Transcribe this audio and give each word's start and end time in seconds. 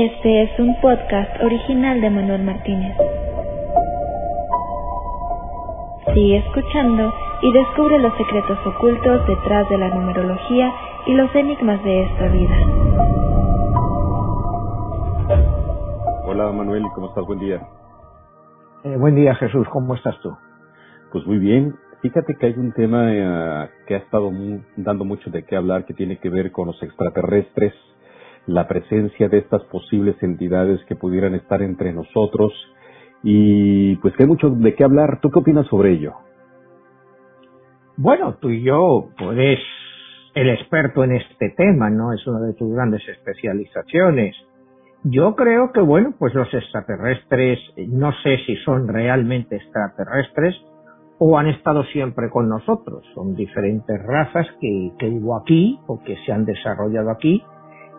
Este 0.00 0.42
es 0.44 0.60
un 0.60 0.80
podcast 0.80 1.42
original 1.42 2.00
de 2.00 2.08
Manuel 2.08 2.44
Martínez. 2.44 2.96
Sigue 6.14 6.36
escuchando 6.36 7.12
y 7.42 7.52
descubre 7.52 7.98
los 7.98 8.16
secretos 8.16 8.58
ocultos 8.64 9.26
detrás 9.26 9.68
de 9.68 9.76
la 9.76 9.88
numerología 9.88 10.72
y 11.04 11.14
los 11.14 11.34
enigmas 11.34 11.82
de 11.82 12.04
esta 12.04 12.28
vida. 12.28 12.56
Hola 16.26 16.52
Manuel, 16.52 16.84
¿cómo 16.94 17.08
estás? 17.08 17.26
Buen 17.26 17.40
día. 17.40 17.60
Eh, 18.84 18.96
buen 18.96 19.16
día 19.16 19.34
Jesús, 19.34 19.66
¿cómo 19.72 19.96
estás 19.96 20.14
tú? 20.22 20.30
Pues 21.10 21.26
muy 21.26 21.38
bien. 21.38 21.74
Fíjate 22.02 22.36
que 22.36 22.46
hay 22.46 22.52
un 22.52 22.70
tema 22.70 23.02
eh, 23.12 23.68
que 23.88 23.96
ha 23.96 23.98
estado 23.98 24.30
dando 24.76 25.04
mucho 25.04 25.28
de 25.30 25.42
qué 25.42 25.56
hablar 25.56 25.86
que 25.86 25.94
tiene 25.94 26.18
que 26.18 26.30
ver 26.30 26.52
con 26.52 26.68
los 26.68 26.80
extraterrestres 26.84 27.74
la 28.48 28.66
presencia 28.66 29.28
de 29.28 29.38
estas 29.38 29.62
posibles 29.64 30.16
entidades 30.22 30.80
que 30.86 30.96
pudieran 30.96 31.34
estar 31.34 31.62
entre 31.62 31.92
nosotros 31.92 32.52
y 33.22 33.96
pues 33.96 34.16
que 34.16 34.22
hay 34.22 34.28
mucho 34.28 34.48
de 34.48 34.74
qué 34.74 34.84
hablar. 34.84 35.20
¿Tú 35.20 35.30
qué 35.30 35.38
opinas 35.38 35.66
sobre 35.66 35.92
ello? 35.92 36.14
Bueno, 37.96 38.36
tú 38.40 38.48
y 38.48 38.62
yo, 38.62 39.10
pues 39.18 39.58
el 40.34 40.48
experto 40.50 41.04
en 41.04 41.12
este 41.12 41.50
tema, 41.50 41.90
¿no? 41.90 42.12
Es 42.12 42.26
una 42.26 42.40
de 42.40 42.54
tus 42.54 42.72
grandes 42.72 43.06
especializaciones. 43.06 44.34
Yo 45.04 45.34
creo 45.36 45.72
que, 45.72 45.80
bueno, 45.80 46.14
pues 46.18 46.34
los 46.34 46.52
extraterrestres, 46.52 47.58
no 47.88 48.12
sé 48.22 48.38
si 48.46 48.56
son 48.64 48.88
realmente 48.88 49.56
extraterrestres 49.56 50.56
o 51.18 51.36
han 51.36 51.48
estado 51.48 51.84
siempre 51.84 52.30
con 52.30 52.48
nosotros. 52.48 53.04
Son 53.14 53.34
diferentes 53.34 54.00
razas 54.04 54.46
que, 54.60 54.92
que 54.98 55.08
hubo 55.08 55.36
aquí 55.36 55.78
o 55.86 56.02
que 56.02 56.16
se 56.24 56.32
han 56.32 56.44
desarrollado 56.44 57.10
aquí 57.10 57.42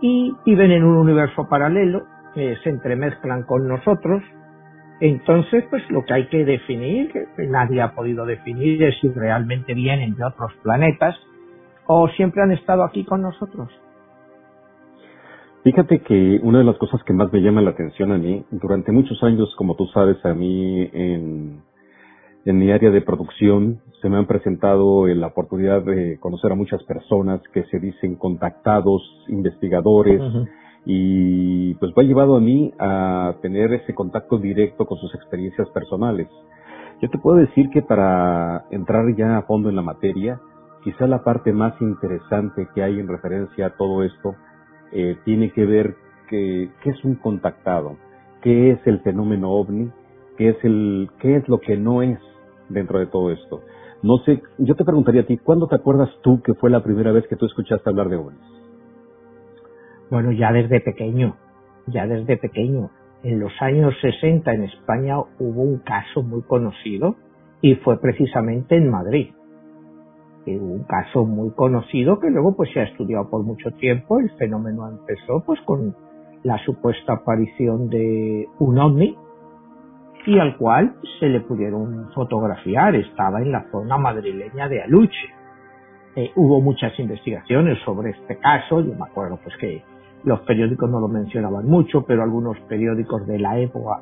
y 0.02 0.36
viven 0.46 0.72
en 0.72 0.84
un 0.84 0.98
universo 0.98 1.48
paralelo, 1.50 2.04
que 2.34 2.56
se 2.64 2.70
entremezclan 2.70 3.44
con 3.44 3.68
nosotros. 3.68 4.24
Entonces, 5.02 5.66
pues 5.70 5.90
lo 5.90 6.04
que 6.04 6.14
hay 6.14 6.28
que 6.28 6.46
definir, 6.46 7.12
que 7.12 7.48
nadie 7.48 7.82
ha 7.82 7.94
podido 7.96 8.26
definir, 8.26 8.84
es 8.84 8.96
si 9.00 9.10
realmente 9.10 9.74
vienen 9.74 10.16
de 10.16 10.26
otros 10.26 10.54
planetas 10.62 11.16
o 11.88 12.08
siempre 12.10 12.42
han 12.42 12.52
estado 12.52 12.84
aquí 12.84 13.04
con 13.04 13.22
nosotros. 13.22 13.70
Fíjate 15.64 16.00
que 16.00 16.40
una 16.42 16.60
de 16.60 16.64
las 16.64 16.78
cosas 16.78 17.04
que 17.04 17.14
más 17.14 17.32
me 17.34 17.42
llama 17.42 17.62
la 17.62 17.72
atención 17.72 18.12
a 18.12 18.18
mí, 18.18 18.46
durante 18.52 18.92
muchos 18.92 19.22
años, 19.24 19.54
como 19.58 19.76
tú 19.76 19.88
sabes, 19.88 20.24
a 20.26 20.34
mí 20.34 20.90
en, 20.94 21.62
en 22.46 22.58
mi 22.58 22.72
área 22.72 22.92
de 22.92 23.02
producción 23.02 23.80
se 24.02 24.10
me 24.10 24.18
han 24.18 24.28
presentado 24.28 25.08
la 25.08 25.28
oportunidad 25.28 25.82
de 25.84 26.18
conocer 26.20 26.52
a 26.52 26.56
muchas 26.56 26.82
personas 26.84 27.42
que 27.54 27.64
se 27.66 27.80
dicen 27.80 28.16
contactados, 28.16 29.02
investigadores, 29.28 30.22
y 30.86 31.74
pues 31.76 31.92
me 31.96 32.04
ha 32.04 32.06
llevado 32.06 32.38
a 32.38 32.40
mí 32.40 32.74
a 32.80 33.36
tener 33.42 33.74
ese 33.74 33.94
contacto 33.94 34.38
directo 34.38 34.86
con 34.86 34.98
sus 34.98 35.14
experiencias 35.16 35.70
personales. 35.70 36.28
Yo 37.02 37.10
te 37.10 37.18
puedo 37.18 37.38
decir 37.38 37.70
que 37.70 37.82
para 37.82 38.66
entrar 38.72 39.16
ya 39.16 39.38
a 39.38 39.44
fondo 39.44 39.70
en 39.70 39.76
la 39.76 39.82
materia, 39.82 40.40
quizá 40.84 41.08
la 41.08 41.24
parte 41.24 41.52
más 41.52 41.74
interesante 41.82 42.68
que 42.74 42.84
hay 42.84 43.00
en 43.00 43.08
referencia 43.08 43.68
a 43.68 43.76
todo 43.76 44.04
esto 44.04 44.36
eh, 44.92 45.18
tiene 45.26 45.52
que 45.52 45.66
ver 45.66 45.96
que, 46.30 46.70
qué 46.84 46.90
es 46.90 47.04
un 47.04 47.16
contactado, 47.16 47.98
qué 48.42 48.72
es 48.72 48.80
el 48.86 49.00
fenómeno 49.02 49.52
ovni, 49.52 49.92
qué 50.38 50.50
es 50.50 50.58
el, 50.64 51.10
qué 51.20 51.36
es 51.36 51.48
lo 51.48 51.60
que 51.60 51.78
no 51.78 52.02
es 52.02 52.20
dentro 52.70 53.00
de 53.00 53.08
todo 53.08 53.32
esto. 53.32 53.62
No 54.02 54.18
sé, 54.20 54.42
yo 54.58 54.76
te 54.76 54.86
preguntaría 54.86 55.22
a 55.22 55.26
ti, 55.26 55.38
¿cuándo 55.38 55.68
te 55.68 55.76
acuerdas 55.76 56.10
tú 56.22 56.42
que 56.42 56.54
fue 56.54 56.70
la 56.70 56.82
primera 56.84 57.12
vez 57.12 57.28
que 57.28 57.36
tú 57.36 57.46
escuchaste 57.46 57.90
hablar 57.90 58.08
de 58.08 58.16
ovnis? 58.16 58.40
Bueno, 60.10 60.32
ya 60.32 60.52
desde 60.54 60.80
pequeño, 60.80 61.36
ya 61.88 62.08
desde 62.08 62.38
pequeño. 62.38 62.90
En 63.24 63.40
los 63.40 63.52
años 63.60 63.94
60 64.02 64.54
en 64.54 64.64
España 64.64 65.20
hubo 65.20 65.62
un 65.62 65.80
caso 65.80 66.24
muy 66.24 66.42
conocido 66.44 67.16
y 67.62 67.76
fue 67.76 68.00
precisamente 68.00 68.78
en 68.78 68.90
Madrid. 68.90 69.34
un 70.48 70.84
caso 70.86 71.26
muy 71.26 71.52
conocido 71.52 72.20
que 72.20 72.32
luego 72.32 72.56
pues 72.56 72.72
se 72.74 72.80
ha 72.80 72.84
estudiado 72.84 73.30
por 73.30 73.44
mucho 73.44 73.70
tiempo. 73.72 74.20
El 74.20 74.32
fenómeno 74.32 74.90
empezó 74.90 75.44
pues 75.46 75.60
con 75.62 75.96
la 76.44 76.58
supuesta 76.66 77.14
aparición 77.14 77.90
de 77.90 78.48
un 78.58 78.80
ovni 78.80 79.16
y 80.26 80.40
al 80.40 80.58
cual 80.58 80.96
se 81.20 81.28
le 81.28 81.42
pudieron 81.42 82.12
fotografiar. 82.14 82.96
Estaba 82.96 83.42
en 83.42 83.52
la 83.52 83.66
zona 83.72 83.98
madrileña 83.98 84.68
de 84.68 84.82
Aluche. 84.82 85.34
Eh, 86.16 86.32
hubo 86.36 86.62
muchas 86.62 86.98
investigaciones 87.00 87.80
sobre 87.86 88.12
este 88.12 88.38
caso. 88.38 88.82
Yo 88.82 88.94
me 88.94 89.06
acuerdo 89.10 89.40
pues 89.44 89.56
que 89.58 89.84
los 90.24 90.42
periódicos 90.42 90.90
no 90.90 91.00
lo 91.00 91.08
mencionaban 91.08 91.66
mucho, 91.66 92.04
pero 92.06 92.24
algunos 92.24 92.60
periódicos 92.68 93.26
de 93.26 93.40
la 93.40 93.58
época, 93.60 94.02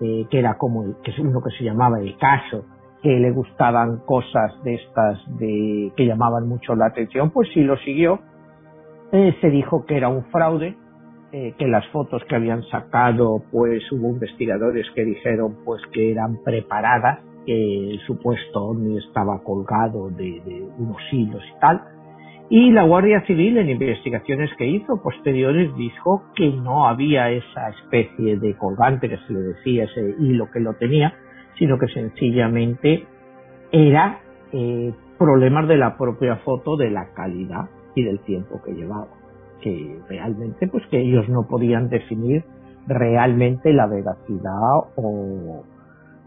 eh, 0.00 0.26
que 0.30 0.38
era 0.38 0.56
como 0.56 1.00
que 1.02 1.10
es 1.10 1.18
uno 1.18 1.42
que 1.42 1.50
se 1.56 1.64
llamaba 1.64 2.00
el 2.00 2.16
caso, 2.16 2.64
que 3.02 3.10
le 3.10 3.30
gustaban 3.30 3.98
cosas 4.06 4.52
de 4.64 4.74
estas 4.74 5.18
de 5.38 5.92
que 5.96 6.06
llamaban 6.06 6.48
mucho 6.48 6.74
la 6.74 6.86
atención, 6.86 7.30
pues 7.30 7.48
sí 7.52 7.62
lo 7.62 7.76
siguió. 7.78 8.20
Eh, 9.12 9.36
se 9.40 9.50
dijo 9.50 9.84
que 9.86 9.96
era 9.96 10.08
un 10.08 10.24
fraude, 10.24 10.76
eh, 11.30 11.52
que 11.58 11.66
las 11.66 11.86
fotos 11.88 12.22
que 12.24 12.36
habían 12.36 12.62
sacado, 12.64 13.42
pues 13.52 13.82
hubo 13.92 14.08
investigadores 14.08 14.86
que 14.94 15.04
dijeron 15.04 15.58
pues 15.62 15.82
que 15.92 16.10
eran 16.10 16.42
preparadas, 16.42 17.20
que 17.44 17.90
el 17.90 18.00
supuesto 18.06 18.64
ovni 18.64 18.96
estaba 18.96 19.42
colgado 19.42 20.08
de, 20.08 20.40
unos 20.78 20.96
hilos 21.12 21.42
y 21.54 21.60
tal. 21.60 21.82
Y 22.48 22.70
la 22.70 22.84
Guardia 22.84 23.26
Civil 23.26 23.58
en 23.58 23.68
investigaciones 23.68 24.50
que 24.56 24.66
hizo 24.66 25.02
posteriores 25.02 25.74
dijo 25.76 26.22
que 26.34 26.48
no 26.48 26.86
había 26.88 27.30
esa 27.30 27.68
especie 27.68 28.38
de 28.38 28.56
colgante 28.56 29.10
que 29.10 29.18
se 29.18 29.32
le 29.34 29.40
decía, 29.40 29.84
ese 29.84 30.14
hilo 30.20 30.50
que 30.50 30.60
lo 30.60 30.72
tenía, 30.76 31.12
sino 31.58 31.78
que 31.78 31.88
sencillamente 31.88 33.04
era 33.70 34.20
eh, 34.52 34.94
problemas 35.18 35.68
de 35.68 35.76
la 35.76 35.98
propia 35.98 36.36
foto, 36.36 36.78
de 36.78 36.90
la 36.90 37.12
calidad 37.12 37.68
y 37.94 38.02
del 38.02 38.20
tiempo 38.20 38.62
que 38.64 38.72
llevaba 38.72 39.17
que 39.60 40.00
realmente 40.08 40.68
pues 40.68 40.84
que 40.90 41.00
ellos 41.00 41.28
no 41.28 41.46
podían 41.46 41.88
definir 41.88 42.44
realmente 42.86 43.72
la 43.72 43.86
veracidad 43.86 44.76
o, 44.96 45.62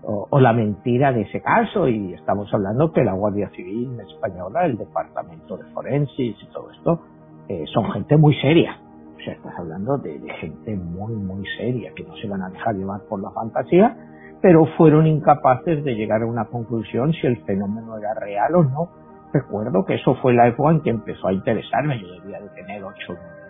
o, 0.04 0.40
la 0.40 0.54
mentira 0.54 1.12
de 1.12 1.22
ese 1.22 1.42
caso 1.42 1.88
y 1.88 2.14
estamos 2.14 2.52
hablando 2.54 2.92
que 2.92 3.04
la 3.04 3.14
Guardia 3.14 3.50
Civil 3.50 4.00
española, 4.00 4.66
el 4.66 4.78
Departamento 4.78 5.58
de 5.58 5.66
Forensis 5.66 6.36
y 6.42 6.46
todo 6.54 6.72
esto 6.72 7.02
eh, 7.48 7.66
son 7.74 7.92
gente 7.92 8.18
muy 8.18 8.36
seria. 8.36 8.78
O 9.16 9.24
sea, 9.24 9.34
estás 9.34 9.54
hablando 9.58 9.98
de, 9.98 10.18
de, 10.18 10.34
gente 10.34 10.76
muy, 10.76 11.14
muy 11.14 11.46
seria, 11.58 11.92
que 11.96 12.04
no 12.04 12.16
se 12.16 12.28
van 12.28 12.42
a 12.42 12.50
dejar 12.50 12.76
llevar 12.76 13.02
por 13.08 13.22
la 13.22 13.30
fantasía, 13.32 13.96
pero 14.42 14.66
fueron 14.78 15.06
incapaces 15.06 15.84
de 15.84 15.94
llegar 15.94 16.24
a 16.24 16.26
una 16.26 16.46
conclusión 16.46 17.14
si 17.14 17.28
el 17.28 17.38
fenómeno 17.44 17.98
era 17.98 18.16
real 18.16 18.56
o 18.56 18.64
no 18.64 19.01
recuerdo 19.34 19.86
que 19.86 19.96
eso 19.96 20.16
fue 20.16 20.34
la 20.34 20.48
época 20.48 20.72
en 20.72 20.82
que 20.82 20.90
empezó 20.90 21.28
a 21.28 21.34
interesarme. 21.34 22.00
Yo 22.00 22.08
debía 22.22 22.40
de 22.40 22.50
tener 22.50 22.84
ocho 22.84 23.14
años. 23.14 23.42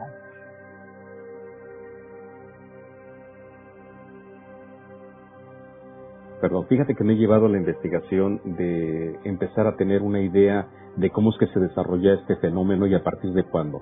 Perdón, 6.41 6.65
fíjate 6.67 6.95
que 6.95 7.03
me 7.03 7.13
he 7.13 7.17
llevado 7.17 7.45
a 7.45 7.49
la 7.49 7.57
investigación 7.57 8.41
de 8.43 9.19
empezar 9.25 9.67
a 9.67 9.75
tener 9.75 10.01
una 10.01 10.21
idea 10.21 10.67
de 10.95 11.11
cómo 11.11 11.29
es 11.29 11.37
que 11.37 11.45
se 11.47 11.59
desarrolla 11.59 12.15
este 12.15 12.35
fenómeno 12.37 12.87
y 12.87 12.95
a 12.95 13.03
partir 13.03 13.31
de 13.33 13.43
cuándo. 13.43 13.81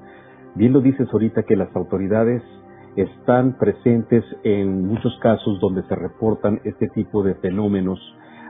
Bien 0.56 0.74
lo 0.74 0.81
dices 0.81 1.08
ahorita 1.12 1.44
que 1.44 1.56
las 1.56 1.74
autoridades 1.74 2.44
están 2.98 3.58
presentes 3.58 4.26
en 4.44 4.88
muchos 4.88 5.18
casos 5.22 5.58
donde 5.62 5.84
se 5.84 5.96
reportan 5.96 6.60
este 6.66 6.90
tipo 6.90 7.24
de 7.24 7.36
fenómenos, 7.36 8.00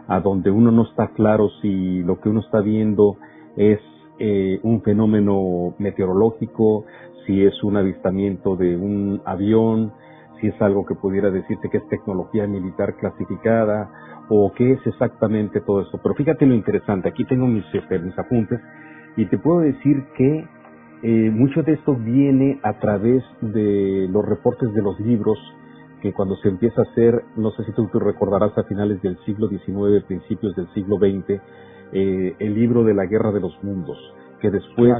a 0.08 0.20
donde 0.22 0.50
uno 0.50 0.72
no 0.72 0.84
está 0.90 1.10
claro 1.10 1.50
si 1.62 2.02
lo 2.02 2.20
que 2.20 2.30
uno 2.30 2.40
está 2.40 2.62
viendo 2.62 3.18
es 3.60 3.80
eh, 4.20 4.60
un 4.64 4.82
fenómeno 4.82 5.76
meteorológico, 5.80 6.86
si 7.26 7.44
es 7.44 7.62
un 7.62 7.76
avistamiento 7.76 8.56
de 8.56 8.78
un 8.78 9.22
avión, 9.26 9.92
si 10.40 10.48
es 10.48 10.62
algo 10.62 10.86
que 10.86 10.96
pudiera 10.96 11.30
decirse 11.30 11.70
que 11.70 11.78
es 11.78 11.88
tecnología 11.90 12.48
militar 12.48 12.96
clasificada 12.96 13.92
o 14.30 14.54
qué 14.54 14.72
es 14.72 14.88
exactamente 14.88 15.60
todo 15.60 15.82
eso. 15.82 16.00
Pero 16.02 16.16
fíjate 16.16 16.46
lo 16.46 16.56
interesante, 16.56 17.10
aquí 17.10 17.26
tengo 17.26 17.48
mis, 17.48 17.66
este, 17.74 18.00
mis 18.00 18.18
apuntes 18.18 18.62
y 19.18 19.26
te 19.26 19.38
puedo 19.38 19.60
decir 19.60 20.06
que 20.16 20.48
eh, 21.04 21.30
mucho 21.30 21.62
de 21.62 21.74
esto 21.74 21.96
viene 21.96 22.60
a 22.64 22.80
través 22.80 23.24
de 23.42 24.08
los 24.10 24.26
reportes 24.26 24.74
de 24.74 24.82
los 24.82 24.98
libros 25.02 25.38
que 26.02 26.14
cuando 26.14 26.38
se 26.38 26.48
empieza 26.48 26.82
a 26.82 26.86
hacer, 26.86 27.24
no 27.36 27.52
sé 27.52 27.66
si 27.66 27.74
tú 27.74 27.88
te 27.88 28.00
recordarás 28.00 28.58
a 28.58 28.64
finales 28.64 29.02
del 29.02 29.18
siglo 29.26 29.50
XIX, 29.50 30.02
principios 30.08 30.56
del 30.56 30.70
siglo 30.74 30.96
XX, 30.96 31.42
eh, 31.94 32.36
el 32.40 32.54
libro 32.54 32.84
de 32.84 32.94
la 32.94 33.06
Guerra 33.06 33.32
de 33.32 33.40
los 33.40 33.64
Mundos, 33.64 33.98
que 34.42 34.52
después 34.52 34.94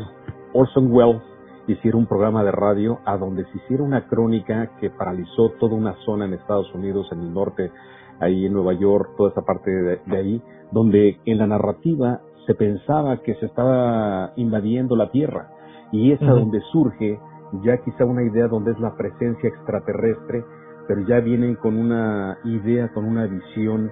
Orson 0.54 0.92
Welles 0.92 1.22
hiciera 1.68 1.98
un 1.98 2.08
programa 2.08 2.44
de 2.44 2.52
radio 2.52 3.00
a 3.06 3.18
donde 3.18 3.46
se 3.46 3.58
hiciera 3.58 3.84
una 3.84 4.08
crónica 4.08 4.72
que 4.80 4.90
paralizó 4.90 5.52
toda 5.60 5.76
una 5.76 5.94
zona 6.06 6.26
en 6.26 6.34
Estados 6.34 6.74
Unidos, 6.74 7.08
en 7.12 7.22
el 7.22 7.34
norte, 7.34 7.72
ahí 8.20 8.46
en 8.46 8.54
Nueva 8.54 8.74
York, 8.74 9.12
toda 9.18 9.30
esa 9.30 9.42
parte 9.44 9.72
de, 9.72 10.18
ahí, 10.18 10.42
donde 10.72 11.20
en 11.26 11.38
la 11.38 11.48
narrativa 11.48 12.22
se 12.46 12.56
pensaba 12.56 13.18
que 13.22 13.36
se 13.36 13.46
estaba 13.46 14.34
invadiendo 14.36 14.96
la 14.96 15.12
Tierra. 15.12 15.52
Y 15.92 16.12
es 16.12 16.22
a 16.22 16.32
donde 16.32 16.60
surge 16.72 17.20
ya 17.64 17.78
quizá 17.78 18.06
una 18.06 18.24
idea 18.24 18.48
donde 18.48 18.72
es 18.72 18.80
la 18.80 18.96
presencia 18.96 19.50
extraterrestre, 19.50 20.44
pero 20.88 21.02
ya 21.08 21.20
vienen 21.20 21.56
con 21.56 21.76
una 21.78 22.38
idea, 22.44 22.90
con 22.94 23.06
una 23.06 23.26
visión 23.26 23.92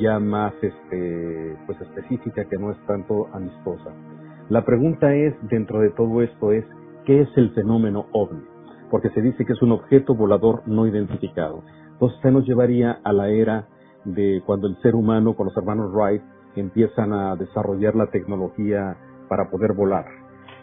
ya 0.00 0.18
más 0.18 0.52
este, 0.62 1.56
pues 1.66 1.80
específica 1.80 2.44
que 2.44 2.56
no 2.56 2.70
es 2.72 2.78
tanto 2.86 3.28
amistosa. 3.32 3.92
La 4.48 4.64
pregunta 4.64 5.14
es, 5.14 5.34
dentro 5.42 5.80
de 5.80 5.90
todo 5.90 6.22
esto, 6.22 6.52
es 6.52 6.64
¿qué 7.04 7.22
es 7.22 7.28
el 7.36 7.50
fenómeno 7.50 8.06
ovni? 8.12 8.42
Porque 8.90 9.10
se 9.10 9.20
dice 9.20 9.44
que 9.44 9.52
es 9.52 9.62
un 9.62 9.72
objeto 9.72 10.14
volador 10.14 10.62
no 10.66 10.86
identificado. 10.86 11.62
Entonces 11.92 12.18
se 12.22 12.30
nos 12.30 12.46
llevaría 12.46 12.98
a 13.04 13.12
la 13.12 13.28
era 13.28 13.66
de 14.04 14.42
cuando 14.46 14.68
el 14.68 14.76
ser 14.80 14.94
humano 14.94 15.34
con 15.34 15.46
los 15.46 15.56
hermanos 15.56 15.92
Wright 15.92 16.22
empiezan 16.56 17.12
a 17.12 17.36
desarrollar 17.36 17.94
la 17.94 18.06
tecnología 18.06 18.96
para 19.28 19.50
poder 19.50 19.74
volar. 19.74 20.06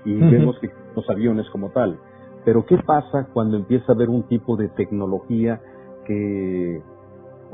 Y 0.04 0.14
vemos 0.16 0.58
que 0.60 0.70
los 0.96 1.10
aviones 1.10 1.50
como 1.50 1.70
tal. 1.70 2.00
Pero 2.44 2.66
¿qué 2.66 2.78
pasa 2.78 3.28
cuando 3.34 3.58
empieza 3.58 3.92
a 3.92 3.96
haber 3.96 4.10
un 4.10 4.24
tipo 4.24 4.56
de 4.56 4.70
tecnología 4.70 5.62
que 6.06 6.82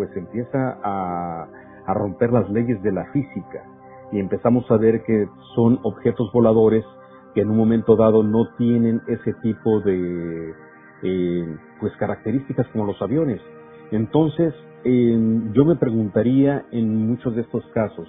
pues 0.02 0.18
empieza 0.18 0.80
a, 0.84 1.48
romper 1.94 2.32
las 2.32 2.50
leyes 2.50 2.82
de 2.82 2.92
la 2.92 3.06
física 3.12 3.64
y 4.12 4.20
empezamos 4.20 4.64
a 4.72 4.78
ver 4.78 5.04
que 5.04 5.28
son 5.54 5.80
objetos 5.84 6.32
voladores 6.32 6.84
que 7.36 7.42
en 7.42 7.52
un 7.52 7.58
momento 7.58 7.96
dado 7.96 8.24
no 8.24 8.48
tienen 8.58 9.02
ese 9.08 9.34
tipo 9.44 9.80
de 9.82 10.54
eh, 11.04 11.58
pues 11.80 11.94
características 11.98 12.66
como 12.70 12.86
los 12.86 13.00
aviones. 13.00 13.42
Entonces, 13.92 14.56
yo 14.84 15.66
me 15.66 15.76
preguntaría 15.76 16.66
en 16.72 17.08
muchos 17.08 17.36
de 17.36 17.42
estos 17.42 17.64
casos, 17.76 18.08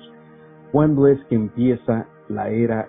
¿cuándo 0.70 1.08
es 1.08 1.22
que 1.24 1.34
empieza 1.34 2.06
la 2.28 2.48
era 2.48 2.88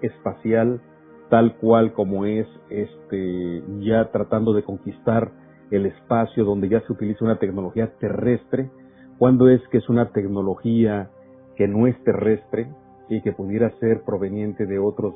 espacial 0.00 0.80
tal 1.28 1.56
cual 1.56 1.92
como 1.92 2.24
es 2.24 2.46
este 2.70 3.62
ya 3.80 4.10
tratando 4.10 4.54
de 4.54 4.62
conquistar 4.62 5.32
el 5.70 5.86
espacio 5.86 6.44
donde 6.44 6.68
ya 6.68 6.80
se 6.80 6.92
utiliza 6.92 7.24
una 7.24 7.38
tecnología 7.38 7.92
terrestre? 7.98 8.70
¿Cuándo 9.18 9.48
es 9.48 9.60
que 9.68 9.78
es 9.78 9.88
una 9.88 10.10
tecnología 10.12 11.10
que 11.56 11.66
no 11.66 11.86
es 11.86 12.02
terrestre 12.04 12.68
y 13.08 13.20
que 13.22 13.32
pudiera 13.32 13.70
ser 13.78 14.02
proveniente 14.02 14.66
de 14.66 14.78
otros 14.78 15.14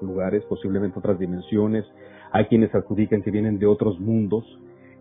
lugares, 0.00 0.44
posiblemente 0.44 0.98
otras 0.98 1.18
dimensiones? 1.18 1.84
Hay 2.32 2.46
quienes 2.46 2.74
adjudican 2.74 3.22
que 3.22 3.30
vienen 3.30 3.58
de 3.58 3.66
otros 3.66 3.98
mundos 4.00 4.44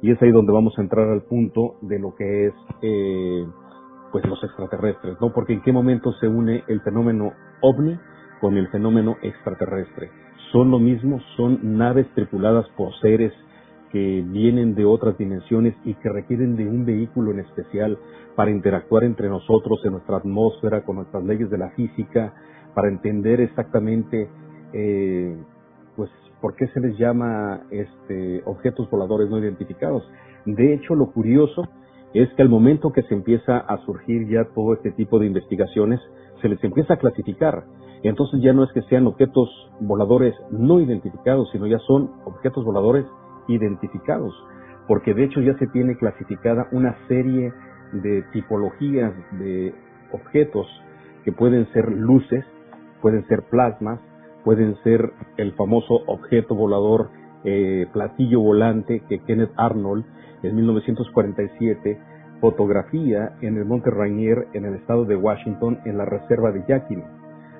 y 0.02 0.12
es 0.12 0.22
ahí 0.22 0.32
donde 0.32 0.54
vamos 0.54 0.78
a 0.78 0.82
entrar 0.82 1.08
al 1.10 1.24
punto 1.24 1.76
de 1.82 2.00
lo 2.00 2.16
que 2.16 2.48
es 2.48 2.54
eh, 2.82 3.46
pues 4.12 4.26
los 4.26 4.44
extraterrestres, 4.44 5.18
¿no? 5.22 5.32
Porque 5.34 5.54
en 5.54 5.62
qué 5.62 5.72
momento 5.72 6.12
se 6.14 6.28
une 6.28 6.64
el 6.68 6.82
fenómeno 6.82 7.34
ovni 7.62 7.98
con 8.40 8.58
el 8.58 8.68
fenómeno 8.70 9.18
extraterrestre. 9.22 10.10
Son 10.52 10.72
lo 10.72 10.80
mismo, 10.80 11.20
son 11.36 11.78
naves 11.78 12.08
tripuladas 12.16 12.68
por 12.70 12.94
seres 13.02 13.34
que 13.92 14.24
vienen 14.26 14.76
de 14.76 14.86
otras 14.86 15.18
dimensiones 15.18 15.76
y 15.84 15.94
que 15.96 16.10
requieren 16.10 16.56
de 16.56 16.68
un 16.68 16.86
vehículo 16.86 17.32
en 17.32 17.40
especial 17.40 17.98
para 18.36 18.52
interactuar 18.52 19.04
entre 19.04 19.30
nosotros 19.30 19.80
en 19.86 19.94
nuestra 19.94 20.18
atmósfera, 20.18 20.84
con 20.84 20.98
nuestras 20.98 21.24
leyes 21.24 21.50
de 21.50 21.58
la 21.58 21.70
física, 21.72 22.34
para 22.74 22.88
entender 22.88 23.42
exactamente 23.42 24.30
eh, 24.74 25.36
pues 25.96 26.10
¿por 26.42 26.56
qué 26.56 26.68
se 26.68 26.80
les 26.80 26.98
llama 26.98 27.64
este, 27.72 28.42
objetos 28.46 28.90
voladores 28.90 29.30
no 29.30 29.38
identificados? 29.38 30.04
De 30.46 30.74
hecho, 30.74 30.96
lo 30.96 31.12
curioso 31.12 31.68
es 32.14 32.30
que 32.34 32.42
al 32.42 32.50
momento 32.50 32.92
que 32.92 33.04
se 33.04 33.14
empieza 33.14 33.58
a 33.58 33.78
surgir 33.86 34.28
ya 34.30 34.46
todo 34.56 34.74
este 34.74 34.92
tipo 34.92 35.20
de 35.20 35.28
investigaciones, 35.28 36.00
se 36.42 36.50
les 36.50 36.64
empieza 36.64 36.96
a 36.96 36.98
clasificar. 36.98 37.66
Entonces 38.02 38.42
ya 38.42 38.54
no 38.54 38.64
es 38.64 38.72
que 38.72 38.82
sean 38.84 39.08
objetos 39.08 39.50
voladores 39.82 40.34
no 40.52 40.80
identificados, 40.80 41.50
sino 41.52 41.68
ya 41.68 41.80
son 41.80 42.12
objetos 42.26 42.64
voladores 42.64 43.06
identificados, 43.50 44.34
porque 44.88 45.14
de 45.14 45.26
hecho 45.26 45.42
ya 45.42 45.58
se 45.58 45.68
tiene 45.68 45.98
clasificada 45.98 46.68
una 46.72 46.96
serie 47.08 47.52
de 47.92 48.24
tipologías 48.32 49.14
de 49.40 49.74
objetos 50.12 50.68
que 51.26 51.32
pueden 51.32 51.68
ser 51.74 51.92
luces, 51.92 52.46
pueden 53.02 53.28
ser 53.28 53.44
plasmas, 53.44 54.00
pueden 54.44 54.76
ser 54.84 55.12
el 55.38 55.54
famoso 55.54 56.02
objeto 56.08 56.56
volador 56.56 57.10
eh, 57.44 57.88
platillo 57.92 58.40
volante 58.42 59.02
que 59.08 59.20
Kenneth 59.20 59.52
Arnold 59.58 60.06
en 60.44 60.56
1947 60.56 62.00
fotografía 62.40 63.34
en 63.42 63.58
el 63.58 63.66
Monte 63.66 63.90
Rainier 63.90 64.48
en 64.54 64.66
el 64.66 64.76
estado 64.76 65.06
de 65.06 65.16
Washington 65.16 65.80
en 65.86 65.98
la 65.98 66.06
reserva 66.06 66.52
de 66.52 66.64
Yakima. 66.68 67.06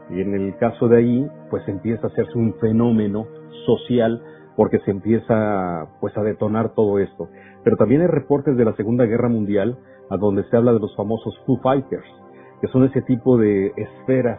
Y 0.10 0.22
en 0.22 0.34
el 0.34 0.56
caso 0.58 0.88
de 0.88 0.98
ahí, 0.98 1.28
pues 1.50 1.68
empieza 1.68 2.08
a 2.08 2.10
hacerse 2.10 2.38
un 2.38 2.56
fenómeno 2.56 3.28
social 3.66 4.22
porque 4.60 4.80
se 4.80 4.92
empieza 4.92 5.88
pues 6.02 6.18
a 6.18 6.22
detonar 6.22 6.74
todo 6.74 7.00
esto. 7.00 7.30
Pero 7.64 7.78
también 7.78 8.02
hay 8.02 8.08
reportes 8.08 8.58
de 8.58 8.66
la 8.66 8.76
Segunda 8.76 9.06
Guerra 9.06 9.30
Mundial 9.30 9.78
a 10.10 10.18
donde 10.18 10.44
se 10.50 10.58
habla 10.58 10.74
de 10.74 10.82
los 10.82 10.94
famosos 10.98 11.34
Foo 11.46 11.62
Fighters, 11.64 12.04
que 12.60 12.68
son 12.68 12.84
ese 12.84 13.02
tipo 13.04 13.38
de 13.38 13.72
esferas 13.78 14.38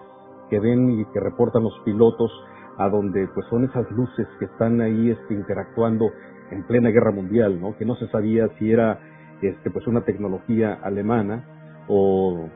que 0.51 0.61
ven 0.61 0.91
y 0.91 1.07
que 1.07 1.21
reportan 1.21 1.63
los 1.63 1.73
pilotos 1.87 2.31
a 2.77 2.91
donde 2.91 3.29
pues 3.29 3.47
son 3.49 3.65
esas 3.65 3.91
luces 3.93 4.29
que 4.39 4.45
están 4.45 4.83
ahí 4.83 5.09
este, 5.09 5.33
interactuando 5.33 6.11
en 6.51 6.67
plena 6.67 6.91
guerra 6.91 7.13
mundial, 7.13 7.59
¿no? 7.59 7.79
Que 7.79 7.87
no 7.87 7.97
se 7.97 8.07
sabía 8.09 8.47
si 8.59 8.71
era 8.71 9.01
este 9.41 9.71
pues 9.71 9.87
una 9.87 10.03
tecnología 10.03 10.81
alemana 10.83 11.47
o 11.89 12.47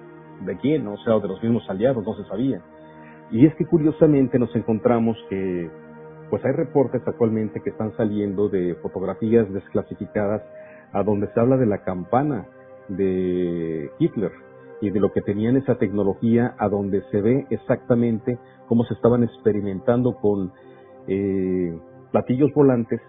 de 0.44 0.54
quién, 0.58 0.86
o 0.86 0.98
sea, 0.98 1.16
o 1.16 1.20
de 1.20 1.28
los 1.28 1.42
mismos 1.42 1.64
aliados, 1.70 2.04
no 2.04 2.12
se 2.12 2.28
sabía. 2.28 2.60
Y 3.30 3.46
es 3.46 3.54
que 3.54 3.64
curiosamente 3.64 4.38
nos 4.38 4.54
encontramos 4.54 5.16
que 5.30 5.70
pues 6.34 6.46
hay 6.46 6.50
reportes 6.50 7.00
actualmente 7.06 7.60
que 7.60 7.70
están 7.70 7.96
saliendo 7.96 8.48
de 8.48 8.74
fotografías 8.82 9.48
desclasificadas 9.52 10.42
a 10.92 11.04
donde 11.04 11.28
se 11.28 11.38
habla 11.38 11.56
de 11.56 11.66
la 11.66 11.84
campana 11.84 12.48
de 12.88 13.88
Hitler 14.00 14.32
y 14.80 14.90
de 14.90 14.98
lo 14.98 15.12
que 15.12 15.22
tenían 15.22 15.56
esa 15.56 15.76
tecnología 15.76 16.56
a 16.58 16.68
donde 16.68 17.04
se 17.12 17.20
ve 17.20 17.46
exactamente 17.50 18.36
cómo 18.66 18.82
se 18.82 18.94
estaban 18.94 19.22
experimentando 19.22 20.16
con 20.16 20.50
eh, 21.06 21.78
platillos 22.10 22.52
volantes 22.52 23.00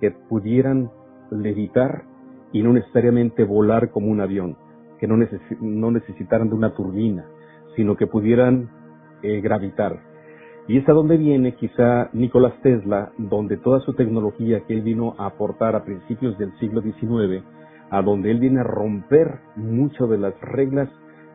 que 0.00 0.12
pudieran 0.12 0.90
levitar 1.30 2.04
y 2.50 2.62
no 2.62 2.72
necesariamente 2.72 3.44
volar 3.44 3.90
como 3.90 4.10
un 4.10 4.22
avión, 4.22 4.56
que 4.98 5.06
no, 5.06 5.18
no 5.60 5.90
necesitaran 5.90 6.48
de 6.48 6.54
una 6.54 6.72
turbina, 6.72 7.26
sino 7.76 7.94
que 7.94 8.06
pudieran 8.06 8.70
eh, 9.22 9.42
gravitar. 9.42 10.09
Y 10.70 10.78
es 10.78 10.88
a 10.88 10.92
donde 10.92 11.16
viene 11.16 11.56
quizá 11.56 12.10
Nicolás 12.12 12.54
Tesla, 12.62 13.10
donde 13.18 13.56
toda 13.56 13.80
su 13.80 13.92
tecnología 13.94 14.60
que 14.68 14.74
él 14.74 14.82
vino 14.82 15.16
a 15.18 15.26
aportar 15.26 15.74
a 15.74 15.82
principios 15.82 16.38
del 16.38 16.56
siglo 16.60 16.80
XIX, 16.80 17.42
a 17.90 18.02
donde 18.02 18.30
él 18.30 18.38
viene 18.38 18.60
a 18.60 18.62
romper 18.62 19.40
mucho 19.56 20.06
de 20.06 20.18
las 20.18 20.40
reglas 20.40 20.88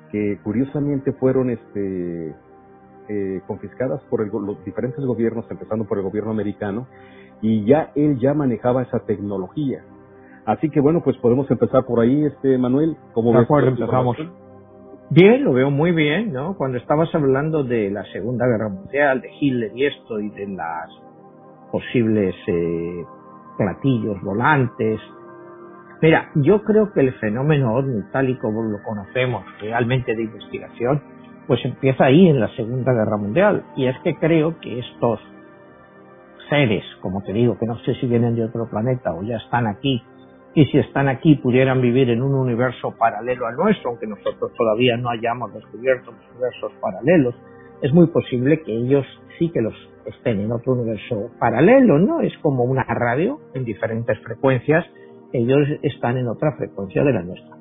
que 0.09 0.39
curiosamente 0.41 1.11
fueron 1.11 1.49
este, 1.49 2.33
eh, 3.09 3.41
confiscadas 3.45 4.01
por 4.09 4.25
los 4.25 4.63
diferentes 4.63 5.03
gobiernos, 5.03 5.45
empezando 5.51 5.83
por 5.83 5.97
el 5.97 6.05
gobierno 6.05 6.31
americano, 6.31 6.87
y 7.41 7.65
ya 7.65 7.91
él 7.93 8.17
ya 8.19 8.33
manejaba 8.33 8.83
esa 8.83 8.99
tecnología. 8.99 9.83
Así 10.45 10.69
que 10.69 10.79
bueno, 10.79 11.01
pues 11.03 11.17
podemos 11.17 11.51
empezar 11.51 11.83
por 11.85 11.99
ahí, 11.99 12.23
este 12.23 12.57
Manuel. 12.57 12.95
¿Cómo 13.11 13.33
de 13.33 13.39
acuerdo, 13.39 13.67
empezamos. 13.67 14.15
Bien, 15.09 15.43
lo 15.43 15.53
veo 15.53 15.69
muy 15.69 15.91
bien, 15.91 16.33
¿no? 16.33 16.55
Cuando 16.57 16.77
estabas 16.77 17.13
hablando 17.13 17.63
de 17.63 17.91
la 17.91 18.03
Segunda 18.11 18.45
Guerra 18.47 18.69
Mundial, 18.69 19.21
de 19.21 19.29
Hitler 19.39 19.71
y 19.75 19.85
esto, 19.85 20.19
y 20.19 20.29
de 20.29 20.47
las 20.47 20.89
posibles 21.71 22.35
eh, 22.47 23.05
platillos 23.57 24.21
volantes, 24.21 24.99
Mira, 26.01 26.29
yo 26.35 26.61
creo 26.63 26.91
que 26.91 26.99
el 26.99 27.13
fenómeno 27.13 27.73
ovni, 27.73 28.03
tal 28.11 28.29
y 28.29 28.35
como 28.35 28.61
lo 28.63 28.83
conocemos 28.83 29.45
realmente 29.61 30.13
de 30.13 30.23
investigación, 30.23 31.01
pues 31.47 31.63
empieza 31.63 32.05
ahí 32.05 32.27
en 32.27 32.39
la 32.39 32.49
Segunda 32.49 32.93
Guerra 32.93 33.17
Mundial. 33.17 33.63
Y 33.75 33.87
es 33.87 33.97
que 34.03 34.15
creo 34.15 34.59
que 34.59 34.79
estos 34.79 35.19
seres, 36.49 36.83
como 37.01 37.21
te 37.23 37.33
digo, 37.33 37.57
que 37.57 37.65
no 37.65 37.77
sé 37.79 37.95
si 37.95 38.07
vienen 38.07 38.35
de 38.35 38.43
otro 38.43 38.69
planeta 38.69 39.13
o 39.13 39.23
ya 39.23 39.37
están 39.37 39.67
aquí, 39.67 40.03
y 40.55 40.65
si 40.65 40.77
están 40.77 41.09
aquí 41.09 41.35
pudieran 41.35 41.81
vivir 41.81 42.09
en 42.09 42.21
un 42.21 42.33
universo 42.33 42.95
paralelo 42.97 43.45
al 43.45 43.55
nuestro, 43.55 43.89
aunque 43.91 44.07
nosotros 44.07 44.51
todavía 44.57 44.97
no 44.97 45.09
hayamos 45.09 45.53
descubierto 45.53 46.11
universos 46.31 46.71
paralelos, 46.81 47.35
es 47.81 47.93
muy 47.93 48.07
posible 48.07 48.61
que 48.61 48.73
ellos 48.73 49.05
sí 49.37 49.49
que 49.51 49.61
los 49.61 49.73
estén 50.05 50.39
en 50.39 50.51
otro 50.51 50.73
universo 50.73 51.31
paralelo, 51.39 51.99
¿no? 51.99 52.21
Es 52.21 52.35
como 52.37 52.63
una 52.63 52.83
radio 52.83 53.39
en 53.53 53.65
diferentes 53.65 54.17
frecuencias 54.19 54.85
ellos 55.33 55.67
están 55.81 56.17
en 56.17 56.27
otra 56.29 56.53
frecuencia 56.53 57.03
de 57.03 57.11
la 57.11 57.21
nuestra. 57.21 57.57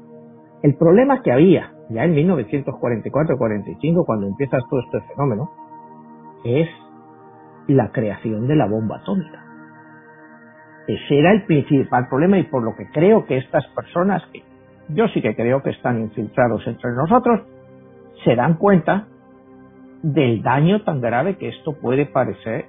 El 0.63 0.77
problema 0.77 1.23
que 1.23 1.33
había 1.33 1.73
ya 1.91 2.05
en 2.05 2.15
1944-45, 2.15 4.07
cuando 4.07 4.29
empieza 4.29 4.59
todo 4.71 4.81
este 4.81 5.01
fenómeno, 5.13 5.51
es 6.45 6.69
la 7.67 7.91
creación 7.91 8.47
de 8.47 8.57
la 8.57 8.67
bomba 8.67 8.99
atómica. 8.99 9.44
Ese 10.87 11.19
era 11.19 11.33
el 11.33 11.45
principal 11.45 12.09
problema 12.09 12.38
y 12.38 12.45
por 12.45 12.62
lo 12.62 12.75
que 12.76 12.87
creo 12.91 13.25
que 13.25 13.38
estas 13.38 13.67
personas, 13.69 14.23
que 14.33 14.43
yo 14.88 15.09
sí 15.09 15.23
que 15.23 15.35
creo 15.35 15.62
que 15.62 15.71
están 15.71 16.00
infiltrados 16.00 16.67
entre 16.67 16.93
nosotros, 16.93 17.41
se 18.25 18.37
dan 18.37 18.55
cuenta 18.55 19.07
del 20.03 20.43
daño 20.43 20.83
tan 20.83 21.00
grave 21.00 21.37
que 21.37 21.49
esto 21.49 21.73
puede 21.81 22.05
parecer, 22.07 22.67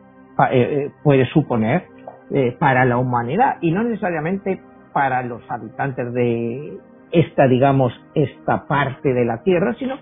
eh, 0.51 0.51
eh, 0.51 0.91
puede 1.03 1.25
suponer 1.27 1.83
eh, 2.31 2.55
para 2.57 2.85
la 2.85 2.97
humanidad 2.97 3.57
y 3.61 3.71
no 3.71 3.83
necesariamente 3.83 4.61
para 4.93 5.21
los 5.23 5.41
habitantes 5.49 6.13
de 6.13 6.77
esta, 7.11 7.47
digamos, 7.47 7.93
esta 8.13 8.65
parte 8.67 9.13
de 9.13 9.25
la 9.25 9.43
Tierra, 9.43 9.75
sino 9.77 9.95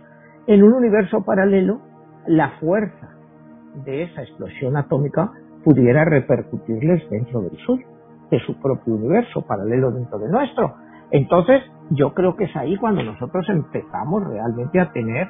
en 0.46 0.64
un 0.64 0.74
universo 0.74 1.24
paralelo, 1.26 1.82
la 2.28 2.50
fuerza 2.60 3.10
de 3.86 4.04
esa 4.04 4.22
explosión 4.22 4.78
atómica 4.78 5.32
pudiera 5.64 6.06
repercutirles 6.06 7.10
dentro 7.10 7.42
del 7.42 7.58
suyo, 7.66 7.88
de 8.34 8.40
su 8.46 8.60
propio 8.60 8.96
universo 8.96 9.46
paralelo 9.46 9.92
dentro 9.92 10.18
de 10.18 10.28
nuestro. 10.30 10.74
Entonces, 11.12 11.62
yo 11.92 12.16
creo 12.16 12.36
que 12.36 12.46
es 12.46 12.56
ahí 12.56 12.76
cuando 12.78 13.04
nosotros 13.04 13.48
empezamos 13.50 14.28
realmente 14.28 14.80
a 14.80 14.92
tener 14.92 15.30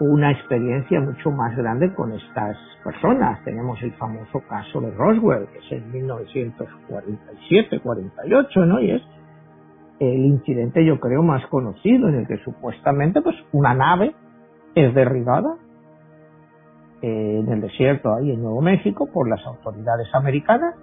una 0.00 0.32
experiencia 0.32 1.00
mucho 1.00 1.30
más 1.30 1.56
grande 1.56 1.94
con 1.94 2.12
estas 2.12 2.58
personas. 2.84 3.42
Tenemos 3.44 3.82
el 3.82 3.92
famoso 3.92 4.42
caso 4.48 4.82
de 4.82 4.90
Roswell, 4.90 5.46
que 5.46 5.58
es 5.58 5.72
en 5.72 5.90
1947-48, 5.92 8.66
¿no? 8.66 8.80
Y 8.80 8.90
es 8.90 9.00
el 10.00 10.26
incidente, 10.26 10.84
yo 10.84 11.00
creo, 11.00 11.22
más 11.22 11.46
conocido 11.46 12.08
en 12.08 12.16
el 12.16 12.26
que 12.26 12.36
supuestamente, 12.38 13.22
pues, 13.22 13.36
una 13.52 13.72
nave 13.74 14.14
es 14.74 14.92
derribada 14.94 15.56
en 17.00 17.48
el 17.48 17.62
desierto 17.62 18.12
ahí 18.14 18.32
en 18.32 18.42
Nuevo 18.42 18.60
México 18.60 19.08
por 19.12 19.28
las 19.28 19.44
autoridades 19.46 20.12
americanas 20.14 20.74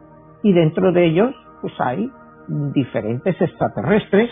y 0.43 0.53
dentro 0.53 0.91
de 0.91 1.05
ellos, 1.05 1.33
pues, 1.61 1.73
hay 1.79 2.11
diferentes 2.73 3.39
extraterrestres 3.39 4.29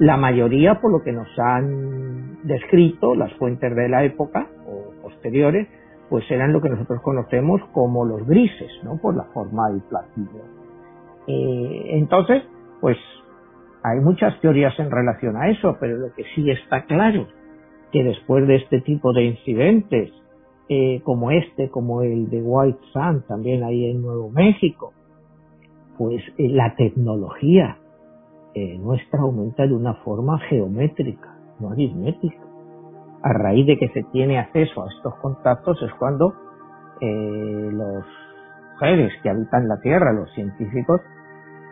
la 0.00 0.16
mayoría, 0.16 0.80
por 0.80 0.90
lo 0.90 1.02
que 1.02 1.12
nos 1.12 1.28
han 1.38 2.42
descrito 2.44 3.14
las 3.14 3.32
fuentes 3.34 3.76
de 3.76 3.86
la 3.86 4.02
época 4.02 4.48
o 4.66 5.02
posteriores, 5.02 5.68
pues 6.08 6.24
eran 6.30 6.54
lo 6.54 6.62
que 6.62 6.70
nosotros 6.70 7.02
conocemos 7.02 7.60
como 7.72 8.06
los 8.06 8.26
grises, 8.26 8.70
¿no? 8.82 8.96
Por 8.96 9.14
la 9.14 9.24
forma 9.24 9.68
del 9.68 9.82
platillo. 9.82 10.40
Eh, 11.26 11.98
entonces, 11.98 12.42
pues 12.80 12.96
hay 13.82 14.00
muchas 14.00 14.40
teorías 14.40 14.72
en 14.78 14.90
relación 14.90 15.36
a 15.36 15.50
eso, 15.50 15.76
pero 15.78 15.98
lo 15.98 16.14
que 16.14 16.24
sí 16.34 16.50
está 16.50 16.86
claro, 16.86 17.26
que 17.92 18.02
después 18.02 18.48
de 18.48 18.56
este 18.56 18.80
tipo 18.80 19.12
de 19.12 19.24
incidentes, 19.24 20.12
eh, 20.70 21.02
como 21.04 21.30
este, 21.30 21.68
como 21.68 22.00
el 22.00 22.30
de 22.30 22.40
White 22.40 22.80
Sand, 22.94 23.26
también 23.26 23.64
ahí 23.64 23.90
en 23.90 24.00
Nuevo 24.00 24.30
México, 24.30 24.94
pues 26.00 26.22
eh, 26.38 26.48
la 26.48 26.74
tecnología 26.76 27.76
eh, 28.54 28.78
nuestra 28.78 29.20
aumenta 29.20 29.66
de 29.66 29.74
una 29.74 29.92
forma 29.96 30.38
geométrica, 30.48 31.36
no 31.58 31.72
aritmética. 31.72 32.40
A 33.22 33.34
raíz 33.34 33.66
de 33.66 33.76
que 33.76 33.88
se 33.88 34.04
tiene 34.04 34.38
acceso 34.38 34.82
a 34.82 34.88
estos 34.88 35.14
contactos 35.16 35.76
es 35.82 35.92
cuando 35.98 36.32
eh, 37.02 37.68
los 37.70 38.06
seres 38.78 39.12
que 39.22 39.28
habitan 39.28 39.68
la 39.68 39.78
Tierra, 39.82 40.14
los 40.14 40.32
científicos, 40.32 41.02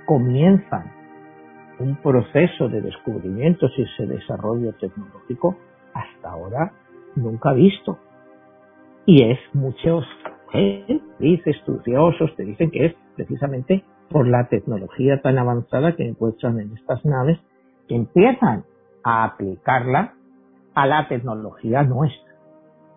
comienzan 0.05 0.93
un 1.81 1.97
proceso 1.97 2.69
de 2.69 2.83
descubrimientos 2.83 3.73
y 3.79 3.83
ese 3.85 4.05
desarrollo 4.05 4.75
tecnológico 4.75 5.57
hasta 5.95 6.33
ahora 6.33 6.73
nunca 7.17 7.55
visto. 7.55 7.99
Y 9.07 9.23
es 9.23 9.39
muchos 9.55 10.05
eh, 10.53 11.01
estudiosos 11.19 12.37
te 12.37 12.45
dicen 12.45 12.71
que 12.71 12.85
es 12.85 12.95
precisamente 13.17 13.85
por 14.11 14.27
la 14.27 14.49
tecnología 14.49 15.21
tan 15.23 15.39
avanzada 15.39 15.95
que 15.95 16.07
encuentran 16.07 16.61
en 16.61 16.73
estas 16.77 17.05
naves, 17.05 17.39
que 17.89 17.95
empiezan 17.95 18.65
a 19.05 19.25
aplicarla 19.25 20.15
a 20.75 20.87
la 20.87 21.09
tecnología 21.09 21.83
nuestra. 21.83 22.35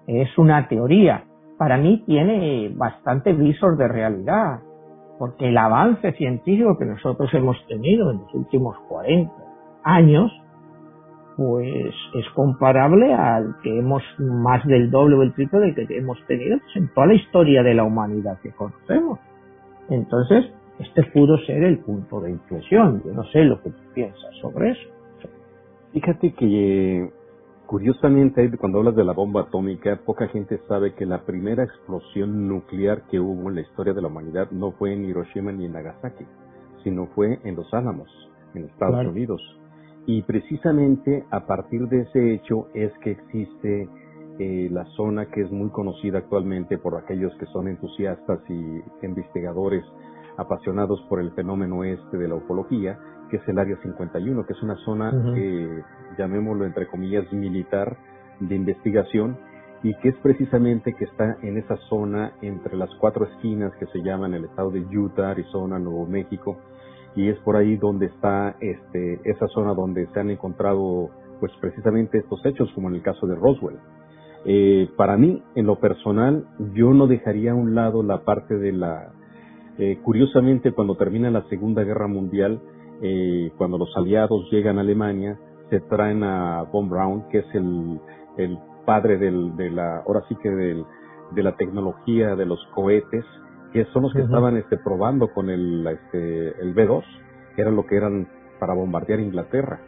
Es 0.07 0.37
una 0.37 0.67
teoría. 0.67 1.25
Para 1.57 1.77
mí 1.77 2.03
tiene 2.05 2.71
bastante 2.75 3.33
visor 3.33 3.77
de 3.77 3.87
realidad, 3.87 4.59
porque 5.19 5.49
el 5.49 5.57
avance 5.57 6.13
científico 6.13 6.77
que 6.77 6.85
nosotros 6.85 7.29
hemos 7.33 7.55
tenido 7.67 8.11
en 8.11 8.17
los 8.19 8.33
últimos 8.33 8.77
40 8.87 9.31
años, 9.83 10.31
pues 11.37 11.93
es 12.15 12.29
comparable 12.33 13.13
al 13.13 13.55
que 13.63 13.77
hemos 13.77 14.03
más 14.19 14.65
del 14.65 14.89
doble 14.89 15.15
o 15.15 15.23
el 15.23 15.33
triple 15.33 15.59
del 15.59 15.75
que 15.75 15.97
hemos 15.97 16.17
tenido 16.27 16.57
pues, 16.59 16.75
en 16.75 16.93
toda 16.93 17.07
la 17.07 17.13
historia 17.13 17.63
de 17.63 17.73
la 17.73 17.83
humanidad 17.83 18.39
que 18.41 18.51
conocemos. 18.51 19.19
Entonces, 19.89 20.51
este 20.81 21.03
pudo 21.11 21.37
ser 21.45 21.63
el 21.63 21.79
punto 21.79 22.19
de 22.21 22.31
inflexión. 22.31 23.03
Yo 23.05 23.13
no 23.13 23.23
sé 23.25 23.43
lo 23.43 23.61
que 23.61 23.69
tú 23.69 23.81
piensas 23.93 24.35
sobre 24.41 24.71
eso. 24.71 24.89
Fíjate 25.93 26.33
que 26.33 27.11
curiosamente 27.67 28.49
cuando 28.57 28.79
hablas 28.79 28.95
de 28.95 29.03
la 29.03 29.13
bomba 29.13 29.41
atómica, 29.41 29.99
poca 30.05 30.27
gente 30.27 30.59
sabe 30.67 30.93
que 30.93 31.05
la 31.05 31.23
primera 31.23 31.63
explosión 31.63 32.47
nuclear 32.47 33.03
que 33.09 33.19
hubo 33.19 33.49
en 33.49 33.55
la 33.55 33.61
historia 33.61 33.93
de 33.93 34.01
la 34.01 34.07
humanidad 34.07 34.49
no 34.51 34.71
fue 34.71 34.93
en 34.93 35.05
Hiroshima 35.05 35.51
ni 35.51 35.65
en 35.65 35.73
Nagasaki, 35.73 36.25
sino 36.83 37.07
fue 37.07 37.39
en 37.43 37.55
Los 37.55 37.73
Álamos, 37.73 38.09
en 38.55 38.65
Estados 38.65 39.05
Unidos. 39.05 39.41
Y 40.07 40.23
precisamente 40.23 41.25
a 41.29 41.45
partir 41.45 41.87
de 41.87 42.01
ese 42.01 42.33
hecho 42.33 42.67
es 42.73 42.91
que 43.03 43.11
existe 43.11 43.87
eh, 44.39 44.69
la 44.71 44.85
zona 44.95 45.27
que 45.27 45.41
es 45.41 45.51
muy 45.51 45.69
conocida 45.69 46.19
actualmente 46.19 46.77
por 46.77 46.97
aquellos 46.97 47.33
que 47.35 47.45
son 47.47 47.67
entusiastas 47.67 48.39
y 48.49 49.05
investigadores 49.05 49.83
apasionados 50.41 51.01
por 51.09 51.19
el 51.19 51.31
fenómeno 51.31 51.83
este 51.83 52.17
de 52.17 52.27
la 52.27 52.35
ufología, 52.35 52.99
que 53.29 53.37
es 53.37 53.47
el 53.47 53.57
Área 53.59 53.77
51, 53.81 54.45
que 54.45 54.53
es 54.53 54.61
una 54.61 54.75
zona, 54.77 55.11
llamémoslo 56.17 56.65
entre 56.65 56.87
comillas, 56.87 57.31
militar 57.31 57.97
de 58.39 58.55
investigación 58.55 59.37
y 59.83 59.95
que 59.95 60.09
es 60.09 60.15
precisamente 60.17 60.93
que 60.93 61.05
está 61.05 61.37
en 61.41 61.57
esa 61.57 61.77
zona 61.89 62.33
entre 62.41 62.75
las 62.75 62.89
cuatro 62.99 63.25
esquinas 63.25 63.73
que 63.79 63.87
se 63.87 64.01
llaman 64.01 64.33
el 64.33 64.45
estado 64.45 64.69
de 64.69 64.81
Utah, 64.81 65.31
Arizona, 65.31 65.79
Nuevo 65.79 66.05
México, 66.05 66.57
y 67.15 67.29
es 67.29 67.37
por 67.39 67.55
ahí 67.55 67.77
donde 67.77 68.05
está 68.07 68.55
este, 68.59 69.19
esa 69.23 69.47
zona 69.47 69.73
donde 69.73 70.07
se 70.13 70.19
han 70.19 70.29
encontrado 70.29 71.09
pues 71.39 71.51
precisamente 71.59 72.19
estos 72.19 72.45
hechos, 72.45 72.71
como 72.75 72.89
en 72.89 72.95
el 72.95 73.01
caso 73.01 73.25
de 73.25 73.35
Roswell. 73.35 73.79
Eh, 74.45 74.89
para 74.95 75.17
mí, 75.17 75.41
en 75.55 75.65
lo 75.65 75.79
personal, 75.79 76.45
yo 76.73 76.93
no 76.93 77.07
dejaría 77.07 77.51
a 77.51 77.55
un 77.55 77.73
lado 77.73 78.03
la 78.03 78.23
parte 78.23 78.57
de 78.57 78.71
la 78.71 79.11
eh, 79.81 79.97
curiosamente, 80.03 80.73
cuando 80.73 80.93
termina 80.95 81.31
la 81.31 81.41
Segunda 81.49 81.83
Guerra 81.83 82.05
Mundial, 82.05 82.61
eh, 83.01 83.51
cuando 83.57 83.79
los 83.79 83.89
aliados 83.97 84.47
llegan 84.51 84.77
a 84.77 84.81
Alemania, 84.81 85.39
se 85.71 85.79
traen 85.79 86.23
a 86.23 86.61
Von 86.71 86.87
Braun, 86.87 87.27
que 87.29 87.39
es 87.39 87.55
el, 87.55 87.99
el 88.37 88.59
padre 88.85 89.17
del, 89.17 89.55
de 89.55 89.71
la, 89.71 90.03
ahora 90.05 90.21
sí 90.29 90.35
que 90.35 90.51
del, 90.51 90.85
de 91.31 91.41
la 91.41 91.55
tecnología 91.55 92.35
de 92.35 92.45
los 92.45 92.63
cohetes, 92.75 93.25
que 93.73 93.85
son 93.85 94.03
los 94.03 94.13
que 94.13 94.21
estaban 94.21 94.55
este, 94.55 94.77
probando 94.77 95.29
con 95.33 95.49
el, 95.49 95.87
este, 95.87 96.61
el 96.61 96.75
B-2, 96.75 97.03
que 97.55 97.63
era 97.63 97.71
lo 97.71 97.87
que 97.87 97.95
eran 97.95 98.27
para 98.59 98.75
bombardear 98.75 99.19
Inglaterra. 99.19 99.79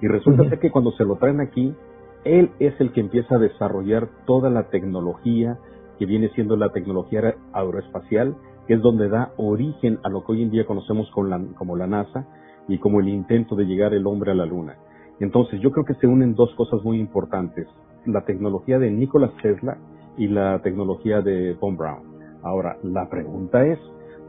Y 0.00 0.06
resulta 0.06 0.60
que 0.60 0.70
cuando 0.70 0.92
se 0.92 1.04
lo 1.04 1.16
traen 1.16 1.40
aquí, 1.40 1.74
él 2.22 2.52
es 2.60 2.80
el 2.80 2.92
que 2.92 3.00
empieza 3.00 3.34
a 3.34 3.38
desarrollar 3.38 4.10
toda 4.26 4.48
la 4.48 4.68
tecnología 4.68 5.58
que 5.98 6.06
viene 6.06 6.28
siendo 6.36 6.56
la 6.56 6.68
tecnología 6.68 7.34
aeroespacial 7.52 8.36
que 8.66 8.74
es 8.74 8.80
donde 8.80 9.08
da 9.08 9.32
origen 9.36 9.98
a 10.02 10.08
lo 10.08 10.24
que 10.24 10.32
hoy 10.32 10.42
en 10.42 10.50
día 10.50 10.66
conocemos 10.66 11.10
como 11.10 11.28
la, 11.28 11.40
como 11.56 11.76
la 11.76 11.86
NASA 11.86 12.26
y 12.68 12.78
como 12.78 13.00
el 13.00 13.08
intento 13.08 13.56
de 13.56 13.64
llegar 13.64 13.94
el 13.94 14.06
hombre 14.06 14.32
a 14.32 14.34
la 14.34 14.46
Luna. 14.46 14.76
Entonces, 15.18 15.60
yo 15.60 15.70
creo 15.70 15.84
que 15.84 15.94
se 15.94 16.06
unen 16.06 16.34
dos 16.34 16.54
cosas 16.54 16.82
muy 16.82 16.98
importantes, 16.98 17.66
la 18.06 18.24
tecnología 18.24 18.78
de 18.78 18.90
Nikola 18.90 19.30
Tesla 19.42 19.76
y 20.16 20.28
la 20.28 20.60
tecnología 20.62 21.20
de 21.20 21.54
Von 21.54 21.76
Braun. 21.76 22.02
Ahora, 22.42 22.76
la 22.82 23.08
pregunta 23.08 23.64
es, 23.66 23.78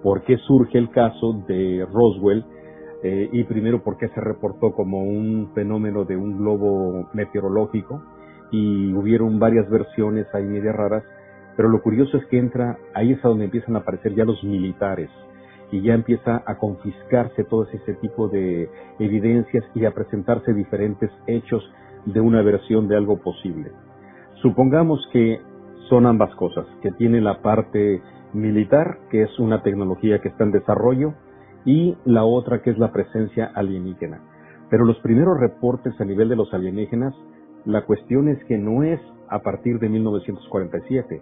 ¿por 0.03 0.23
qué 0.23 0.37
surge 0.37 0.77
el 0.77 0.89
caso 0.89 1.43
de 1.47 1.87
Roswell? 1.91 2.43
Eh, 3.03 3.29
y 3.31 3.43
primero, 3.45 3.83
¿por 3.83 3.97
qué 3.97 4.09
se 4.09 4.21
reportó 4.21 4.73
como 4.73 5.03
un 5.03 5.51
fenómeno 5.55 6.03
de 6.03 6.17
un 6.17 6.37
globo 6.37 7.09
meteorológico? 7.13 8.01
Y 8.51 8.93
hubieron 8.93 9.39
varias 9.39 9.69
versiones 9.69 10.27
ahí 10.33 10.43
media 10.43 10.73
raras 10.73 11.03
pero 11.55 11.69
lo 11.69 11.81
curioso 11.81 12.17
es 12.17 12.25
que 12.27 12.37
entra, 12.37 12.77
ahí 12.93 13.13
es 13.13 13.23
a 13.23 13.27
donde 13.27 13.45
empiezan 13.45 13.75
a 13.75 13.79
aparecer 13.79 14.15
ya 14.15 14.25
los 14.25 14.43
militares 14.43 15.09
y 15.71 15.81
ya 15.81 15.93
empieza 15.93 16.43
a 16.45 16.57
confiscarse 16.57 17.43
todo 17.45 17.67
ese 17.71 17.93
tipo 17.95 18.27
de 18.27 18.69
evidencias 18.99 19.63
y 19.73 19.85
a 19.85 19.91
presentarse 19.91 20.53
diferentes 20.53 21.09
hechos 21.27 21.63
de 22.05 22.19
una 22.19 22.41
versión 22.41 22.87
de 22.87 22.97
algo 22.97 23.21
posible. 23.21 23.71
Supongamos 24.41 25.07
que 25.13 25.39
son 25.89 26.05
ambas 26.05 26.33
cosas, 26.35 26.65
que 26.81 26.91
tiene 26.91 27.21
la 27.21 27.41
parte 27.41 28.01
militar, 28.33 28.99
que 29.09 29.23
es 29.23 29.39
una 29.39 29.61
tecnología 29.61 30.19
que 30.19 30.29
está 30.29 30.43
en 30.43 30.51
desarrollo, 30.51 31.13
y 31.65 31.95
la 32.05 32.23
otra 32.23 32.61
que 32.61 32.71
es 32.71 32.77
la 32.77 32.91
presencia 32.91 33.51
alienígena. 33.53 34.21
Pero 34.69 34.85
los 34.85 34.97
primeros 34.99 35.39
reportes 35.39 35.93
a 35.99 36.05
nivel 36.05 36.29
de 36.29 36.35
los 36.35 36.53
alienígenas, 36.53 37.13
la 37.65 37.85
cuestión 37.85 38.29
es 38.29 38.43
que 38.45 38.57
no 38.57 38.83
es 38.83 38.99
a 39.29 39.39
partir 39.39 39.79
de 39.79 39.89
1947, 39.89 41.21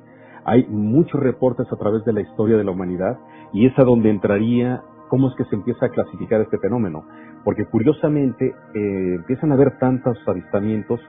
hay 0.50 0.66
muchos 0.68 1.22
reportes 1.22 1.72
a 1.72 1.76
través 1.76 2.04
de 2.06 2.14
la 2.14 2.22
historia 2.22 2.58
de 2.58 2.64
la 2.64 2.72
humanidad 2.72 3.20
y 3.54 3.68
es 3.68 3.78
a 3.78 3.84
donde 3.84 4.10
entraría 4.10 4.82
cómo 5.08 5.30
es 5.30 5.36
que 5.36 5.46
se 5.46 5.56
empieza 5.56 5.86
a 5.86 5.90
clasificar 5.90 6.42
este 6.42 6.58
fenómeno. 6.58 7.06
Porque 7.44 7.66
curiosamente 7.66 8.56
eh, 8.74 9.14
empiezan 9.16 9.52
a 9.52 9.56
haber 9.56 9.78
tantos 9.78 10.18
avistamientos 10.26 11.00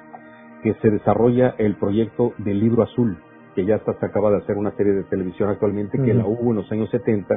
que 0.62 0.74
se 0.82 0.90
desarrolla 0.90 1.54
el 1.56 1.76
proyecto 1.76 2.34
del 2.36 2.60
libro 2.60 2.82
azul, 2.82 3.16
que 3.54 3.64
ya 3.64 3.76
hasta 3.76 3.98
se 3.98 4.06
acaba 4.06 4.30
de 4.30 4.36
hacer 4.38 4.58
una 4.58 4.72
serie 4.72 4.92
de 4.92 5.04
televisión 5.04 5.48
actualmente, 5.48 5.96
que 5.96 6.12
la 6.12 6.26
hubo 6.26 6.50
en 6.50 6.56
los 6.56 6.70
años 6.70 6.90
70, 6.90 7.34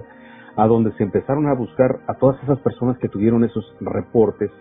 a 0.58 0.68
donde 0.68 0.92
se 0.98 1.04
empezaron 1.04 1.48
a 1.48 1.54
buscar 1.54 2.02
a 2.08 2.16
todas 2.16 2.42
esas 2.44 2.60
personas 2.60 2.98
que 2.98 3.08
tuvieron 3.08 3.46
esos 3.46 3.66
reportes, 3.80 4.52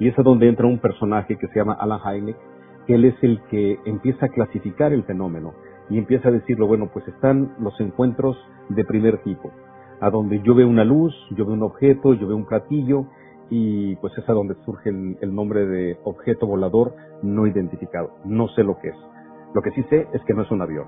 y 0.00 0.08
es 0.08 0.18
a 0.18 0.22
donde 0.22 0.48
entra 0.48 0.66
un 0.66 0.80
personaje 0.80 1.36
que 1.36 1.46
se 1.46 1.60
llama 1.60 1.76
Alan 1.78 2.00
Hynek, 2.00 2.36
que 2.88 2.94
él 2.96 3.04
es 3.04 3.14
el 3.22 3.40
que 3.50 3.78
empieza 3.84 4.26
a 4.26 4.30
clasificar 4.30 4.92
el 4.92 5.04
fenómeno 5.04 5.54
y 5.90 5.98
empieza 5.98 6.28
a 6.28 6.32
decirlo, 6.32 6.66
bueno, 6.66 6.90
pues 6.92 7.06
están 7.08 7.54
los 7.60 7.78
encuentros 7.80 8.36
de 8.68 8.84
primer 8.84 9.18
tipo, 9.22 9.50
a 10.00 10.10
donde 10.10 10.40
yo 10.42 10.54
veo 10.54 10.68
una 10.68 10.84
luz, 10.84 11.14
yo 11.30 11.46
veo 11.46 11.54
un 11.54 11.62
objeto, 11.62 12.14
yo 12.14 12.26
veo 12.26 12.36
un 12.36 12.46
platillo, 12.46 13.06
y 13.50 13.96
pues 13.96 14.16
es 14.18 14.28
a 14.28 14.32
donde 14.32 14.54
surge 14.64 14.90
el, 14.90 15.34
nombre 15.34 15.66
de 15.66 15.98
objeto 16.04 16.46
volador 16.46 16.94
no 17.22 17.46
identificado. 17.46 18.10
No 18.24 18.48
sé 18.48 18.62
lo 18.62 18.78
que 18.78 18.88
es. 18.88 18.96
Lo 19.54 19.62
que 19.62 19.70
sí 19.70 19.82
sé 19.88 20.06
es 20.12 20.22
que 20.24 20.34
no 20.34 20.42
es 20.42 20.50
un 20.50 20.62
avión. 20.62 20.86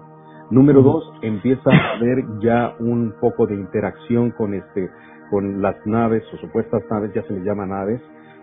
Número 0.50 0.83
dos, 0.83 1.11
empieza 1.23 1.71
a 1.71 1.97
haber 1.97 2.25
ya 2.40 2.75
un 2.80 3.14
poco 3.21 3.47
de 3.47 3.54
interacción 3.54 4.33
con 4.33 4.54
este, 4.54 4.90
con 5.30 5.62
las 5.62 5.76
naves 5.87 6.25
o 6.35 6.37
supuestas 6.38 6.83
naves, 6.90 7.12
ya 7.14 7.23
se 7.23 7.33
les 7.33 7.45
llama 7.45 7.66
naves, 7.66 8.02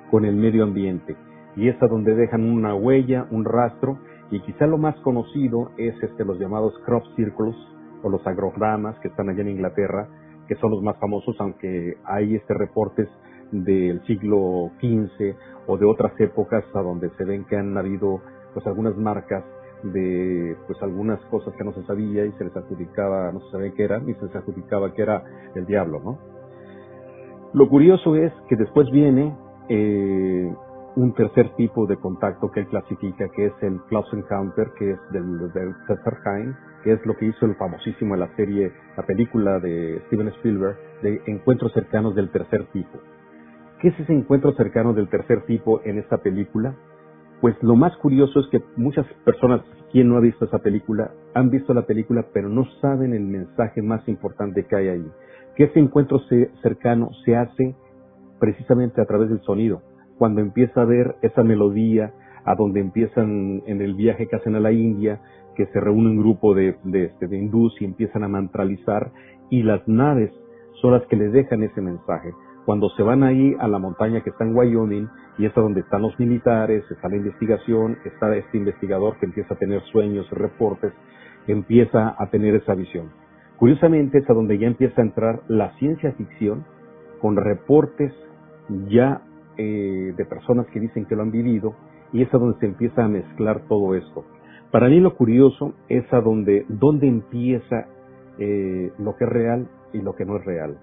con 0.09 0.25
el 0.25 0.35
medio 0.35 0.63
ambiente. 0.63 1.15
Y 1.55 1.67
es 1.67 1.81
a 1.81 1.87
donde 1.87 2.15
dejan 2.15 2.43
una 2.43 2.73
huella, 2.75 3.27
un 3.29 3.43
rastro, 3.43 3.99
y 4.31 4.39
quizá 4.41 4.67
lo 4.67 4.77
más 4.77 4.95
conocido 4.97 5.71
es 5.77 5.95
este, 6.03 6.25
los 6.25 6.39
llamados 6.39 6.73
crop 6.85 7.03
circles 7.15 7.55
o 8.03 8.09
los 8.09 8.25
agrogramas 8.27 8.99
que 8.99 9.07
están 9.07 9.29
allá 9.29 9.41
en 9.41 9.49
Inglaterra, 9.49 10.07
que 10.47 10.55
son 10.55 10.71
los 10.71 10.81
más 10.81 10.97
famosos, 10.97 11.35
aunque 11.39 11.97
hay 12.05 12.35
este 12.35 12.53
reportes 12.53 13.07
del 13.51 14.01
siglo 14.05 14.71
XV 14.79 15.35
o 15.67 15.77
de 15.77 15.85
otras 15.85 16.19
épocas 16.19 16.63
a 16.73 16.81
donde 16.81 17.09
se 17.17 17.23
ven 17.23 17.45
que 17.45 17.55
han 17.55 17.77
habido 17.77 18.21
pues 18.53 18.65
algunas 18.67 18.97
marcas 18.97 19.43
de 19.83 20.55
pues 20.65 20.81
algunas 20.81 21.19
cosas 21.25 21.53
que 21.55 21.63
no 21.63 21.73
se 21.73 21.83
sabía 21.83 22.25
y 22.25 22.31
se 22.33 22.45
les 22.45 22.55
adjudicaba, 22.55 23.31
no 23.31 23.39
se 23.41 23.51
sabía 23.51 23.73
qué 23.73 23.83
eran 23.83 24.09
y 24.09 24.13
se 24.15 24.25
les 24.25 24.35
adjudicaba 24.35 24.93
que 24.93 25.01
era 25.01 25.23
el 25.55 25.65
diablo, 25.65 26.01
¿no? 26.03 26.17
Lo 27.53 27.69
curioso 27.69 28.15
es 28.15 28.33
que 28.49 28.55
después 28.55 28.89
viene 28.91 29.35
eh, 29.69 30.53
un 30.97 31.13
tercer 31.13 31.55
tipo 31.55 31.85
de 31.85 31.95
contacto 31.97 32.49
que 32.49 32.61
él 32.61 32.67
clasifica, 32.67 33.29
que 33.29 33.45
es 33.45 33.53
el 33.61 33.79
Close 33.83 34.15
Encounter, 34.15 34.71
que 34.79 34.91
es 34.91 34.99
del, 35.11 35.53
del 35.53 35.75
Cesar 35.85 36.17
que 36.83 36.93
es 36.93 37.05
lo 37.05 37.15
que 37.15 37.27
hizo 37.27 37.45
el 37.45 37.55
famosísimo 37.55 38.15
en 38.15 38.21
la 38.21 38.35
serie, 38.35 38.71
la 38.97 39.05
película 39.05 39.59
de 39.59 40.01
Steven 40.07 40.29
Spielberg, 40.29 40.75
de 41.03 41.21
encuentros 41.27 41.71
cercanos 41.73 42.15
del 42.15 42.31
tercer 42.31 42.65
tipo. 42.73 42.97
¿Qué 43.79 43.89
es 43.89 43.99
ese 43.99 44.11
encuentro 44.11 44.53
cercano 44.53 44.93
del 44.93 45.07
tercer 45.07 45.45
tipo 45.45 45.81
en 45.85 45.99
esta 45.99 46.17
película? 46.17 46.75
Pues 47.41 47.55
lo 47.61 47.75
más 47.75 47.95
curioso 47.97 48.39
es 48.39 48.47
que 48.47 48.63
muchas 48.75 49.05
personas, 49.23 49.61
quien 49.91 50.09
no 50.09 50.17
ha 50.17 50.21
visto 50.21 50.45
esa 50.45 50.57
película, 50.57 51.11
han 51.35 51.51
visto 51.51 51.75
la 51.75 51.85
película 51.85 52.25
pero 52.33 52.49
no 52.49 52.65
saben 52.81 53.13
el 53.13 53.23
mensaje 53.23 53.83
más 53.83 54.07
importante 54.07 54.65
que 54.65 54.75
hay 54.75 54.87
ahí. 54.87 55.11
Que 55.55 55.65
ese 55.65 55.79
encuentro 55.79 56.19
cercano 56.63 57.11
se 57.23 57.35
hace 57.35 57.75
precisamente 58.39 58.99
a 58.99 59.05
través 59.05 59.29
del 59.29 59.41
sonido. 59.41 59.83
Cuando 60.17 60.41
empieza 60.41 60.81
a 60.81 60.85
ver 60.85 61.15
esa 61.21 61.43
melodía, 61.43 62.13
a 62.45 62.55
donde 62.55 62.79
empiezan 62.79 63.61
en 63.65 63.81
el 63.81 63.93
viaje 63.93 64.27
que 64.27 64.35
hacen 64.35 64.55
a 64.55 64.59
la 64.59 64.71
India, 64.71 65.19
que 65.55 65.65
se 65.67 65.79
reúne 65.79 66.09
un 66.09 66.17
grupo 66.17 66.53
de, 66.53 66.75
de, 66.83 67.05
este, 67.05 67.27
de 67.27 67.37
hindús 67.37 67.75
y 67.81 67.85
empiezan 67.85 68.23
a 68.23 68.27
mantralizar, 68.27 69.11
y 69.49 69.63
las 69.63 69.87
naves 69.87 70.31
son 70.81 70.93
las 70.93 71.05
que 71.07 71.15
les 71.15 71.31
dejan 71.31 71.63
ese 71.63 71.81
mensaje 71.81 72.31
cuando 72.67 72.89
se 72.97 73.01
van 73.01 73.23
ahí 73.23 73.55
a 73.61 73.67
la 73.69 73.79
montaña 73.79 74.19
que 74.19 74.29
está 74.29 74.43
en 74.43 74.53
Wyoming, 74.53 75.07
y 75.37 75.45
es 75.45 75.55
donde 75.55 75.79
están 75.79 76.01
los 76.01 76.19
militares, 76.19 76.83
está 76.91 77.07
la 77.07 77.15
investigación, 77.15 77.97
está 78.03 78.35
este 78.35 78.57
investigador 78.57 79.17
que 79.19 79.25
empieza 79.25 79.53
a 79.53 79.57
tener 79.57 79.81
sueños, 79.83 80.29
reportes, 80.31 80.91
empieza 81.47 82.13
a 82.21 82.29
tener 82.29 82.55
esa 82.55 82.75
visión. 82.75 83.09
Curiosamente 83.55 84.17
es 84.17 84.29
a 84.29 84.33
donde 84.33 84.57
ya 84.57 84.67
empieza 84.67 85.01
a 85.01 85.05
entrar 85.05 85.43
la 85.47 85.77
ciencia 85.77 86.11
ficción 86.11 86.65
con 87.21 87.37
reportes 87.37 88.11
ya 88.89 89.21
eh, 89.57 90.13
de 90.15 90.25
personas 90.25 90.67
que 90.67 90.79
dicen 90.79 91.05
que 91.05 91.15
lo 91.15 91.23
han 91.23 91.31
vivido 91.31 91.73
y 92.13 92.21
es 92.21 92.33
a 92.33 92.37
donde 92.37 92.59
se 92.59 92.65
empieza 92.65 93.03
a 93.03 93.07
mezclar 93.07 93.61
todo 93.67 93.95
esto. 93.95 94.23
Para 94.71 94.89
mí 94.89 94.99
lo 94.99 95.15
curioso 95.15 95.73
es 95.89 96.05
a 96.13 96.21
donde, 96.21 96.65
donde 96.67 97.07
empieza 97.07 97.87
eh, 98.37 98.91
lo 98.99 99.15
que 99.15 99.23
es 99.23 99.29
real 99.29 99.67
y 99.93 100.01
lo 100.01 100.13
que 100.15 100.25
no 100.25 100.37
es 100.37 100.45
real. 100.45 100.77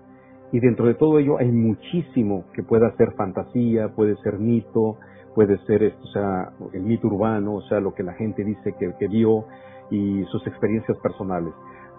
Y 0.52 0.60
dentro 0.60 0.86
de 0.86 0.94
todo 0.94 1.18
ello 1.18 1.38
hay 1.38 1.50
muchísimo 1.50 2.44
que 2.54 2.62
pueda 2.62 2.94
ser 2.96 3.12
fantasía, 3.12 3.88
puede 3.88 4.16
ser 4.16 4.38
mito, 4.38 4.98
puede 5.34 5.58
ser 5.66 5.94
o 6.02 6.06
sea, 6.08 6.52
el 6.72 6.82
mito 6.82 7.08
urbano, 7.08 7.54
o 7.54 7.62
sea, 7.62 7.80
lo 7.80 7.94
que 7.94 8.02
la 8.02 8.14
gente 8.14 8.44
dice 8.44 8.74
que, 8.78 8.92
que 8.98 9.08
vio 9.08 9.44
y 9.90 10.24
sus 10.30 10.46
experiencias 10.46 10.96
personales. 10.98 11.52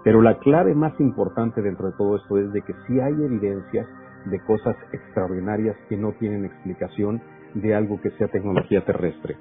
Pero 0.04 0.22
la 0.22 0.38
clave 0.40 0.74
más 0.74 0.98
importante 1.00 1.62
dentro 1.62 1.88
de 1.88 1.98
todo 1.98 2.16
esto 2.16 2.38
es 2.38 2.52
de 2.54 2.62
que 2.62 2.74
sí 2.88 3.00
hay 3.00 3.14
evidencias 3.14 3.88
de 4.26 4.40
cosas 4.40 4.76
extraordinarias 4.92 5.76
que 5.90 5.98
no 5.98 6.14
tienen 6.14 6.46
explicación 6.46 7.22
de 7.54 7.74
algo 7.76 8.00
que 8.02 8.12
sea 8.12 8.28
tecnología 8.28 8.84
terrestre. 8.86 9.36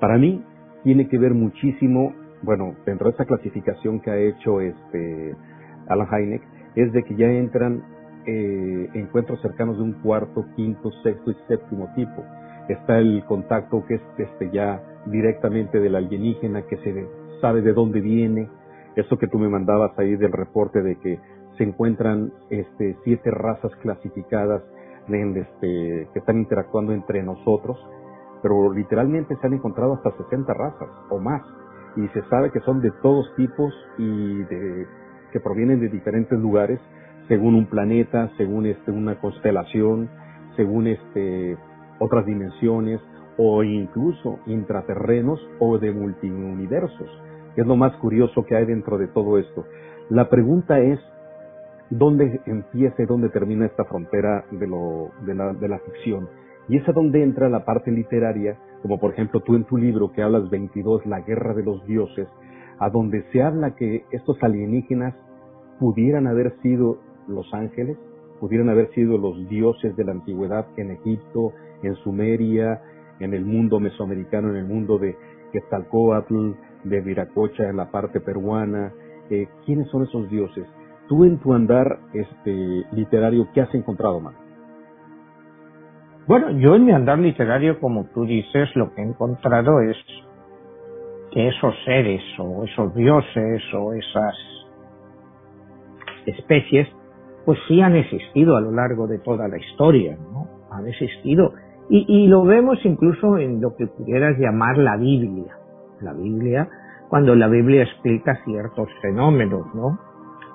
Para 0.00 0.16
mí 0.16 0.44
tiene 0.84 1.08
que 1.08 1.18
ver 1.18 1.34
muchísimo, 1.34 2.14
bueno, 2.42 2.74
dentro 2.86 3.08
de 3.08 3.14
esa 3.14 3.24
clasificación 3.24 4.00
que 4.00 4.10
ha 4.10 4.16
hecho 4.16 4.60
este 4.60 5.34
Alan 5.88 6.08
Hynek, 6.10 6.42
es 6.76 6.92
de 6.92 7.02
que 7.02 7.16
ya 7.16 7.26
entran 7.26 7.82
eh, 8.26 8.88
encuentros 8.94 9.40
cercanos 9.40 9.78
de 9.78 9.82
un 9.82 9.92
cuarto, 10.02 10.44
quinto, 10.54 10.90
sexto 11.02 11.30
y 11.30 11.36
séptimo 11.48 11.88
tipo. 11.94 12.24
Está 12.68 12.98
el 12.98 13.24
contacto 13.24 13.84
que 13.86 13.94
es 13.94 14.02
este 14.18 14.50
ya 14.50 14.82
directamente 15.06 15.80
del 15.80 15.96
alienígena, 15.96 16.62
que 16.62 16.76
se 16.78 17.06
sabe 17.40 17.62
de 17.62 17.72
dónde 17.72 18.00
viene. 18.00 18.48
Eso 18.96 19.16
que 19.16 19.28
tú 19.28 19.38
me 19.38 19.48
mandabas 19.48 19.98
ahí 19.98 20.16
del 20.16 20.32
reporte 20.32 20.82
de 20.82 20.96
que 20.96 21.18
se 21.58 21.64
encuentran 21.64 22.32
este, 22.48 22.96
siete 23.04 23.30
razas 23.30 23.74
clasificadas 23.82 24.62
este, 25.08 26.08
que 26.12 26.18
están 26.18 26.38
interactuando 26.38 26.92
entre 26.92 27.22
nosotros, 27.22 27.78
pero 28.42 28.72
literalmente 28.72 29.36
se 29.40 29.46
han 29.46 29.54
encontrado 29.54 29.94
hasta 29.94 30.16
60 30.24 30.54
razas 30.54 30.88
o 31.10 31.18
más. 31.18 31.42
Y 31.96 32.06
se 32.08 32.22
sabe 32.28 32.50
que 32.50 32.60
son 32.60 32.80
de 32.80 32.92
todos 33.02 33.34
tipos 33.34 33.74
y 33.96 34.42
de, 34.44 34.86
que 35.32 35.40
provienen 35.40 35.80
de 35.80 35.88
diferentes 35.88 36.38
lugares 36.38 36.78
según 37.26 37.54
un 37.54 37.66
planeta, 37.66 38.30
según 38.36 38.66
este, 38.66 38.90
una 38.90 39.18
constelación, 39.20 40.08
según 40.56 40.86
este, 40.86 41.56
otras 41.98 42.24
dimensiones 42.26 43.00
o 43.36 43.62
incluso 43.62 44.40
intraterrenos 44.46 45.40
o 45.60 45.78
de 45.78 45.92
multiuniversos, 45.92 47.08
es 47.56 47.66
lo 47.66 47.76
más 47.76 47.94
curioso 47.96 48.44
que 48.44 48.56
hay 48.56 48.66
dentro 48.66 48.98
de 48.98 49.08
todo 49.08 49.38
esto. 49.38 49.64
La 50.10 50.28
pregunta 50.28 50.80
es, 50.80 50.98
¿dónde 51.90 52.40
empieza 52.46 53.02
y 53.02 53.06
dónde 53.06 53.28
termina 53.30 53.66
esta 53.66 53.84
frontera 53.84 54.44
de, 54.50 54.66
lo, 54.66 55.10
de, 55.24 55.34
la, 55.34 55.52
de 55.52 55.68
la 55.68 55.78
ficción? 55.78 56.28
Y 56.68 56.76
es 56.76 56.88
a 56.88 56.92
donde 56.92 57.22
entra 57.22 57.48
la 57.48 57.64
parte 57.64 57.90
literaria, 57.90 58.58
como 58.82 58.98
por 58.98 59.12
ejemplo 59.12 59.40
tú 59.40 59.54
en 59.56 59.64
tu 59.64 59.76
libro 59.76 60.12
que 60.12 60.22
hablas 60.22 60.50
22, 60.50 61.06
La 61.06 61.20
Guerra 61.20 61.54
de 61.54 61.62
los 61.62 61.84
Dioses, 61.86 62.28
a 62.78 62.90
donde 62.90 63.24
se 63.32 63.42
habla 63.42 63.74
que 63.74 64.04
estos 64.10 64.36
alienígenas 64.42 65.14
pudieran 65.78 66.26
haber 66.26 66.54
sido 66.62 66.98
los 67.26 67.52
ángeles, 67.52 67.96
pudieran 68.40 68.68
haber 68.68 68.90
sido 68.94 69.18
los 69.18 69.48
dioses 69.48 69.96
de 69.96 70.04
la 70.04 70.12
antigüedad 70.12 70.66
en 70.76 70.92
Egipto, 70.92 71.52
en 71.82 71.94
Sumeria, 71.96 72.82
en 73.20 73.34
el 73.34 73.44
mundo 73.44 73.80
mesoamericano, 73.80 74.50
en 74.50 74.56
el 74.56 74.66
mundo 74.66 74.98
de 74.98 75.16
Quetzalcoatl, 75.52 76.52
de 76.84 77.00
Viracocha, 77.00 77.68
en 77.68 77.76
la 77.76 77.90
parte 77.90 78.20
peruana. 78.20 78.92
Eh, 79.30 79.48
¿Quiénes 79.64 79.88
son 79.88 80.04
esos 80.04 80.28
dioses? 80.30 80.66
Tú 81.08 81.24
en 81.24 81.38
tu 81.38 81.54
andar 81.54 81.98
este, 82.12 82.84
literario, 82.92 83.48
¿qué 83.54 83.62
has 83.62 83.74
encontrado, 83.74 84.20
man? 84.20 84.34
Bueno, 86.26 86.50
yo 86.50 86.74
en 86.74 86.84
mi 86.84 86.92
andar 86.92 87.18
literario, 87.18 87.80
como 87.80 88.04
tú 88.12 88.24
dices, 88.26 88.68
lo 88.74 88.94
que 88.94 89.00
he 89.00 89.04
encontrado 89.04 89.80
es 89.80 89.96
que 91.32 91.48
esos 91.48 91.74
seres 91.84 92.22
o 92.38 92.64
esos 92.64 92.94
dioses 92.94 93.62
o 93.74 93.94
esas 93.94 94.34
especies 96.26 96.88
pues 97.48 97.58
sí 97.66 97.80
han 97.80 97.96
existido 97.96 98.58
a 98.58 98.60
lo 98.60 98.70
largo 98.72 99.06
de 99.06 99.20
toda 99.20 99.48
la 99.48 99.56
historia, 99.56 100.18
¿no? 100.32 100.46
Han 100.70 100.86
existido. 100.86 101.54
Y, 101.88 102.26
lo 102.26 102.44
vemos 102.44 102.78
incluso 102.84 103.38
en 103.38 103.62
lo 103.62 103.74
que 103.74 103.86
pudieras 103.86 104.36
llamar 104.38 104.76
la 104.76 104.98
Biblia. 104.98 105.56
La 106.02 106.12
Biblia, 106.12 106.68
cuando 107.08 107.34
la 107.34 107.48
Biblia 107.48 107.84
explica 107.84 108.44
ciertos 108.44 108.90
fenómenos, 109.00 109.74
¿no? 109.74 109.98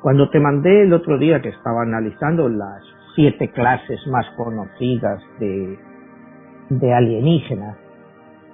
Cuando 0.03 0.29
te 0.29 0.37
mandé 0.41 0.81
el 0.81 0.91
otro 0.91 1.17
día 1.17 1.41
que 1.41 1.47
estaba 1.47 1.83
analizando 1.83 2.49
las 2.49 2.83
siete 3.15 3.51
clases 3.51 4.05
más 4.07 4.29
conocidas 4.35 5.23
de, 5.39 5.79
de 6.71 6.93
alienígenas, 6.93 7.77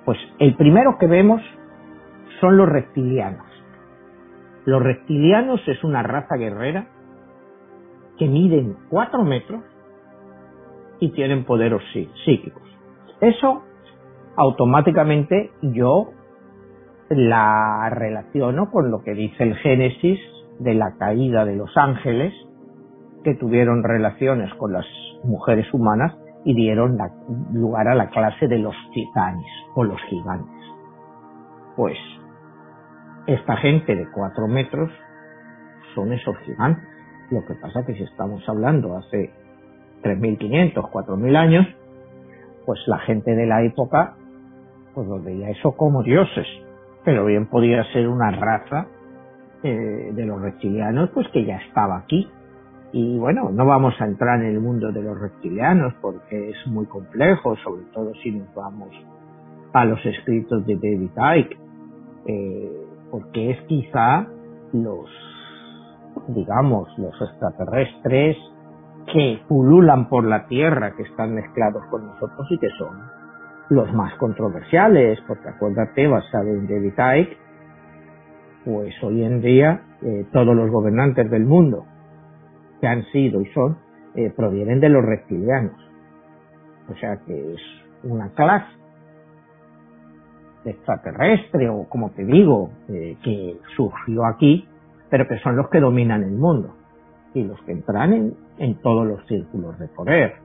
pues 0.05 0.19
el 0.37 0.55
primero 0.55 0.99
que 0.99 1.07
vemos 1.07 1.41
son 2.39 2.55
los 2.55 2.69
reptilianos. 2.69 3.47
Los 4.65 4.83
reptilianos 4.83 5.59
es 5.67 5.83
una 5.83 6.03
raza 6.03 6.35
guerrera 6.35 6.85
que 8.19 8.27
miden 8.27 8.77
cuatro 8.87 9.23
metros 9.23 9.63
y 10.99 11.09
tienen 11.13 11.45
poderes 11.45 11.81
psíquicos. 12.25 12.61
Eso 13.21 13.63
automáticamente 14.35 15.49
yo 15.63 16.11
la 17.09 17.89
relaciono 17.89 18.69
con 18.69 18.91
lo 18.91 19.01
que 19.01 19.15
dice 19.15 19.45
el 19.45 19.55
Génesis 19.55 20.19
de 20.59 20.73
la 20.73 20.95
caída 20.97 21.45
de 21.45 21.55
los 21.55 21.75
ángeles 21.75 22.33
que 23.23 23.35
tuvieron 23.35 23.83
relaciones 23.83 24.53
con 24.55 24.73
las 24.73 24.85
mujeres 25.23 25.67
humanas 25.73 26.15
y 26.45 26.53
dieron 26.53 26.97
lugar 27.53 27.87
a 27.87 27.95
la 27.95 28.09
clase 28.09 28.47
de 28.47 28.59
los 28.59 28.75
titanes 28.93 29.51
o 29.75 29.83
los 29.83 30.01
gigantes. 30.03 30.55
Pues 31.75 31.97
esta 33.27 33.57
gente 33.57 33.95
de 33.95 34.07
cuatro 34.11 34.47
metros 34.47 34.91
son 35.95 36.13
esos 36.13 36.37
gigantes. 36.39 36.83
Lo 37.31 37.45
que 37.45 37.55
pasa 37.55 37.85
que 37.85 37.93
si 37.93 38.03
estamos 38.03 38.47
hablando 38.47 38.97
hace 38.97 39.31
3.500, 40.03 40.73
4.000 40.73 41.37
años, 41.37 41.67
pues 42.65 42.79
la 42.87 42.99
gente 42.99 43.35
de 43.35 43.45
la 43.45 43.63
época 43.63 44.15
pues 44.93 45.07
lo 45.07 45.21
veía 45.21 45.49
eso 45.49 45.73
como 45.73 46.03
dioses, 46.03 46.47
pero 47.05 47.25
bien 47.25 47.47
podía 47.47 47.83
ser 47.93 48.07
una 48.07 48.31
raza 48.31 48.87
eh, 49.63 50.11
de 50.13 50.25
los 50.25 50.41
reptilianos 50.41 51.09
pues 51.13 51.27
que 51.33 51.45
ya 51.45 51.57
estaba 51.57 51.97
aquí. 51.97 52.29
Y 52.91 53.17
bueno, 53.19 53.49
no 53.51 53.65
vamos 53.65 53.93
a 53.99 54.05
entrar 54.05 54.41
en 54.41 54.47
el 54.47 54.59
mundo 54.59 54.91
de 54.91 55.03
los 55.03 55.19
reptilianos 55.19 55.93
porque 56.01 56.49
es 56.49 56.67
muy 56.67 56.85
complejo, 56.87 57.55
sobre 57.57 57.83
todo 57.93 58.13
si 58.23 58.31
nos 58.31 58.53
vamos 58.55 58.89
a 59.73 59.85
los 59.85 60.03
escritos 60.05 60.65
de 60.65 60.75
David 60.75 61.11
Icke, 61.37 61.57
eh, 62.25 62.71
porque 63.11 63.51
es 63.51 63.61
quizá 63.67 64.25
los, 64.73 65.09
digamos, 66.29 66.87
los 66.97 67.13
extraterrestres 67.21 68.37
que 69.13 69.41
pululan 69.47 70.09
por 70.09 70.23
la 70.23 70.47
Tierra, 70.47 70.95
que 70.95 71.03
están 71.03 71.35
mezclados 71.35 71.83
con 71.91 72.05
nosotros 72.07 72.47
y 72.49 72.57
que 72.57 72.69
son 72.77 72.97
los 73.69 73.91
más 73.93 74.13
controversiales, 74.15 75.19
porque 75.27 75.49
acuérdate, 75.49 76.07
basado 76.07 76.47
en 76.47 76.67
David 76.67 76.93
Icke, 76.93 77.37
pues 78.69 78.93
hoy 79.01 79.23
en 79.23 79.41
día 79.41 79.81
eh, 80.03 80.27
todos 80.31 80.55
los 80.55 80.69
gobernantes 80.69 81.27
del 81.31 81.43
mundo 81.43 81.85
que 82.79 82.85
han 82.85 83.03
sido 83.05 83.41
y 83.41 83.47
son 83.47 83.79
eh, 84.13 84.31
provienen 84.35 84.79
de 84.79 84.89
los 84.89 85.03
reptilianos. 85.03 85.73
O 86.87 86.95
sea 86.97 87.17
que 87.25 87.53
es 87.53 87.61
una 88.03 88.29
clase 88.29 88.67
extraterrestre 90.65 91.67
o 91.67 91.89
como 91.89 92.11
te 92.11 92.23
digo, 92.23 92.69
eh, 92.89 93.17
que 93.23 93.57
surgió 93.75 94.23
aquí, 94.25 94.67
pero 95.09 95.27
que 95.27 95.39
son 95.39 95.55
los 95.55 95.67
que 95.69 95.79
dominan 95.79 96.21
el 96.21 96.33
mundo 96.33 96.75
y 97.33 97.43
los 97.43 97.59
que 97.63 97.71
entran 97.71 98.13
en, 98.13 98.33
en 98.59 98.75
todos 98.81 99.07
los 99.07 99.25
círculos 99.25 99.79
de 99.79 99.87
poder. 99.87 100.35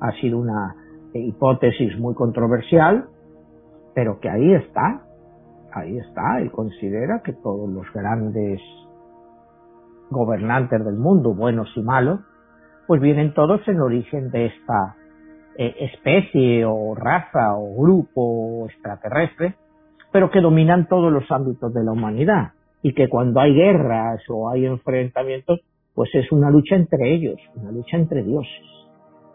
Ha 0.00 0.12
sido 0.20 0.38
una 0.38 0.76
hipótesis 1.14 1.98
muy 1.98 2.14
controversial, 2.14 3.06
pero 3.92 4.20
que 4.20 4.30
ahí 4.30 4.54
está, 4.54 5.02
ahí 5.72 5.98
está, 5.98 6.40
él 6.40 6.50
considera 6.50 7.22
que 7.24 7.32
todos 7.32 7.68
los 7.70 7.90
grandes 7.92 8.60
gobernantes 10.10 10.84
del 10.84 10.96
mundo, 10.96 11.34
buenos 11.34 11.68
y 11.76 11.82
malos, 11.82 12.20
pues 12.86 13.00
vienen 13.00 13.34
todos 13.34 13.66
en 13.68 13.80
origen 13.80 14.30
de 14.30 14.46
esta 14.46 14.96
eh, 15.56 15.74
especie 15.80 16.64
o 16.64 16.94
raza 16.94 17.54
o 17.56 17.82
grupo 17.82 18.66
extraterrestre, 18.68 19.54
pero 20.12 20.30
que 20.30 20.40
dominan 20.40 20.88
todos 20.88 21.12
los 21.12 21.30
ámbitos 21.30 21.72
de 21.72 21.84
la 21.84 21.92
humanidad 21.92 22.52
y 22.82 22.94
que 22.94 23.08
cuando 23.08 23.40
hay 23.40 23.54
guerras 23.54 24.20
o 24.28 24.50
hay 24.50 24.66
enfrentamientos, 24.66 25.60
pues 25.94 26.10
es 26.14 26.30
una 26.32 26.50
lucha 26.50 26.74
entre 26.74 27.14
ellos, 27.14 27.36
una 27.54 27.70
lucha 27.70 27.96
entre 27.96 28.22
dioses. 28.22 28.66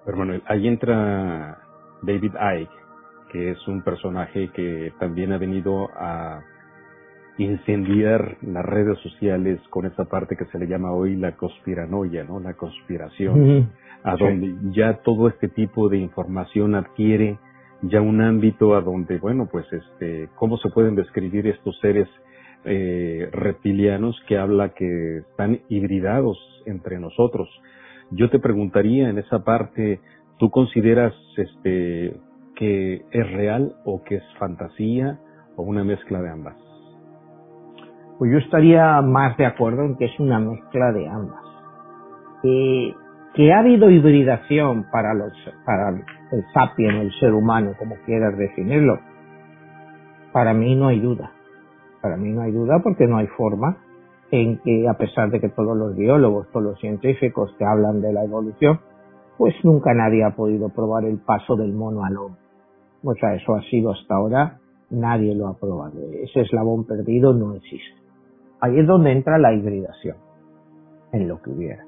Pero 0.06 0.24
ahí 0.48 0.68
entra 0.68 1.58
David 2.02 2.34
Icke, 2.34 2.87
que 3.32 3.52
es 3.52 3.68
un 3.68 3.84
personaje 3.84 4.50
que 4.50 4.94
también 5.00 5.32
ha 5.34 5.38
venido 5.38 5.90
a 5.96 6.42
incendiar 7.38 8.38
las 8.42 8.66
redes 8.66 8.98
sociales 9.00 9.60
con 9.70 9.86
esa 9.86 10.06
parte 10.06 10.36
que 10.36 10.46
se 10.46 10.58
le 10.58 10.68
llama 10.68 10.92
hoy 10.92 11.16
la 11.16 11.36
conspiranoia, 11.36 12.24
¿no? 12.24 12.40
La 12.40 12.56
conspiración, 12.56 13.70
a 14.04 14.16
donde 14.16 14.56
ya 14.72 15.02
todo 15.04 15.28
este 15.28 15.48
tipo 15.48 15.90
de 15.90 15.98
información 15.98 16.76
adquiere 16.76 17.38
ya 17.84 18.02
un 18.02 18.22
ámbito 18.22 18.76
a 18.76 18.82
donde, 18.82 19.20
bueno, 19.20 19.48
pues 19.52 19.66
este, 19.72 20.30
cómo 20.36 20.58
se 20.58 20.70
pueden 20.70 20.96
describir 20.96 21.46
estos 21.48 21.78
seres 21.80 22.08
eh, 22.66 23.30
reptilianos 23.32 24.20
que 24.28 24.38
habla 24.38 24.70
que 24.70 25.20
están 25.20 25.62
hibridados 25.70 26.38
entre 26.66 27.00
nosotros. 27.00 27.48
Yo 28.10 28.30
te 28.30 28.40
preguntaría 28.40 29.10
en 29.10 29.20
esa 29.20 29.44
parte, 29.44 30.00
¿tú 30.40 30.50
consideras 30.50 31.14
este 31.36 32.16
que 32.58 33.06
es 33.12 33.32
real 33.32 33.76
o 33.86 34.04
que 34.04 34.16
es 34.16 34.24
fantasía 34.40 35.20
o 35.56 35.64
una 35.64 35.84
mezcla 35.84 36.22
de 36.22 36.30
ambas? 36.30 36.56
Pues 38.18 38.32
yo 38.32 38.40
estaría 38.40 39.02
más 39.02 39.38
de 39.38 39.46
acuerdo 39.46 39.84
en 39.84 39.96
que 39.96 40.06
es 40.06 40.20
una 40.20 40.40
mezcla 40.40 40.92
de 40.92 41.08
ambas. 41.08 41.42
que 42.42 43.54
ha 43.54 43.60
habido 43.60 43.90
hibridación 43.92 44.88
para 44.92 45.14
los 45.14 45.32
para 45.66 45.90
el 45.90 46.44
sapien, 46.54 46.96
el 46.96 47.12
ser 47.20 47.34
humano, 47.34 47.74
como 47.78 47.96
quieras 48.06 48.36
definirlo, 48.38 49.00
para 50.32 50.54
mí 50.54 50.76
no 50.76 50.88
hay 50.88 51.00
duda. 51.00 51.32
Para 52.02 52.18
mí 52.18 52.32
no 52.32 52.42
hay 52.42 52.52
duda 52.52 52.80
porque 52.84 53.06
no 53.08 53.18
hay 53.18 53.28
forma 53.28 53.78
en 54.32 54.60
que, 54.60 54.88
a 54.88 54.94
pesar 54.96 55.30
de 55.30 55.40
que 55.40 55.50
todos 55.50 55.78
los 55.78 55.96
biólogos, 55.96 56.48
todos 56.52 56.64
los 56.64 56.80
científicos 56.80 57.56
que 57.58 57.66
hablan 57.66 58.02
de 58.02 58.14
la 58.14 58.24
evolución, 58.24 58.80
pues 59.38 59.54
nunca 59.64 59.94
nadie 59.94 60.24
ha 60.24 60.36
podido 60.36 60.70
probar 60.70 61.06
el 61.06 61.20
paso 61.20 61.56
del 61.56 61.74
mono 61.74 62.04
al 62.04 62.18
hombre. 62.18 62.47
O 63.04 63.14
sea, 63.16 63.36
eso 63.36 63.56
ha 63.56 63.62
sido 63.64 63.92
hasta 63.92 64.16
ahora, 64.16 64.60
nadie 64.90 65.36
lo 65.36 65.48
ha 65.48 65.58
probado. 65.58 65.94
Ese 66.24 66.42
eslabón 66.42 66.86
perdido 66.86 67.34
no 67.34 67.54
existe. 67.56 68.02
Ahí 68.60 68.80
es 68.80 68.88
donde 68.88 69.12
entra 69.12 69.38
la 69.38 69.54
hibridación, 69.54 70.18
en 71.12 71.28
lo 71.28 71.42
que 71.42 71.52
hubiera. 71.52 71.84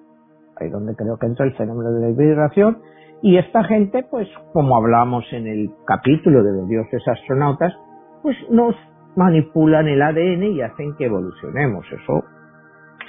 Ahí 0.57 0.67
es 0.67 0.71
donde 0.71 0.95
creo 0.95 1.17
que 1.17 1.25
entra 1.25 1.45
el 1.45 1.53
fenómeno 1.55 1.91
de 1.91 2.01
la 2.01 2.09
hibridación 2.09 2.79
y 3.21 3.37
esta 3.37 3.63
gente, 3.63 4.05
pues 4.09 4.27
como 4.53 4.77
hablamos 4.77 5.25
en 5.33 5.47
el 5.47 5.71
capítulo 5.85 6.41
de 6.43 6.53
los 6.53 6.69
dioses 6.69 7.05
astronautas, 7.05 7.73
pues 8.21 8.37
nos 8.49 8.75
manipulan 9.15 9.87
el 9.87 10.01
ADN 10.01 10.43
y 10.43 10.61
hacen 10.61 10.95
que 10.95 11.05
evolucionemos. 11.05 11.85
Eso 11.91 12.23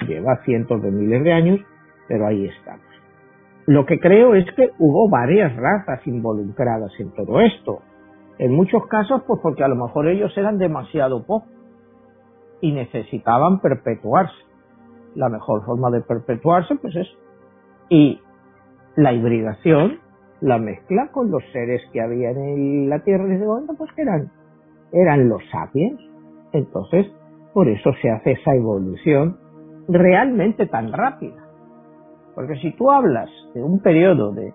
lleva 0.07 0.41
cientos 0.43 0.81
de 0.81 0.91
miles 0.91 1.23
de 1.23 1.31
años, 1.31 1.59
pero 2.09 2.27
ahí 2.27 2.45
estamos. 2.45 2.85
Lo 3.67 3.85
que 3.85 3.99
creo 3.99 4.35
es 4.35 4.45
que 4.55 4.69
hubo 4.79 5.09
varias 5.09 5.55
razas 5.55 6.05
involucradas 6.05 6.91
en 6.99 7.11
todo 7.11 7.39
esto. 7.39 7.79
En 8.41 8.55
muchos 8.55 8.87
casos, 8.87 9.21
pues 9.27 9.39
porque 9.39 9.63
a 9.63 9.67
lo 9.67 9.75
mejor 9.75 10.07
ellos 10.07 10.35
eran 10.35 10.57
demasiado 10.57 11.23
pocos 11.27 11.47
y 12.59 12.71
necesitaban 12.71 13.59
perpetuarse. 13.59 14.33
La 15.13 15.29
mejor 15.29 15.63
forma 15.63 15.91
de 15.91 16.01
perpetuarse, 16.01 16.73
pues 16.81 16.95
es. 16.95 17.07
Y 17.89 18.19
la 18.95 19.13
hibridación, 19.13 19.99
la 20.39 20.57
mezcla 20.57 21.11
con 21.11 21.29
los 21.29 21.43
seres 21.51 21.83
que 21.93 22.01
había 22.01 22.31
en 22.31 22.89
la 22.89 23.03
Tierra 23.03 23.25
en 23.25 23.33
ese 23.33 23.45
momento, 23.45 23.75
pues 23.77 23.91
que 23.91 24.01
eran, 24.01 24.31
eran 24.91 25.29
los 25.29 25.43
sapiens. 25.51 26.01
Entonces, 26.51 27.11
por 27.53 27.67
eso 27.67 27.91
se 28.01 28.09
hace 28.09 28.31
esa 28.31 28.55
evolución 28.55 29.37
realmente 29.87 30.65
tan 30.65 30.91
rápida. 30.91 31.45
Porque 32.33 32.55
si 32.55 32.71
tú 32.71 32.89
hablas 32.89 33.29
de 33.53 33.61
un 33.61 33.83
periodo 33.83 34.31
de 34.31 34.51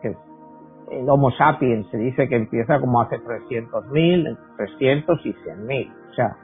el 0.91 1.09
Homo 1.09 1.31
sapiens 1.33 1.87
se 1.91 1.99
dice 1.99 2.29
que 2.29 2.37
empieza 2.37 2.81
como 2.81 3.01
hace 3.01 3.17
300.000, 3.19 4.39
300 4.57 5.27
y 5.27 5.33
100.000, 5.33 5.93
o 6.11 6.15
sea, 6.15 6.37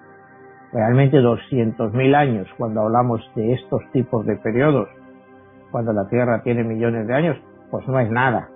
realmente 0.73 1.19
200.000 1.19 2.15
años 2.15 2.49
cuando 2.57 2.83
hablamos 2.83 3.21
de 3.35 3.53
estos 3.53 3.83
tipos 3.93 4.27
de 4.27 4.37
periodos, 4.37 4.89
cuando 5.71 5.93
la 5.93 6.09
Tierra 6.09 6.43
tiene 6.43 6.65
millones 6.65 7.07
de 7.07 7.15
años, 7.15 7.37
pues 7.71 7.87
no 7.89 7.99
es 8.01 8.11
nada. 8.11 8.49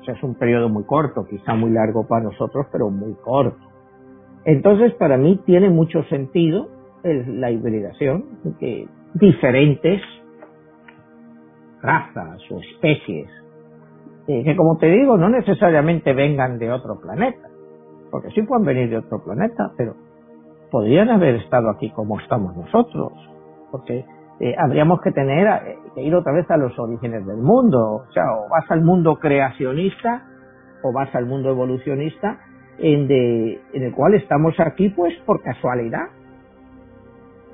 O 0.00 0.04
sea, 0.04 0.14
es 0.14 0.22
un 0.22 0.34
periodo 0.34 0.68
muy 0.68 0.84
corto, 0.84 1.26
quizá 1.28 1.54
muy 1.54 1.70
largo 1.70 2.06
para 2.06 2.24
nosotros, 2.24 2.66
pero 2.72 2.90
muy 2.90 3.14
corto. 3.14 3.58
Entonces, 4.44 4.94
para 4.94 5.16
mí 5.16 5.40
tiene 5.46 5.70
mucho 5.70 6.02
sentido 6.04 6.68
la 7.04 7.50
hibridación, 7.50 8.24
que 8.58 8.88
diferentes 9.14 10.00
razas 11.80 12.40
o 12.50 12.60
especies, 12.60 13.28
que 14.26 14.56
como 14.56 14.78
te 14.78 14.86
digo, 14.86 15.16
no 15.16 15.28
necesariamente 15.28 16.12
vengan 16.12 16.58
de 16.58 16.70
otro 16.70 17.00
planeta, 17.00 17.48
porque 18.10 18.30
sí 18.30 18.42
pueden 18.42 18.64
venir 18.64 18.90
de 18.90 18.98
otro 18.98 19.22
planeta, 19.24 19.72
pero 19.76 19.94
podrían 20.70 21.10
haber 21.10 21.36
estado 21.36 21.70
aquí 21.70 21.90
como 21.90 22.18
estamos 22.20 22.56
nosotros, 22.56 23.12
porque 23.70 24.04
eh, 24.40 24.54
habríamos 24.58 25.00
que 25.02 25.12
tener 25.12 25.46
eh, 25.46 25.78
que 25.94 26.02
ir 26.02 26.14
otra 26.14 26.32
vez 26.32 26.50
a 26.50 26.56
los 26.56 26.76
orígenes 26.78 27.24
del 27.26 27.36
mundo. 27.36 28.04
O 28.08 28.12
sea, 28.12 28.24
o 28.32 28.48
vas 28.48 28.68
al 28.70 28.82
mundo 28.82 29.16
creacionista 29.20 30.24
o 30.82 30.92
vas 30.92 31.14
al 31.14 31.26
mundo 31.26 31.50
evolucionista 31.50 32.40
en, 32.78 33.06
de, 33.06 33.60
en 33.72 33.82
el 33.84 33.94
cual 33.94 34.14
estamos 34.14 34.58
aquí 34.58 34.88
pues 34.88 35.14
por 35.26 35.42
casualidad. 35.42 36.08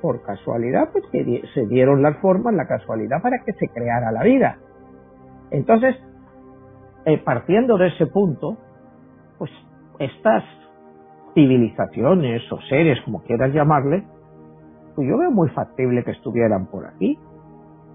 Por 0.01 0.23
casualidad, 0.23 0.89
pues 0.91 1.03
que 1.11 1.43
se 1.53 1.67
dieron 1.67 2.01
las 2.01 2.17
formas, 2.17 2.55
la 2.55 2.65
casualidad 2.65 3.21
para 3.21 3.37
que 3.45 3.53
se 3.53 3.67
creara 3.67 4.11
la 4.11 4.23
vida. 4.23 4.57
Entonces, 5.51 5.95
eh, 7.09 7.17
partiendo 7.17 7.77
de 7.77 7.87
ese 7.87 8.05
punto, 8.07 8.57
pues 9.37 9.51
estas 9.99 10.43
civilizaciones 11.33 12.41
o 12.51 12.59
seres, 12.69 12.99
como 13.03 13.23
quieras 13.23 13.53
llamarle, 13.53 14.03
pues 14.95 15.07
yo 15.07 15.17
veo 15.17 15.31
muy 15.31 15.49
factible 15.49 16.03
que 16.03 16.11
estuvieran 16.11 16.67
por 16.67 16.85
aquí. 16.85 17.17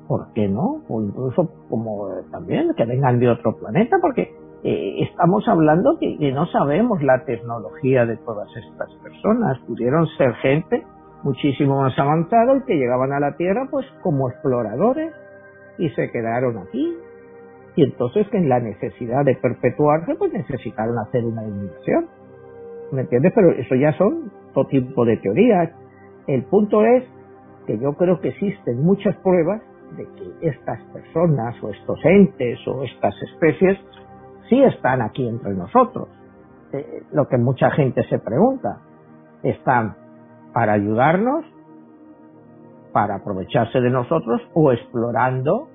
¿Por 0.08 0.32
qué 0.34 0.48
no? 0.48 0.82
O 0.88 1.00
incluso 1.00 1.48
como 1.70 2.08
también 2.30 2.74
que 2.76 2.84
vengan 2.84 3.18
de 3.18 3.30
otro 3.30 3.56
planeta, 3.56 3.96
porque 4.02 4.34
eh, 4.62 5.02
estamos 5.08 5.46
hablando 5.48 5.96
que, 5.98 6.18
que, 6.18 6.32
no 6.32 6.46
sabemos 6.46 7.02
la 7.02 7.24
tecnología 7.24 8.04
de 8.04 8.16
todas 8.18 8.48
estas 8.56 8.92
personas. 9.02 9.58
Pudieron 9.66 10.06
ser 10.18 10.34
gente 10.36 10.84
muchísimo 11.22 11.80
más 11.80 11.98
avanzada 11.98 12.56
y 12.56 12.62
que 12.64 12.76
llegaban 12.76 13.12
a 13.12 13.20
la 13.20 13.36
Tierra 13.36 13.66
pues 13.70 13.86
como 14.02 14.28
exploradores 14.28 15.14
y 15.78 15.88
se 15.90 16.10
quedaron 16.10 16.58
aquí. 16.58 16.94
Y 17.76 17.82
entonces 17.82 18.26
en 18.32 18.48
la 18.48 18.60
necesidad 18.60 19.24
de 19.24 19.34
perpetuarse 19.36 20.14
pues 20.14 20.32
necesitaron 20.32 20.98
hacer 20.98 21.24
una 21.24 21.44
inmigración. 21.44 22.08
¿Me 22.92 23.02
entiendes? 23.02 23.32
Pero 23.34 23.50
eso 23.52 23.74
ya 23.74 23.92
son 23.98 24.30
todo 24.52 24.66
tipo 24.66 25.04
de 25.04 25.16
teorías. 25.16 25.70
El 26.26 26.44
punto 26.44 26.84
es 26.84 27.04
que 27.66 27.78
yo 27.78 27.94
creo 27.94 28.20
que 28.20 28.28
existen 28.28 28.82
muchas 28.82 29.16
pruebas 29.16 29.62
de 29.96 30.04
que 30.04 30.48
estas 30.48 30.80
personas 30.92 31.54
o 31.62 31.70
estos 31.70 31.98
entes 32.04 32.58
o 32.66 32.82
estas 32.84 33.14
especies 33.22 33.78
sí 34.48 34.62
están 34.62 35.02
aquí 35.02 35.26
entre 35.26 35.54
nosotros. 35.54 36.08
Eh, 36.72 37.02
lo 37.12 37.26
que 37.28 37.38
mucha 37.38 37.70
gente 37.70 38.02
se 38.08 38.18
pregunta, 38.18 38.80
¿están 39.42 39.96
para 40.52 40.72
ayudarnos, 40.74 41.44
para 42.92 43.16
aprovecharse 43.16 43.80
de 43.80 43.90
nosotros 43.90 44.40
o 44.54 44.72
explorando 44.72 45.68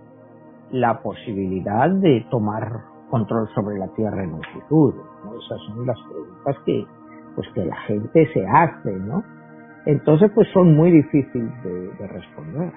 la 0.71 1.01
posibilidad 1.01 1.89
de 1.89 2.25
tomar 2.29 2.82
control 3.10 3.47
sobre 3.55 3.77
la 3.77 3.88
Tierra 3.95 4.23
en 4.23 4.34
un 4.34 4.43
futuro? 4.53 5.03
Esas 5.38 5.60
son 5.67 5.86
las 5.86 5.97
preguntas 6.10 6.55
que, 6.65 6.86
pues, 7.36 7.47
que 7.53 7.65
la 7.65 7.75
gente 7.82 8.27
se 8.34 8.45
hace, 8.45 8.91
¿no? 8.93 9.23
Entonces, 9.86 10.32
pues 10.36 10.47
son 10.53 10.75
muy 10.75 10.91
difíciles 10.91 11.51
de 11.63 12.08
responder. 12.08 12.71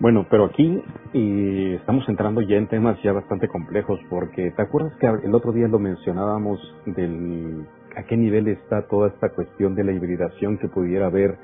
Bueno, 0.00 0.24
pero 0.30 0.46
aquí 0.46 0.82
y 1.12 1.74
estamos 1.74 2.08
entrando 2.08 2.40
ya 2.40 2.56
en 2.56 2.68
temas 2.68 3.00
ya 3.02 3.12
bastante 3.12 3.48
complejos 3.48 4.00
porque 4.08 4.50
te 4.50 4.62
acuerdas 4.62 4.94
que 4.94 5.06
el 5.06 5.34
otro 5.34 5.52
día 5.52 5.68
lo 5.68 5.78
mencionábamos 5.78 6.58
del 6.86 7.66
a 7.94 8.04
qué 8.04 8.16
nivel 8.16 8.48
está 8.48 8.86
toda 8.88 9.08
esta 9.08 9.28
cuestión 9.28 9.74
de 9.74 9.84
la 9.84 9.92
hibridación 9.92 10.56
que 10.56 10.68
pudiera 10.68 11.06
haber 11.06 11.36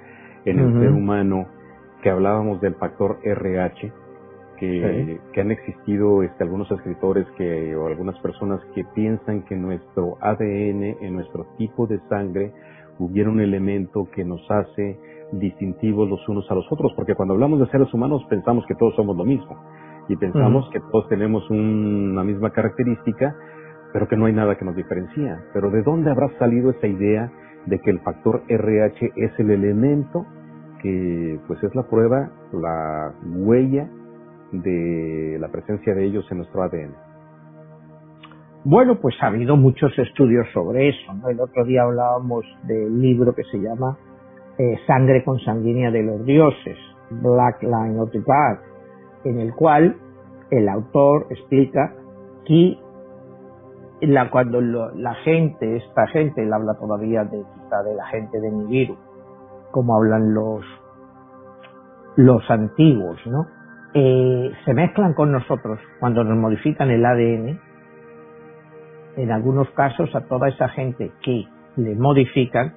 en 0.46 0.58
el 0.58 0.80
ser 0.80 0.92
humano, 0.92 1.46
que 2.02 2.08
hablábamos 2.08 2.60
del 2.62 2.76
factor 2.76 3.18
RH, 3.24 3.92
que, 4.56 5.20
que 5.32 5.40
han 5.40 5.50
existido 5.50 6.22
este, 6.22 6.44
algunos 6.44 6.70
escritores 6.70 7.26
que 7.36 7.74
o 7.76 7.86
algunas 7.86 8.18
personas 8.20 8.60
que 8.74 8.84
piensan 8.94 9.42
que 9.44 9.56
nuestro 9.56 10.16
ADN, 10.20 10.96
en 11.00 11.14
nuestro 11.14 11.46
tipo 11.56 11.86
de 11.86 12.00
sangre, 12.08 12.52
hubiera 12.98 13.30
un 13.30 13.40
elemento 13.40 14.08
que 14.14 14.24
nos 14.24 14.40
hace 14.50 14.98
distintivos 15.32 16.08
los 16.08 16.26
unos 16.28 16.50
a 16.50 16.54
los 16.54 16.66
otros, 16.70 16.92
porque 16.94 17.14
cuando 17.14 17.34
hablamos 17.34 17.60
de 17.60 17.66
seres 17.66 17.92
humanos 17.92 18.24
pensamos 18.28 18.64
que 18.66 18.74
todos 18.74 18.94
somos 18.94 19.16
lo 19.16 19.24
mismo. 19.24 19.56
Y 20.08 20.16
pensamos 20.16 20.68
que 20.72 20.78
todos 20.92 21.08
tenemos 21.08 21.48
una 21.50 22.22
misma 22.22 22.50
característica, 22.50 23.34
pero 23.92 24.06
que 24.06 24.16
no 24.16 24.26
hay 24.26 24.32
nada 24.32 24.56
que 24.56 24.64
nos 24.64 24.76
diferencia. 24.76 25.44
Pero 25.52 25.70
¿de 25.70 25.82
dónde 25.82 26.10
habrá 26.10 26.28
salido 26.38 26.70
esa 26.70 26.86
idea 26.86 27.32
de 27.66 27.80
que 27.80 27.90
el 27.90 27.98
factor 28.00 28.42
RH 28.48 29.12
es 29.16 29.32
el 29.38 29.50
elemento 29.50 30.24
que 30.80 31.40
pues 31.48 31.60
es 31.64 31.74
la 31.74 31.82
prueba, 31.88 32.30
la 32.52 33.12
huella 33.24 33.88
de 34.52 35.38
la 35.40 35.48
presencia 35.48 35.94
de 35.94 36.04
ellos 36.06 36.26
en 36.30 36.38
nuestro 36.38 36.62
ADN? 36.62 36.94
Bueno, 38.64 38.98
pues 39.00 39.14
ha 39.20 39.26
habido 39.26 39.56
muchos 39.56 39.96
estudios 39.98 40.46
sobre 40.52 40.88
eso. 40.88 41.12
El 41.28 41.40
otro 41.40 41.64
día 41.64 41.82
hablábamos 41.82 42.44
del 42.64 43.00
libro 43.00 43.34
que 43.34 43.44
se 43.44 43.58
llama 43.58 43.96
eh, 44.58 44.76
Sangre 44.86 45.22
consanguínea 45.24 45.90
de 45.90 46.02
los 46.02 46.24
dioses, 46.24 46.76
Black 47.10 47.62
Line 47.62 48.00
of 48.00 48.10
the 48.10 48.18
Gods, 48.18 48.60
en 49.24 49.38
el 49.38 49.54
cual 49.54 49.96
el 50.50 50.68
autor 50.68 51.26
explica 51.30 51.94
que 52.44 52.76
la, 54.00 54.30
cuando 54.30 54.60
la 54.60 55.14
gente, 55.24 55.76
esta 55.76 56.06
gente, 56.08 56.42
él 56.42 56.52
habla 56.52 56.74
todavía 56.74 57.24
de 57.24 57.42
quizá 57.54 57.82
de 57.82 57.94
la 57.94 58.06
gente 58.06 58.40
de 58.40 58.50
Nibiru, 58.50 58.96
como 59.70 59.96
hablan 59.96 60.34
los 60.34 60.64
los 62.16 62.50
antiguos, 62.50 63.18
¿no? 63.26 63.46
Eh, 63.98 64.52
se 64.66 64.74
mezclan 64.74 65.14
con 65.14 65.32
nosotros 65.32 65.80
cuando 66.00 66.22
nos 66.22 66.36
modifican 66.36 66.90
el 66.90 67.02
ADN. 67.02 67.58
En 69.16 69.32
algunos 69.32 69.70
casos 69.70 70.14
a 70.14 70.20
toda 70.28 70.50
esa 70.50 70.68
gente 70.68 71.12
que 71.22 71.46
le 71.76 71.94
modifican 71.94 72.74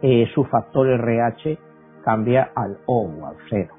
eh, 0.00 0.26
su 0.34 0.44
factor 0.44 0.88
RH 0.88 1.58
cambia 2.02 2.52
al 2.54 2.78
O 2.86 3.02
o 3.02 3.26
al 3.26 3.36
cero. 3.50 3.74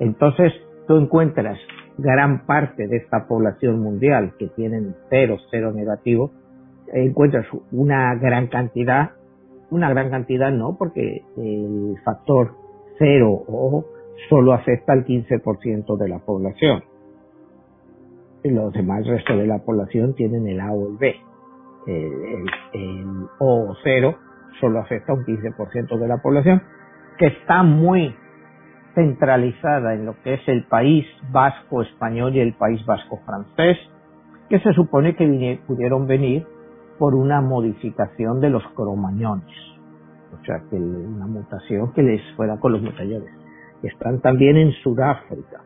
Entonces 0.00 0.52
tú 0.86 0.98
encuentras 0.98 1.58
gran 1.96 2.44
parte 2.44 2.86
de 2.86 2.98
esta 2.98 3.26
población 3.26 3.80
mundial 3.80 4.34
que 4.38 4.48
tienen 4.48 4.94
cero, 5.08 5.38
cero 5.50 5.72
negativo, 5.74 6.30
encuentras 6.92 7.46
una 7.70 8.14
gran 8.16 8.48
cantidad, 8.48 9.12
una 9.70 9.88
gran 9.88 10.10
cantidad 10.10 10.50
no, 10.50 10.76
porque 10.78 11.22
el 11.38 11.96
factor 12.04 12.52
cero 12.98 13.30
o 13.48 13.86
solo 14.28 14.52
afecta 14.52 14.92
al 14.92 15.04
15% 15.04 15.96
de 15.98 16.08
la 16.08 16.18
población. 16.20 16.84
Los 18.44 18.72
demás, 18.72 19.00
el 19.00 19.12
resto 19.12 19.36
de 19.36 19.46
la 19.46 19.58
población 19.58 20.14
tienen 20.14 20.46
el 20.48 20.60
A 20.60 20.72
o 20.72 20.88
el 20.88 20.96
B. 20.96 21.14
El, 21.86 22.46
el 22.72 23.26
O 23.38 23.74
cero 23.82 24.16
solo 24.60 24.80
afecta 24.80 25.12
a 25.12 25.16
un 25.16 25.24
15% 25.24 25.98
de 25.98 26.08
la 26.08 26.18
población, 26.18 26.62
que 27.18 27.26
está 27.26 27.62
muy 27.62 28.14
centralizada 28.94 29.94
en 29.94 30.06
lo 30.06 30.20
que 30.22 30.34
es 30.34 30.48
el 30.48 30.64
país 30.64 31.06
vasco 31.30 31.82
español 31.82 32.34
y 32.34 32.40
el 32.40 32.54
país 32.54 32.84
vasco 32.84 33.20
francés, 33.24 33.78
que 34.48 34.60
se 34.60 34.72
supone 34.72 35.16
que 35.16 35.60
pudieron 35.66 36.06
venir 36.06 36.46
por 36.98 37.14
una 37.14 37.40
modificación 37.40 38.40
de 38.40 38.50
los 38.50 38.62
cromañones, 38.74 39.56
o 40.32 40.44
sea, 40.44 40.62
que 40.68 40.76
una 40.76 41.26
mutación 41.26 41.92
que 41.92 42.02
les 42.02 42.20
fuera 42.36 42.58
con 42.58 42.72
los 42.72 42.82
mutaciones. 42.82 43.41
Están 43.82 44.20
también 44.20 44.56
en 44.56 44.72
Sudáfrica, 44.82 45.62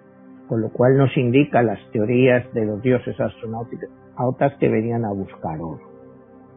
con 0.48 0.60
lo 0.60 0.70
cual 0.70 0.96
nos 0.96 1.16
indica 1.16 1.62
las 1.62 1.78
teorías 1.90 2.52
de 2.54 2.64
los 2.64 2.80
dioses 2.82 3.18
astronáuticos 3.20 3.90
a 4.16 4.26
otras 4.26 4.54
que 4.58 4.68
venían 4.68 5.04
a 5.04 5.12
buscar 5.12 5.60
oro. 5.60 5.80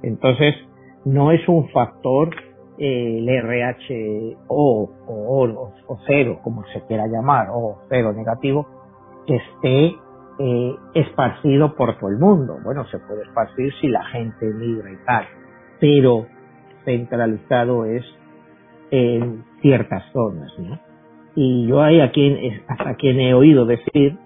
Entonces, 0.01 0.55
no 1.05 1.31
es 1.31 1.47
un 1.47 1.69
factor 1.69 2.29
eh, 2.77 3.17
el 3.19 3.27
RH 3.27 4.37
o, 4.47 4.89
o, 5.07 5.97
cero, 6.07 6.39
como 6.43 6.63
se 6.67 6.81
quiera 6.85 7.07
llamar, 7.07 7.47
o 7.51 7.81
cero 7.89 8.13
negativo, 8.13 8.65
que 9.27 9.35
esté 9.35 9.95
eh, 10.39 10.75
esparcido 10.93 11.75
por 11.75 11.97
todo 11.99 12.09
el 12.09 12.17
mundo. 12.17 12.57
Bueno, 12.63 12.85
se 12.85 12.99
puede 12.99 13.23
esparcir 13.23 13.73
si 13.81 13.87
la 13.87 14.05
gente 14.05 14.45
migra 14.45 14.91
y 14.91 14.97
tal, 15.05 15.25
pero 15.81 16.25
centralizado 16.85 17.83
es 17.83 18.05
en 18.91 19.43
ciertas 19.61 20.03
zonas, 20.13 20.51
¿no? 20.57 20.88
Y 21.41 21.67
yo 21.67 21.81
hay 21.81 22.01
aquí, 22.01 22.37
hasta 22.67 22.95
quien 22.95 23.17
he 23.21 23.33
oído 23.33 23.65
decir 23.65 24.17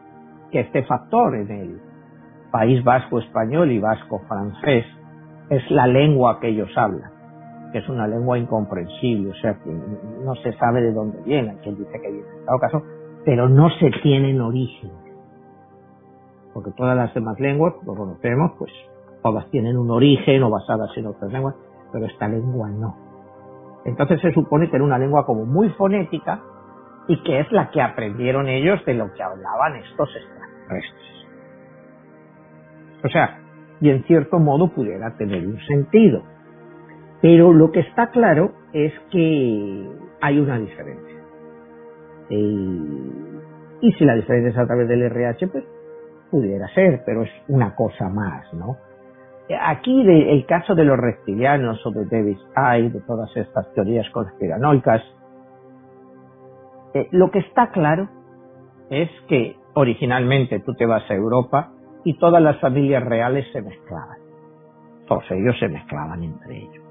que 0.49 0.61
este 0.61 0.81
factor 0.81 1.35
en 1.35 1.51
el 1.51 1.81
país 2.51 2.83
vasco 2.83 3.19
español 3.19 3.69
y 3.69 3.77
vasco 3.77 4.23
francés 4.27 4.83
es 5.51 5.69
la 5.69 5.85
lengua 5.85 6.39
que 6.39 6.47
ellos 6.47 6.75
hablan, 6.75 7.11
que 7.71 7.77
es 7.77 7.87
una 7.87 8.07
lengua 8.07 8.39
incomprensible, 8.39 9.29
o 9.29 9.35
sea, 9.35 9.53
que 9.63 9.69
no 10.25 10.33
se 10.41 10.53
sabe 10.53 10.81
de 10.81 10.91
dónde 10.91 11.21
viene, 11.21 11.55
quien 11.61 11.77
dice 11.77 11.91
que 12.01 12.11
viene, 12.11 12.27
en 12.39 12.45
todo 12.47 12.57
caso, 12.57 12.81
pero 13.23 13.47
no 13.47 13.69
se 13.79 13.91
tienen 14.01 14.41
origen. 14.41 14.89
Porque 16.51 16.71
todas 16.71 16.97
las 16.97 17.13
demás 17.13 17.39
lenguas, 17.39 17.75
lo 17.85 17.93
conocemos, 17.93 18.53
pues 18.57 18.71
todas 19.21 19.47
tienen 19.51 19.77
un 19.77 19.91
origen 19.91 20.41
o 20.41 20.49
basadas 20.49 20.89
en 20.97 21.05
otras 21.05 21.31
lenguas, 21.31 21.53
pero 21.91 22.07
esta 22.07 22.27
lengua 22.27 22.71
no. 22.71 22.97
Entonces 23.85 24.19
se 24.19 24.31
supone 24.31 24.67
que 24.71 24.77
era 24.77 24.83
una 24.83 24.97
lengua 24.97 25.27
como 25.27 25.45
muy 25.45 25.69
fonética 25.69 26.41
y 27.07 27.21
que 27.23 27.39
es 27.39 27.51
la 27.51 27.69
que 27.71 27.81
aprendieron 27.81 28.47
ellos 28.47 28.83
de 28.85 28.93
lo 28.93 29.13
que 29.13 29.23
hablaban 29.23 29.75
estos 29.75 30.09
extraterrestres. 30.15 31.27
O 33.03 33.09
sea, 33.09 33.39
y 33.81 33.89
en 33.89 34.03
cierto 34.05 34.39
modo 34.39 34.69
pudiera 34.69 35.15
tener 35.17 35.45
un 35.45 35.59
sentido. 35.65 36.23
Pero 37.21 37.53
lo 37.53 37.71
que 37.71 37.81
está 37.81 38.07
claro 38.11 38.53
es 38.73 38.93
que 39.11 39.89
hay 40.21 40.39
una 40.39 40.57
diferencia. 40.59 41.13
y 42.29 43.91
si 43.91 44.05
la 44.05 44.15
diferencia 44.15 44.51
es 44.51 44.57
a 44.57 44.65
través 44.65 44.87
del 44.87 45.03
RH, 45.03 45.47
pues 45.47 45.65
pudiera 46.31 46.67
ser, 46.69 47.03
pero 47.05 47.23
es 47.23 47.29
una 47.47 47.75
cosa 47.75 48.09
más, 48.09 48.51
¿no? 48.53 48.77
Aquí 49.61 50.01
el 50.01 50.45
caso 50.45 50.73
de 50.73 50.83
los 50.83 50.97
reptilianos 50.97 51.85
o 51.85 51.91
de 51.91 52.31
Icke, 52.31 52.91
de 52.91 53.01
todas 53.01 53.35
estas 53.35 53.71
teorías 53.73 54.09
conspiranoicas, 54.09 55.03
eh, 56.93 57.07
lo 57.11 57.31
que 57.31 57.39
está 57.39 57.71
claro 57.71 58.09
es 58.89 59.09
que 59.27 59.55
originalmente 59.73 60.59
tú 60.59 60.73
te 60.75 60.85
vas 60.85 61.09
a 61.09 61.15
Europa 61.15 61.71
y 62.03 62.17
todas 62.17 62.41
las 62.41 62.59
familias 62.59 63.03
reales 63.03 63.45
se 63.51 63.61
mezclaban. 63.61 64.17
Todos 65.07 65.23
ellos 65.31 65.57
se 65.59 65.67
mezclaban 65.67 66.23
entre 66.23 66.57
ellos. 66.57 66.83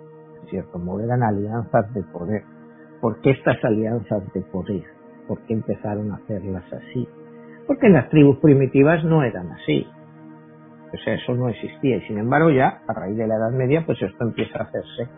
En 0.43 0.49
cierto 0.49 0.79
modo 0.79 1.05
eran 1.05 1.23
alianzas 1.23 1.93
de 1.95 2.03
poder. 2.03 2.43
¿por 3.03 3.21
qué 3.21 3.31
estas 3.33 3.63
alianzas 3.65 4.33
de 4.33 4.41
poder? 4.43 4.85
¿Por 5.27 5.41
qué 5.41 5.55
empezaron 5.55 6.13
a 6.13 6.15
hacerlas 6.15 6.65
así? 6.73 7.07
Porque 7.67 7.89
las 7.89 8.09
tribus 8.09 8.39
primitivas 8.39 9.05
no 9.05 9.25
eran 9.25 9.51
así. 9.51 9.87
Sea, 11.05 11.15
eso 11.15 11.35
no 11.35 11.49
existía. 11.49 11.97
Y 11.97 12.03
sin 12.03 12.19
embargo 12.19 12.51
ya, 12.51 12.83
a 12.87 12.93
raíz 12.93 13.17
de 13.17 13.27
la 13.27 13.37
Edad 13.37 13.51
Media, 13.51 13.83
pues 13.85 14.01
esto 14.01 14.25
empieza 14.25 14.59
a 14.59 14.63
hacerse 14.63 15.09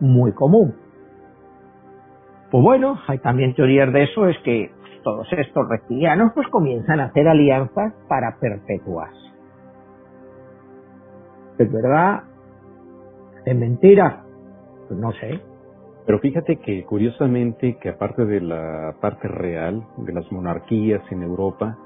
muy 0.00 0.32
común. 0.32 0.76
Pues 2.54 2.62
bueno, 2.62 3.00
hay 3.08 3.18
también 3.18 3.52
teorías 3.52 3.92
de 3.92 4.04
eso, 4.04 4.28
es 4.28 4.38
que 4.44 4.70
todos 5.02 5.26
estos 5.32 5.68
reptilianos 5.68 6.30
pues 6.36 6.46
comienzan 6.46 7.00
a 7.00 7.06
hacer 7.06 7.26
alianzas 7.26 7.92
para 8.08 8.38
perpetuarse. 8.38 9.32
¿Es 11.58 11.72
verdad? 11.72 12.22
¿Es 13.44 13.56
mentira? 13.56 14.22
Pues 14.86 15.00
no 15.00 15.10
sé. 15.14 15.40
Pero 16.06 16.20
fíjate 16.20 16.60
que 16.60 16.84
curiosamente 16.84 17.76
que 17.78 17.88
aparte 17.88 18.24
de 18.24 18.40
la 18.40 18.94
parte 19.00 19.26
real 19.26 19.84
de 19.96 20.12
las 20.12 20.30
monarquías 20.30 21.02
en 21.10 21.24
Europa, 21.24 21.76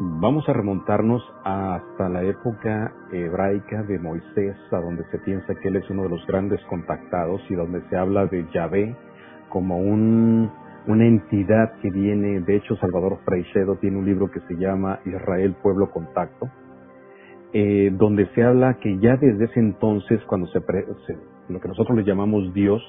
vamos 0.00 0.48
a 0.48 0.52
remontarnos 0.52 1.22
hasta 1.44 2.08
la 2.08 2.24
época 2.24 2.92
hebraica 3.12 3.84
de 3.84 4.00
Moisés, 4.00 4.56
a 4.72 4.80
donde 4.80 5.04
se 5.12 5.20
piensa 5.20 5.54
que 5.54 5.68
él 5.68 5.76
es 5.76 5.88
uno 5.88 6.02
de 6.02 6.08
los 6.08 6.26
grandes 6.26 6.60
contactados 6.64 7.40
y 7.48 7.54
donde 7.54 7.80
se 7.88 7.96
habla 7.96 8.26
de 8.26 8.44
Yahvé 8.52 8.96
como 9.50 9.78
un, 9.78 10.50
una 10.86 11.06
entidad 11.06 11.72
que 11.82 11.90
viene, 11.90 12.40
de 12.40 12.56
hecho 12.56 12.76
Salvador 12.76 13.18
Freixedo 13.24 13.76
tiene 13.76 13.98
un 13.98 14.06
libro 14.06 14.30
que 14.30 14.40
se 14.48 14.54
llama 14.54 15.00
Israel 15.04 15.54
Pueblo 15.62 15.90
Contacto, 15.90 16.48
eh, 17.52 17.90
donde 17.92 18.26
se 18.34 18.42
habla 18.42 18.78
que 18.80 18.98
ya 18.98 19.16
desde 19.16 19.44
ese 19.44 19.60
entonces, 19.60 20.20
cuando 20.26 20.46
se, 20.48 20.60
se, 20.60 21.18
lo 21.48 21.60
que 21.60 21.68
nosotros 21.68 21.96
le 21.98 22.04
llamamos 22.04 22.54
Dios, 22.54 22.82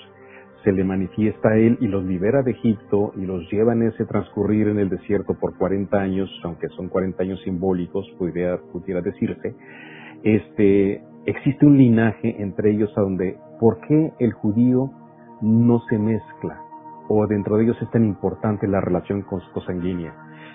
se 0.63 0.71
le 0.71 0.83
manifiesta 0.83 1.49
a 1.49 1.57
él 1.57 1.77
y 1.81 1.87
los 1.87 2.03
libera 2.05 2.43
de 2.43 2.51
Egipto 2.51 3.13
y 3.15 3.25
los 3.25 3.51
lleva 3.51 3.73
en 3.73 3.83
ese 3.83 4.05
transcurrir 4.05 4.67
en 4.67 4.77
el 4.77 4.89
desierto 4.89 5.33
por 5.33 5.57
40 5.57 5.97
años, 5.97 6.29
aunque 6.43 6.67
son 6.69 6.87
40 6.87 7.23
años 7.23 7.41
simbólicos, 7.41 8.07
pudiera, 8.19 8.59
pudiera 8.71 9.01
decirse, 9.01 9.55
este, 10.23 11.01
existe 11.25 11.65
un 11.65 11.77
linaje 11.77 12.41
entre 12.41 12.71
ellos 12.71 12.91
a 12.95 13.01
donde, 13.01 13.37
¿por 13.59 13.79
qué 13.81 14.13
el 14.19 14.33
judío 14.33 14.91
no 15.41 15.79
se 15.89 15.97
mezcla? 15.97 16.61
O 17.07 17.25
dentro 17.27 17.57
de 17.57 17.63
ellos 17.63 17.77
es 17.81 17.89
tan 17.91 18.05
importante 18.05 18.67
la 18.67 18.81
relación 18.81 19.23
consanguínea. 19.23 20.13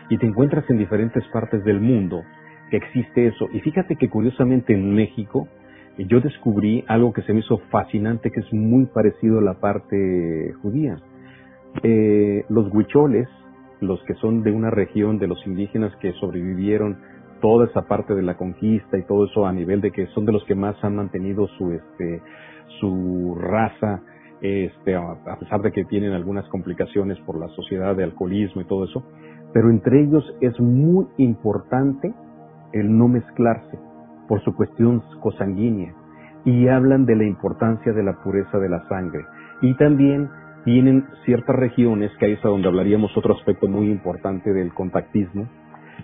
Y 0.08 0.18
te 0.18 0.26
encuentras 0.26 0.68
en 0.70 0.78
diferentes 0.78 1.26
partes 1.28 1.64
del 1.64 1.80
mundo 1.80 2.22
que 2.70 2.76
existe 2.76 3.26
eso. 3.26 3.48
Y 3.52 3.60
fíjate 3.60 3.96
que 3.96 4.08
curiosamente 4.08 4.72
en 4.72 4.94
México, 4.94 5.48
yo 5.98 6.20
descubrí 6.20 6.84
algo 6.88 7.12
que 7.12 7.22
se 7.22 7.32
me 7.32 7.40
hizo 7.40 7.58
fascinante, 7.70 8.30
que 8.30 8.40
es 8.40 8.52
muy 8.52 8.86
parecido 8.86 9.38
a 9.38 9.42
la 9.42 9.54
parte 9.54 10.54
judía. 10.62 10.98
Eh, 11.82 12.44
los 12.48 12.72
huicholes, 12.72 13.28
los 13.80 14.02
que 14.04 14.14
son 14.14 14.42
de 14.42 14.52
una 14.52 14.70
región 14.70 15.18
de 15.18 15.26
los 15.26 15.44
indígenas 15.46 15.94
que 15.96 16.12
sobrevivieron 16.14 16.98
toda 17.40 17.66
esa 17.66 17.82
parte 17.82 18.14
de 18.14 18.22
la 18.22 18.36
conquista 18.36 18.96
y 18.96 19.02
todo 19.02 19.26
eso 19.26 19.46
a 19.46 19.52
nivel 19.52 19.80
de 19.80 19.90
que 19.90 20.06
son 20.08 20.24
de 20.24 20.32
los 20.32 20.44
que 20.44 20.54
más 20.54 20.82
han 20.82 20.96
mantenido 20.96 21.46
su 21.58 21.72
este 21.72 22.22
su 22.80 23.36
raza 23.38 24.00
este 24.40 24.94
a 24.94 25.38
pesar 25.38 25.62
de 25.62 25.72
que 25.72 25.84
tienen 25.84 26.12
algunas 26.12 26.46
complicaciones 26.48 27.18
por 27.20 27.38
la 27.38 27.48
sociedad 27.48 27.96
de 27.96 28.04
alcoholismo 28.04 28.60
y 28.60 28.66
todo 28.66 28.84
eso 28.84 29.02
pero 29.56 29.70
entre 29.70 30.02
ellos 30.02 30.22
es 30.40 30.60
muy 30.60 31.06
importante 31.16 32.12
el 32.72 32.96
no 32.96 33.08
mezclarse 33.08 33.78
por 34.28 34.42
su 34.44 34.54
cuestión 34.54 35.02
cosanguínea 35.20 35.94
y 36.44 36.68
hablan 36.68 37.06
de 37.06 37.16
la 37.16 37.24
importancia 37.24 37.92
de 37.92 38.02
la 38.02 38.22
pureza 38.22 38.58
de 38.58 38.68
la 38.68 38.86
sangre. 38.88 39.24
Y 39.62 39.74
también 39.78 40.28
tienen 40.64 41.06
ciertas 41.24 41.56
regiones, 41.56 42.10
que 42.18 42.26
ahí 42.26 42.32
es 42.32 42.44
a 42.44 42.48
donde 42.48 42.68
hablaríamos 42.68 43.16
otro 43.16 43.34
aspecto 43.34 43.66
muy 43.66 43.90
importante 43.90 44.52
del 44.52 44.74
contactismo, 44.74 45.48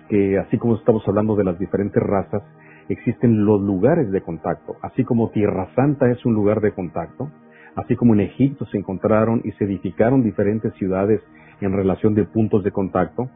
que 0.09 0.39
así 0.39 0.57
como 0.57 0.75
estamos 0.75 1.03
hablando 1.07 1.35
de 1.35 1.43
las 1.43 1.59
diferentes 1.59 2.01
razas, 2.01 2.41
existen 2.89 3.45
los 3.45 3.61
lugares 3.61 4.11
de 4.11 4.21
contacto, 4.21 4.75
así 4.81 5.03
como 5.03 5.29
Tierra 5.29 5.69
Santa 5.75 6.09
es 6.09 6.25
un 6.25 6.33
lugar 6.33 6.59
de 6.59 6.73
contacto, 6.73 7.29
así 7.75 7.95
como 7.95 8.13
en 8.13 8.21
Egipto 8.21 8.65
se 8.67 8.77
encontraron 8.77 9.41
y 9.43 9.51
se 9.53 9.65
edificaron 9.65 10.23
diferentes 10.23 10.73
ciudades 10.75 11.21
en 11.61 11.73
relación 11.73 12.13
de 12.13 12.25
puntos 12.25 12.63
de 12.63 12.71
contacto, 12.71 13.29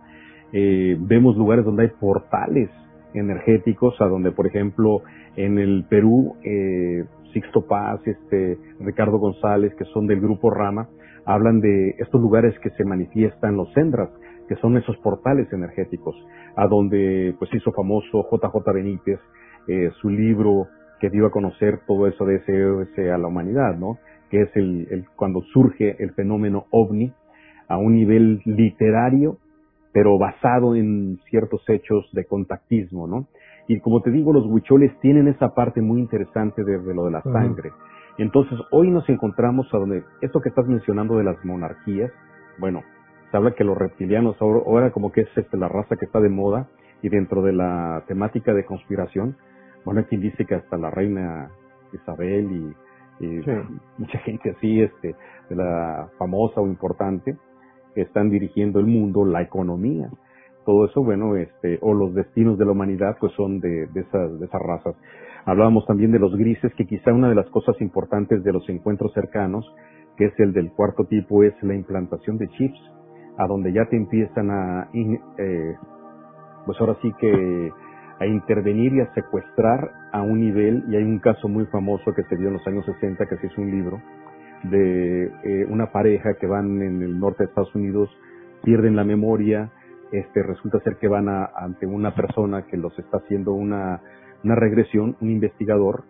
eh, 0.53 0.97
vemos 0.99 1.37
lugares 1.37 1.65
donde 1.65 1.83
hay 1.83 1.89
portales 1.99 2.69
energéticos, 3.13 3.99
a 4.01 4.05
donde, 4.05 4.31
por 4.31 4.47
ejemplo, 4.47 5.01
en 5.35 5.57
el 5.57 5.85
Perú, 5.89 6.35
eh, 6.43 7.05
Sixto 7.33 7.65
Paz, 7.65 7.99
este, 8.05 8.57
Ricardo 8.79 9.17
González, 9.17 9.73
que 9.75 9.85
son 9.85 10.07
del 10.07 10.21
grupo 10.21 10.49
Rama, 10.49 10.87
hablan 11.25 11.59
de 11.59 11.95
estos 11.99 12.21
lugares 12.21 12.57
que 12.59 12.69
se 12.71 12.85
manifiestan 12.85 13.57
los 13.57 13.71
Sendras, 13.73 14.09
que 14.47 14.55
son 14.55 14.77
esos 14.77 14.97
portales 14.97 15.51
energéticos, 15.51 16.15
a 16.55 16.67
donde 16.67 17.35
pues 17.37 17.53
hizo 17.53 17.71
famoso 17.73 18.25
JJ 18.31 18.73
Benítez, 18.73 19.19
eh, 19.67 19.91
su 20.01 20.09
libro 20.09 20.67
que 20.99 21.09
dio 21.09 21.27
a 21.27 21.31
conocer 21.31 21.81
todo 21.85 22.07
eso 22.07 22.25
de 22.25 22.35
ese 22.37 23.11
a 23.11 23.17
la 23.17 23.27
humanidad, 23.27 23.75
¿no? 23.77 23.97
Que 24.29 24.41
es 24.41 24.55
el, 24.55 24.87
el, 24.91 25.05
cuando 25.15 25.41
surge 25.53 25.95
el 25.99 26.11
fenómeno 26.13 26.65
ovni 26.71 27.13
a 27.67 27.77
un 27.77 27.95
nivel 27.95 28.41
literario 28.45 29.37
pero 29.97 30.19
basado 30.19 30.75
en 30.75 31.17
ciertos 31.27 31.67
hechos 31.67 32.07
de 32.11 32.25
contactismo, 32.25 33.07
¿no? 33.07 33.25
Y 33.67 33.79
como 33.79 34.03
te 34.03 34.11
digo, 34.11 34.31
los 34.31 34.45
huicholes 34.45 34.91
tienen 34.99 35.27
esa 35.27 35.55
parte 35.55 35.81
muy 35.81 35.99
interesante 35.99 36.63
de, 36.63 36.93
lo 36.93 37.05
de 37.05 37.11
la 37.11 37.23
sangre. 37.23 37.71
Entonces, 38.19 38.59
hoy 38.69 38.91
nos 38.91 39.09
encontramos 39.09 39.67
a 39.73 39.77
donde, 39.79 40.03
esto 40.21 40.39
que 40.39 40.49
estás 40.49 40.67
mencionando 40.67 41.17
de 41.17 41.23
las 41.23 41.43
monarquías, 41.43 42.11
bueno, 42.59 42.83
se 43.31 43.37
habla 43.37 43.55
que 43.55 43.63
los 43.63 43.75
reptilianos 43.75 44.37
ahora, 44.39 44.91
como 44.91 45.11
que 45.11 45.21
es 45.21 45.29
este, 45.35 45.57
la 45.57 45.67
raza 45.67 45.95
que 45.95 46.05
está 46.05 46.19
de 46.19 46.29
moda, 46.29 46.67
y 47.01 47.09
dentro 47.09 47.41
de 47.41 47.53
la 47.53 48.03
temática 48.07 48.53
de 48.53 48.65
conspiración, 48.65 49.35
bueno, 49.83 50.01
hay 50.01 50.05
quien 50.05 50.21
dice 50.21 50.45
que 50.45 50.53
hasta 50.53 50.77
la 50.77 50.91
reina 50.91 51.49
Isabel 51.91 52.51
y, 52.51 52.86
y 53.19 53.41
mucha 53.97 54.19
gente 54.19 54.51
así, 54.51 54.81
este, 54.81 55.15
de 55.49 55.55
la 55.55 56.09
famosa 56.17 56.61
o 56.61 56.67
importante, 56.67 57.35
que 57.95 58.01
están 58.01 58.29
dirigiendo 58.29 58.79
el 58.79 58.85
mundo, 58.85 59.25
la 59.25 59.41
economía. 59.41 60.09
Todo 60.65 60.85
eso, 60.85 61.03
bueno, 61.03 61.35
este, 61.35 61.79
o 61.81 61.93
los 61.93 62.13
destinos 62.13 62.57
de 62.57 62.65
la 62.65 62.73
humanidad, 62.73 63.17
pues 63.19 63.31
son 63.33 63.59
de, 63.59 63.87
de, 63.87 64.01
esas, 64.01 64.39
de 64.39 64.45
esas 64.45 64.61
razas. 64.61 64.95
Hablábamos 65.45 65.85
también 65.85 66.11
de 66.11 66.19
los 66.19 66.35
grises, 66.35 66.73
que 66.75 66.85
quizá 66.85 67.13
una 67.13 67.29
de 67.29 67.35
las 67.35 67.49
cosas 67.49 67.79
importantes 67.79 68.43
de 68.43 68.51
los 68.51 68.67
encuentros 68.69 69.13
cercanos, 69.13 69.65
que 70.17 70.25
es 70.25 70.39
el 70.39 70.51
del 70.51 70.71
cuarto 70.71 71.05
tipo, 71.05 71.43
es 71.43 71.53
la 71.63 71.73
implantación 71.73 72.37
de 72.37 72.49
chips, 72.49 72.79
a 73.37 73.47
donde 73.47 73.71
ya 73.71 73.85
te 73.85 73.95
empiezan 73.95 74.51
a, 74.51 74.89
eh, 74.93 75.75
pues 76.65 76.79
ahora 76.81 76.97
sí 77.01 77.11
que 77.19 77.71
a 78.19 78.25
intervenir 78.25 78.93
y 78.93 79.01
a 79.01 79.13
secuestrar 79.13 79.91
a 80.11 80.21
un 80.21 80.39
nivel, 80.39 80.83
y 80.89 80.95
hay 80.95 81.03
un 81.03 81.19
caso 81.19 81.47
muy 81.47 81.65
famoso 81.65 82.13
que 82.13 82.23
se 82.23 82.35
dio 82.35 82.47
en 82.47 82.53
los 82.53 82.67
años 82.67 82.85
60, 82.85 83.25
que 83.27 83.37
se 83.37 83.47
hizo 83.47 83.61
un 83.61 83.71
libro, 83.71 84.01
de 84.63 85.25
eh, 85.43 85.65
una 85.69 85.91
pareja 85.91 86.33
que 86.39 86.47
van 86.47 86.81
en 86.81 87.01
el 87.01 87.19
norte 87.19 87.43
de 87.43 87.49
Estados 87.49 87.73
Unidos, 87.75 88.09
pierden 88.63 88.95
la 88.95 89.03
memoria, 89.03 89.71
este, 90.11 90.41
resulta 90.41 90.79
ser 90.79 90.97
que 90.97 91.07
van 91.07 91.29
a, 91.29 91.45
ante 91.55 91.85
una 91.85 92.15
persona 92.15 92.65
que 92.65 92.77
los 92.77 92.97
está 92.97 93.17
haciendo 93.17 93.53
una, 93.53 94.01
una 94.43 94.55
regresión, 94.55 95.15
un 95.21 95.29
investigador, 95.29 96.05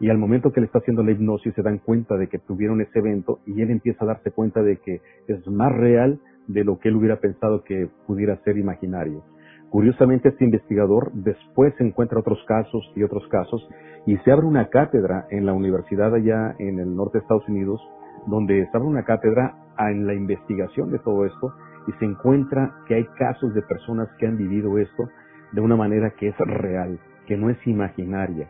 y 0.00 0.10
al 0.10 0.18
momento 0.18 0.52
que 0.52 0.60
le 0.60 0.66
está 0.66 0.80
haciendo 0.80 1.02
la 1.02 1.12
hipnosis 1.12 1.54
se 1.54 1.62
dan 1.62 1.78
cuenta 1.78 2.16
de 2.16 2.28
que 2.28 2.38
tuvieron 2.38 2.80
ese 2.80 2.98
evento 2.98 3.40
y 3.46 3.62
él 3.62 3.70
empieza 3.70 4.04
a 4.04 4.08
darse 4.08 4.30
cuenta 4.30 4.62
de 4.62 4.76
que 4.76 5.00
es 5.26 5.46
más 5.46 5.72
real 5.72 6.20
de 6.48 6.64
lo 6.64 6.78
que 6.78 6.90
él 6.90 6.96
hubiera 6.96 7.16
pensado 7.16 7.64
que 7.64 7.88
pudiera 8.06 8.36
ser 8.44 8.58
imaginario. 8.58 9.22
Curiosamente, 9.70 10.28
este 10.28 10.44
investigador 10.44 11.10
después 11.12 11.74
encuentra 11.80 12.20
otros 12.20 12.38
casos 12.46 12.90
y 12.94 13.02
otros 13.02 13.26
casos 13.28 13.68
y 14.06 14.16
se 14.18 14.30
abre 14.30 14.46
una 14.46 14.68
cátedra 14.68 15.26
en 15.30 15.44
la 15.44 15.52
universidad 15.52 16.14
allá 16.14 16.54
en 16.58 16.78
el 16.78 16.94
norte 16.94 17.18
de 17.18 17.22
Estados 17.22 17.48
Unidos, 17.48 17.80
donde 18.26 18.66
se 18.70 18.76
abre 18.76 18.88
una 18.88 19.04
cátedra 19.04 19.56
en 19.78 20.06
la 20.06 20.14
investigación 20.14 20.90
de 20.90 20.98
todo 21.00 21.26
esto 21.26 21.52
y 21.88 21.92
se 21.98 22.04
encuentra 22.04 22.74
que 22.86 22.94
hay 22.94 23.04
casos 23.18 23.54
de 23.54 23.62
personas 23.62 24.08
que 24.18 24.26
han 24.26 24.36
vivido 24.36 24.78
esto 24.78 25.08
de 25.52 25.60
una 25.60 25.76
manera 25.76 26.10
que 26.10 26.28
es 26.28 26.38
real, 26.38 26.98
que 27.26 27.36
no 27.36 27.50
es 27.50 27.58
imaginaria. 27.66 28.48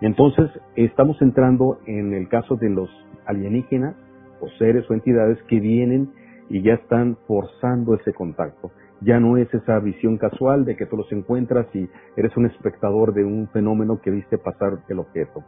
Entonces, 0.00 0.50
estamos 0.76 1.20
entrando 1.20 1.80
en 1.86 2.14
el 2.14 2.28
caso 2.28 2.56
de 2.56 2.70
los 2.70 2.88
alienígenas 3.26 3.96
o 4.40 4.48
seres 4.58 4.88
o 4.90 4.94
entidades 4.94 5.42
que 5.48 5.60
vienen 5.60 6.10
y 6.48 6.62
ya 6.62 6.74
están 6.74 7.16
forzando 7.26 7.94
ese 7.94 8.12
contacto. 8.12 8.70
Ya 9.00 9.20
no 9.20 9.36
es 9.36 9.52
esa 9.54 9.78
visión 9.78 10.18
casual 10.18 10.64
de 10.64 10.76
que 10.76 10.86
tú 10.86 10.96
los 10.96 11.10
encuentras 11.12 11.66
y 11.74 11.88
eres 12.16 12.36
un 12.36 12.46
espectador 12.46 13.14
de 13.14 13.24
un 13.24 13.48
fenómeno 13.48 14.00
que 14.00 14.10
viste 14.10 14.38
pasar 14.38 14.78
el 14.88 14.98
objeto. 14.98 15.44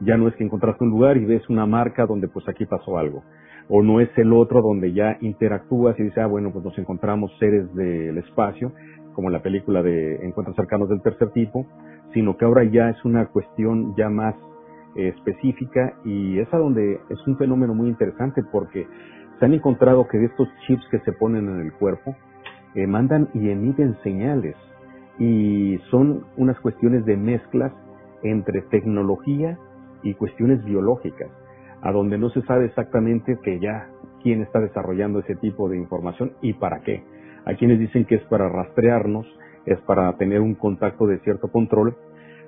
Ya 0.00 0.16
no 0.16 0.28
es 0.28 0.34
que 0.36 0.44
encontraste 0.44 0.84
un 0.84 0.90
lugar 0.90 1.16
y 1.16 1.24
ves 1.24 1.48
una 1.48 1.66
marca 1.66 2.06
donde 2.06 2.28
pues 2.28 2.48
aquí 2.48 2.66
pasó 2.66 2.98
algo. 2.98 3.22
O 3.68 3.82
no 3.82 4.00
es 4.00 4.10
el 4.16 4.32
otro 4.32 4.62
donde 4.62 4.92
ya 4.92 5.16
interactúas 5.20 5.98
y 5.98 6.04
dices, 6.04 6.18
ah, 6.18 6.26
bueno, 6.26 6.50
pues 6.52 6.64
nos 6.64 6.76
encontramos 6.78 7.30
seres 7.38 7.72
del 7.74 8.18
espacio, 8.18 8.72
como 9.14 9.30
la 9.30 9.42
película 9.42 9.82
de 9.82 10.16
Encuentros 10.26 10.56
cercanos 10.56 10.88
del 10.88 11.02
tercer 11.02 11.30
tipo, 11.30 11.66
sino 12.12 12.36
que 12.36 12.44
ahora 12.44 12.64
ya 12.64 12.90
es 12.90 13.04
una 13.04 13.26
cuestión 13.26 13.94
ya 13.96 14.08
más 14.08 14.34
eh, 14.96 15.08
específica 15.08 15.94
y 16.04 16.38
es 16.38 16.52
a 16.52 16.58
donde 16.58 17.00
es 17.08 17.26
un 17.26 17.36
fenómeno 17.36 17.74
muy 17.74 17.88
interesante 17.88 18.42
porque 18.50 18.86
se 19.38 19.44
han 19.44 19.54
encontrado 19.54 20.08
que 20.08 20.18
de 20.18 20.26
estos 20.26 20.48
chips 20.66 20.84
que 20.90 20.98
se 21.00 21.12
ponen 21.12 21.48
en 21.48 21.60
el 21.60 21.72
cuerpo, 21.74 22.16
eh, 22.74 22.86
mandan 22.86 23.28
y 23.34 23.50
emiten 23.50 23.96
señales 24.02 24.56
y 25.18 25.78
son 25.90 26.24
unas 26.36 26.58
cuestiones 26.60 27.04
de 27.04 27.16
mezclas 27.16 27.72
entre 28.22 28.62
tecnología 28.62 29.58
y 30.02 30.14
cuestiones 30.14 30.64
biológicas, 30.64 31.28
a 31.82 31.92
donde 31.92 32.18
no 32.18 32.30
se 32.30 32.42
sabe 32.42 32.66
exactamente 32.66 33.38
que 33.42 33.60
ya 33.60 33.88
quién 34.22 34.42
está 34.42 34.60
desarrollando 34.60 35.20
ese 35.20 35.36
tipo 35.36 35.68
de 35.68 35.76
información 35.76 36.32
y 36.40 36.54
para 36.54 36.80
qué. 36.80 37.02
Hay 37.44 37.56
quienes 37.56 37.78
dicen 37.78 38.04
que 38.04 38.16
es 38.16 38.22
para 38.24 38.48
rastrearnos, 38.48 39.26
es 39.66 39.78
para 39.80 40.12
tener 40.16 40.40
un 40.40 40.54
contacto 40.54 41.06
de 41.06 41.18
cierto 41.20 41.48
control, 41.48 41.96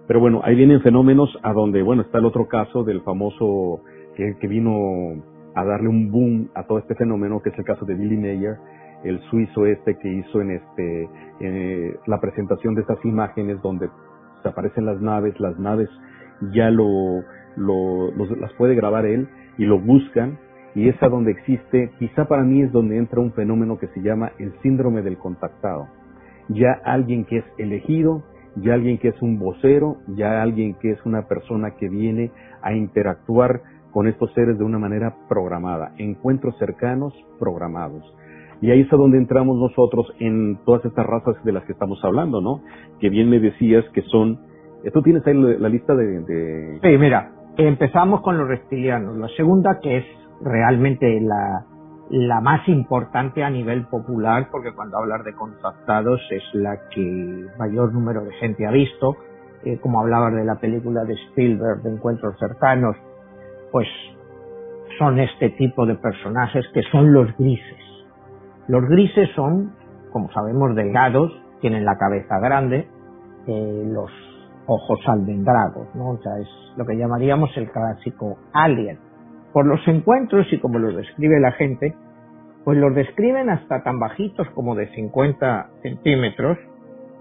pero 0.06 0.20
bueno, 0.20 0.40
ahí 0.44 0.54
vienen 0.54 0.80
fenómenos 0.80 1.38
a 1.42 1.52
donde, 1.52 1.82
bueno, 1.82 2.02
está 2.02 2.18
el 2.18 2.24
otro 2.24 2.48
caso 2.48 2.84
del 2.84 3.02
famoso 3.02 3.82
que, 4.16 4.36
que 4.40 4.48
vino 4.48 5.22
a 5.54 5.64
darle 5.64 5.88
un 5.88 6.10
boom 6.10 6.48
a 6.54 6.64
todo 6.64 6.78
este 6.78 6.94
fenómeno, 6.94 7.40
que 7.42 7.50
es 7.50 7.58
el 7.58 7.64
caso 7.64 7.84
de 7.84 7.94
Billy 7.94 8.16
Mayer, 8.16 8.56
el 9.05 9.20
suizo 9.30 9.66
este 9.66 9.98
que 9.98 10.09
hizo 10.09 10.40
en 10.40 10.50
este 10.53 11.09
eh, 11.40 11.96
la 12.07 12.20
presentación 12.20 12.74
de 12.74 12.82
estas 12.82 13.05
imágenes 13.05 13.61
donde 13.62 13.88
se 14.42 14.48
aparecen 14.48 14.86
las 14.86 15.00
naves, 15.00 15.38
las 15.40 15.59
naves 15.59 15.88
ya 16.53 16.70
lo, 16.70 17.22
las 17.57 18.53
puede 18.55 18.74
grabar 18.74 19.07
él 19.07 19.28
y 19.59 19.64
lo 19.64 19.78
buscan 19.78 20.38
y 20.74 20.88
es 20.88 21.00
a 21.03 21.09
donde 21.09 21.32
existe, 21.32 21.90
quizá 21.98 22.24
para 22.26 22.42
mí 22.42 22.62
es 22.62 22.72
donde 22.72 22.96
entra 22.96 23.20
un 23.20 23.32
fenómeno 23.32 23.78
que 23.78 23.88
se 23.88 24.00
llama 24.00 24.32
el 24.38 24.55
síndrome 24.62 25.03
del 25.03 25.18
contactado. 25.18 25.86
Ya 26.48 26.72
alguien 26.84 27.26
que 27.26 27.38
es 27.38 27.44
elegido, 27.59 28.22
ya 28.57 28.74
alguien 28.74 28.98
que 28.98 29.09
es 29.09 29.22
un 29.22 29.38
vocero, 29.38 29.98
ya 30.09 30.42
alguien 30.42 30.74
que 30.74 30.90
es 30.90 31.05
una 31.05 31.28
persona 31.28 31.72
que 31.72 31.88
viene 31.88 32.30
a 32.62 32.72
interactuar 32.72 33.61
con 33.90 34.09
estos 34.09 34.32
seres 34.32 34.59
de 34.59 34.64
una 34.64 34.78
manera 34.78 35.14
programada, 35.28 35.92
encuentros 35.98 36.57
cercanos 36.59 37.14
programados. 37.38 38.03
Y 38.62 38.70
ahí 38.70 38.82
es 38.82 38.92
a 38.92 38.96
donde 38.96 39.18
entramos 39.18 39.58
nosotros 39.58 40.06
en 40.20 40.56
todas 40.64 40.84
estas 40.84 41.04
razas 41.04 41.34
de 41.44 41.52
las 41.52 41.64
que 41.64 41.72
estamos 41.72 41.98
hablando, 42.04 42.40
¿no? 42.40 42.62
Que 43.00 43.10
bien 43.10 43.28
me 43.28 43.40
decías 43.40 43.84
que 43.92 44.02
son... 44.02 44.38
¿Tú 44.92 45.02
tienes 45.02 45.26
ahí 45.26 45.34
la 45.34 45.68
lista 45.68 45.94
de, 45.94 46.78
Sí, 46.80 46.96
mira, 46.96 47.32
empezamos 47.56 48.20
con 48.22 48.38
los 48.38 48.46
reptilianos. 48.46 49.16
La 49.16 49.28
segunda, 49.36 49.80
que 49.80 49.98
es 49.98 50.04
realmente 50.40 51.20
la, 51.20 51.66
la 52.10 52.40
más 52.40 52.68
importante 52.68 53.42
a 53.42 53.50
nivel 53.50 53.86
popular, 53.86 54.48
porque 54.52 54.72
cuando 54.72 54.96
hablar 54.96 55.24
de 55.24 55.34
contactados 55.34 56.20
es 56.30 56.42
la 56.52 56.88
que 56.94 57.46
mayor 57.58 57.92
número 57.92 58.24
de 58.24 58.32
gente 58.34 58.64
ha 58.64 58.70
visto, 58.70 59.16
eh, 59.64 59.78
como 59.80 60.00
hablabas 60.00 60.34
de 60.34 60.44
la 60.44 60.56
película 60.56 61.04
de 61.04 61.14
Spielberg 61.14 61.82
de 61.82 61.90
Encuentros 61.90 62.38
Cercanos, 62.38 62.96
pues 63.72 63.88
son 64.98 65.18
este 65.18 65.50
tipo 65.50 65.84
de 65.84 65.96
personajes 65.96 66.64
que 66.72 66.82
son 66.92 67.12
los 67.12 67.36
grises. 67.36 67.91
Los 68.68 68.84
grises 68.88 69.28
son, 69.34 69.72
como 70.12 70.30
sabemos, 70.32 70.74
delgados, 70.74 71.32
tienen 71.60 71.84
la 71.84 71.96
cabeza 71.96 72.38
grande, 72.38 72.88
eh, 73.46 73.82
los 73.86 74.10
ojos 74.66 75.00
almendrados, 75.06 75.94
¿no? 75.94 76.10
O 76.10 76.18
sea, 76.18 76.38
es 76.38 76.48
lo 76.76 76.84
que 76.84 76.96
llamaríamos 76.96 77.50
el 77.56 77.70
clásico 77.70 78.38
alien. 78.52 78.98
Por 79.52 79.66
los 79.66 79.80
encuentros 79.86 80.46
y 80.52 80.60
como 80.60 80.78
los 80.78 80.96
describe 80.96 81.40
la 81.40 81.52
gente, 81.52 81.94
pues 82.64 82.78
los 82.78 82.94
describen 82.94 83.50
hasta 83.50 83.82
tan 83.82 83.98
bajitos 83.98 84.48
como 84.54 84.74
de 84.74 84.88
50 84.94 85.70
centímetros, 85.82 86.58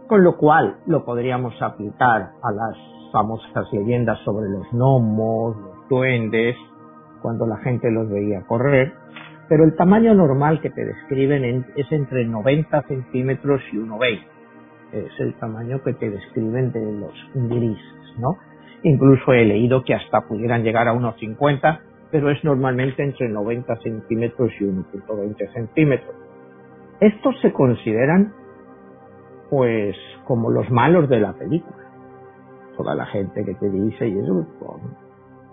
con 0.07 0.23
lo 0.23 0.37
cual 0.37 0.77
lo 0.85 1.03
podríamos 1.03 1.59
aplicar 1.61 2.31
a 2.43 2.51
las 2.51 2.77
famosas 3.11 3.65
leyendas 3.71 4.19
sobre 4.19 4.49
los 4.49 4.71
gnomos, 4.71 5.57
los 5.57 5.89
duendes, 5.89 6.55
cuando 7.21 7.45
la 7.45 7.57
gente 7.57 7.91
los 7.91 8.09
veía 8.09 8.41
correr, 8.47 8.93
pero 9.51 9.65
el 9.65 9.75
tamaño 9.75 10.13
normal 10.13 10.61
que 10.61 10.69
te 10.69 10.85
describen 10.85 11.65
es 11.75 11.91
entre 11.91 12.23
90 12.23 12.83
centímetros 12.83 13.61
y 13.73 13.79
1,20. 13.79 14.23
Es 14.93 15.19
el 15.19 15.33
tamaño 15.39 15.83
que 15.83 15.91
te 15.91 16.09
describen 16.09 16.71
de 16.71 16.79
los 16.79 17.13
grises, 17.33 18.17
¿no? 18.17 18.37
Incluso 18.83 19.33
he 19.33 19.43
leído 19.43 19.83
que 19.83 19.93
hasta 19.93 20.21
pudieran 20.21 20.63
llegar 20.63 20.87
a 20.87 20.93
unos 20.93 21.19
50, 21.19 21.81
pero 22.11 22.31
es 22.31 22.41
normalmente 22.45 23.03
entre 23.03 23.27
90 23.27 23.75
centímetros 23.81 24.51
y 24.57 24.63
1.20 24.63 25.51
centímetros. 25.51 26.15
Estos 27.01 27.37
se 27.41 27.51
consideran, 27.51 28.31
pues, 29.49 29.97
como 30.23 30.49
los 30.49 30.71
malos 30.71 31.09
de 31.09 31.19
la 31.19 31.33
película. 31.33 31.91
Toda 32.77 32.95
la 32.95 33.05
gente 33.07 33.43
que 33.43 33.55
te 33.55 33.69
dice 33.69 34.07
y 34.07 34.17
eso, 34.17 34.47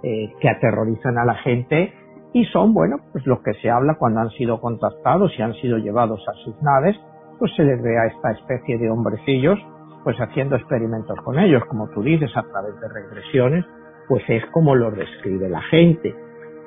eh, 0.04 0.34
que 0.40 0.48
aterrorizan 0.48 1.18
a 1.18 1.24
la 1.24 1.34
gente 1.34 1.97
y 2.32 2.44
son, 2.46 2.74
bueno, 2.74 2.98
pues 3.12 3.26
los 3.26 3.40
que 3.40 3.54
se 3.54 3.70
habla 3.70 3.96
cuando 3.98 4.20
han 4.20 4.30
sido 4.30 4.60
contactados 4.60 5.32
y 5.38 5.42
han 5.42 5.54
sido 5.54 5.78
llevados 5.78 6.20
a 6.28 6.32
sus 6.44 6.60
naves, 6.62 6.96
pues 7.38 7.52
se 7.56 7.64
les 7.64 7.82
ve 7.82 7.98
a 7.98 8.06
esta 8.06 8.32
especie 8.32 8.78
de 8.78 8.90
hombrecillos, 8.90 9.58
pues 10.04 10.16
haciendo 10.18 10.56
experimentos 10.56 11.18
con 11.24 11.38
ellos, 11.38 11.62
como 11.68 11.88
tú 11.90 12.02
dices, 12.02 12.30
a 12.36 12.42
través 12.42 12.78
de 12.80 12.88
regresiones, 12.88 13.64
pues 14.08 14.22
es 14.28 14.44
como 14.52 14.74
lo 14.74 14.90
describe 14.90 15.48
la 15.48 15.62
gente. 15.62 16.14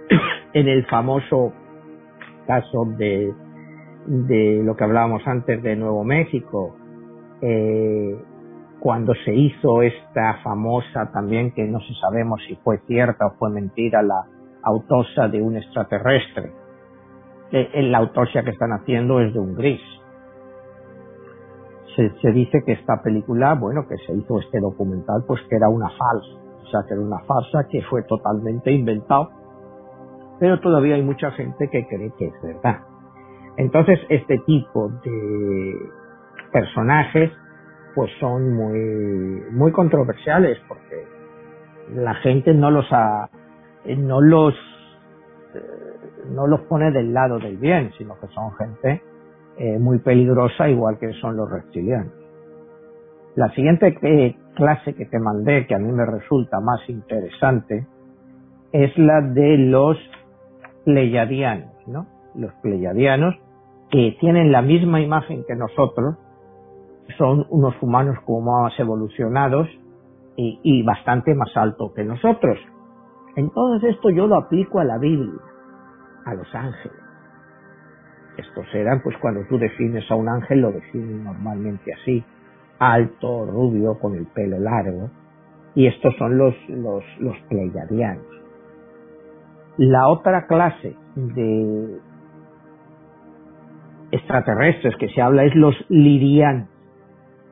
en 0.54 0.68
el 0.68 0.86
famoso 0.88 1.54
caso 2.48 2.86
de, 2.98 3.34
de 4.06 4.62
lo 4.64 4.76
que 4.76 4.84
hablábamos 4.84 5.22
antes 5.28 5.62
de 5.62 5.76
Nuevo 5.76 6.04
México, 6.04 6.76
eh, 7.42 8.18
cuando 8.80 9.14
se 9.26 9.34
hizo 9.34 9.84
esta 9.84 10.40
famosa 10.44 11.12
también, 11.12 11.52
que 11.52 11.64
no 11.66 11.80
se 11.82 11.94
sabemos 12.02 12.42
si 12.48 12.56
fue 12.58 12.80
cierta 12.88 13.28
o 13.28 13.32
fue 13.38 13.52
mentira, 13.52 14.02
la 14.02 14.26
autopsia 14.64 15.28
de 15.28 15.42
un 15.42 15.58
extraterrestre. 15.58 16.52
La 17.52 17.98
autopsia 17.98 18.44
que 18.44 18.52
están 18.52 18.72
haciendo 18.72 19.20
es 19.20 19.34
de 19.34 19.40
un 19.40 19.56
gris. 19.56 19.82
Se, 21.96 22.10
se, 22.22 22.32
dice 22.32 22.64
que 22.66 22.72
esta 22.74 23.02
película, 23.04 23.54
bueno, 23.56 23.86
que 23.88 23.98
se 24.06 24.14
hizo 24.14 24.40
este 24.40 24.62
documental, 24.62 25.26
pues 25.28 25.42
que 25.50 25.58
era 25.58 25.68
una 25.68 25.90
falsa, 25.90 26.40
o 26.64 26.66
sea, 26.68 26.80
que 26.88 26.94
era 26.94 27.04
una 27.04 27.20
farsa 27.26 27.68
que 27.70 27.82
fue 27.84 28.04
totalmente 28.04 28.72
inventado, 28.72 29.30
pero 30.40 30.62
todavía 30.62 30.96
hay 30.96 31.04
mucha 31.04 31.32
gente 31.32 31.70
que 31.70 31.86
cree 31.88 32.14
que 32.18 32.28
es 32.28 32.42
verdad. 32.42 32.80
Entonces, 33.58 34.00
este 34.08 34.38
tipo 34.46 34.88
de 35.04 35.76
personajes 36.54 37.32
pues 37.96 38.12
son 38.20 38.54
muy, 38.56 39.44
muy 39.52 39.72
controversiales 39.72 40.58
porque 40.68 41.06
la 41.94 42.16
gente 42.16 42.54
no 42.54 42.72
los 42.72 42.86
ha, 42.92 43.30
no 43.98 44.22
los, 44.22 44.54
eh, 45.54 45.60
no 46.30 46.48
los 46.48 46.62
pone 46.62 46.92
del 46.92 47.14
lado 47.14 47.40
del 47.40 47.58
bien, 47.58 47.92
sino 47.98 48.20
que 48.20 48.28
son 48.28 48.54
gente 48.56 49.02
eh, 49.58 49.80
muy 49.80 50.00
peligrosa 50.00 50.70
igual 50.70 50.98
que 50.98 51.12
son 51.14 51.36
los 51.36 51.50
reptilianos. 51.50 52.14
La 53.36 53.50
siguiente 53.54 53.96
clase 54.56 54.94
que 54.94 55.06
te 55.06 55.20
mandé, 55.20 55.66
que 55.66 55.76
a 55.76 55.80
mí 55.80 55.92
me 55.92 56.06
resulta 56.06 56.60
más 56.60 56.82
interesante, 56.90 57.88
es 58.74 58.98
la 58.98 59.22
de 59.22 59.58
los 59.58 59.98
pleyadianos, 60.84 61.72
¿no? 61.88 62.08
Los 62.36 62.54
pleyadianos 62.62 63.36
que 63.90 64.18
tienen 64.20 64.52
la 64.52 64.62
misma 64.62 65.02
imagen 65.02 65.44
que 65.46 65.56
nosotros, 65.56 66.16
son 67.18 67.46
unos 67.50 67.76
humanos 67.82 68.18
como 68.26 68.62
más 68.64 68.80
evolucionados 68.80 69.68
y, 70.38 70.82
bastante 70.84 71.36
más 71.36 71.56
alto 71.56 71.94
que 71.94 72.04
nosotros. 72.04 72.58
Entonces 73.36 73.96
esto 73.96 74.10
yo 74.10 74.28
lo 74.28 74.36
aplico 74.36 74.80
a 74.80 74.84
la 74.84 74.98
Biblia, 74.98 75.40
a 76.26 76.34
los 76.34 76.54
ángeles. 76.54 76.98
Estos 78.38 78.66
eran, 78.74 79.02
pues 79.04 79.18
cuando 79.18 79.46
tú 79.48 79.58
defines 79.58 80.10
a 80.10 80.16
un 80.16 80.30
ángel 80.30 80.62
lo 80.62 80.72
defines 80.72 81.24
normalmente 81.24 81.94
así, 81.94 82.24
alto, 82.80 83.46
rubio, 83.46 84.00
con 84.00 84.16
el 84.16 84.26
pelo 84.28 84.60
largo, 84.60 85.10
y 85.76 85.88
estos 85.88 86.16
son 86.18 86.38
los, 86.38 86.56
los, 86.70 87.04
los 87.20 87.38
pleiadianos. 87.50 88.26
La 89.78 90.08
otra 90.08 90.48
clase 90.48 90.96
de 91.16 92.00
extraterrestres 94.12 94.96
que 94.98 95.10
se 95.10 95.22
habla 95.22 95.46
es 95.46 95.56
los 95.56 95.76
lirianos 95.90 96.68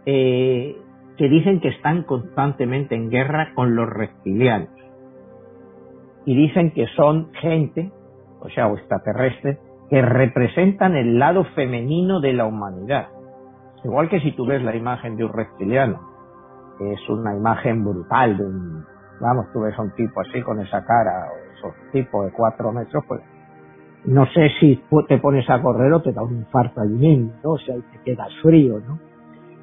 eh, 0.06 0.76
que 1.18 1.30
dicen 1.30 1.60
que 1.60 1.70
están 1.70 2.04
constantemente 2.04 2.96
en 2.96 3.10
guerra 3.10 3.54
con 3.54 3.76
los 3.76 3.90
reptilianos. 3.90 4.70
Y 6.26 6.36
dicen 6.36 6.72
que 6.72 6.86
son 6.96 7.32
gente, 7.34 7.92
o 8.42 8.50
sea, 8.50 8.68
o 8.68 8.78
extraterrestres, 8.78 9.58
que 9.90 10.02
representan 10.02 10.96
el 10.96 11.18
lado 11.18 11.44
femenino 11.56 12.20
de 12.20 12.34
la 12.34 12.46
humanidad. 12.46 13.08
Igual 13.84 14.10
que 14.10 14.20
si 14.20 14.34
tú 14.34 14.46
ves 14.46 14.62
la 14.62 14.76
imagen 14.76 15.16
de 15.16 15.26
un 15.26 15.34
reptiliano, 15.34 16.00
es 16.80 17.10
una 17.10 17.36
imagen 17.36 17.84
brutal 17.84 18.38
de 18.38 18.46
un, 18.46 18.86
vamos, 19.20 19.48
tú 19.52 19.62
ves 19.62 19.78
a 19.78 19.82
un 19.82 19.92
tipo 19.96 20.22
así 20.22 20.42
con 20.42 20.60
esa 20.60 20.86
cara, 20.86 21.28
o 21.32 21.54
esos 21.58 21.92
tipos 21.92 22.26
de 22.26 22.32
cuatro 22.32 22.72
metros, 22.72 23.04
pues 23.08 23.22
no 24.06 24.26
sé 24.28 24.50
si 24.60 24.82
te 25.08 25.18
pones 25.18 25.50
a 25.50 25.62
correr 25.62 25.92
o 25.92 26.02
te 26.02 26.14
da 26.14 26.24
un 26.24 26.38
infarto 26.38 26.82
allí 26.82 26.94
mismo, 26.94 27.34
¿no? 27.44 27.52
O 27.52 27.58
sea, 27.58 27.76
te 27.76 28.00
quedas 28.06 28.30
frío, 28.42 28.80
¿no? 28.80 29.00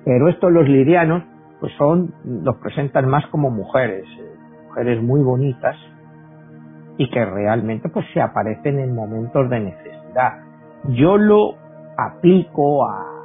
Pero 0.04 0.28
estos 0.28 0.52
los 0.52 0.68
lirianos, 0.68 1.22
pues 1.61 1.72
son, 1.78 2.12
los 2.24 2.57
presentan 2.57 3.09
más 3.09 3.26
como 3.28 3.50
mujeres, 3.50 4.04
eh, 4.18 4.34
mujeres 4.68 5.02
muy 5.02 5.22
bonitas 5.22 5.76
y 6.99 7.11
que 7.11 7.24
realmente 7.24 7.88
pues 7.88 8.07
se 8.12 8.20
aparecen 8.20 8.78
en 8.78 8.94
momentos 8.94 9.49
de 9.51 9.61
necesidad. 9.61 10.42
Yo 10.88 11.16
lo 11.16 11.55
aplico 11.97 12.86
a 12.86 13.16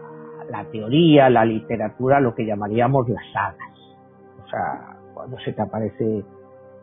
la 0.50 0.66
teoría, 0.66 1.30
la 1.30 1.46
literatura, 1.46 2.20
lo 2.20 2.36
que 2.36 2.46
llamaríamos 2.46 3.08
las 3.08 3.24
hadas. 3.36 3.72
O 4.44 4.48
sea, 4.48 4.98
cuando 5.14 5.38
se 5.40 5.54
te 5.54 5.62
aparece 5.62 6.26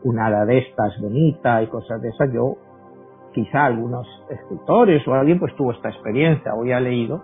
una 0.04 0.26
hada 0.26 0.46
de 0.46 0.58
estas 0.58 0.98
bonita 1.00 1.62
y 1.62 1.66
cosas 1.66 2.00
de 2.00 2.08
esas, 2.08 2.32
yo, 2.32 2.56
quizá 3.32 3.66
algunos 3.66 4.06
escritores 4.30 5.06
o 5.06 5.14
alguien 5.14 5.38
pues 5.38 5.54
tuvo 5.56 5.72
esta 5.72 5.90
experiencia 5.90 6.54
o 6.54 6.64
ya 6.64 6.80
leído, 6.80 7.22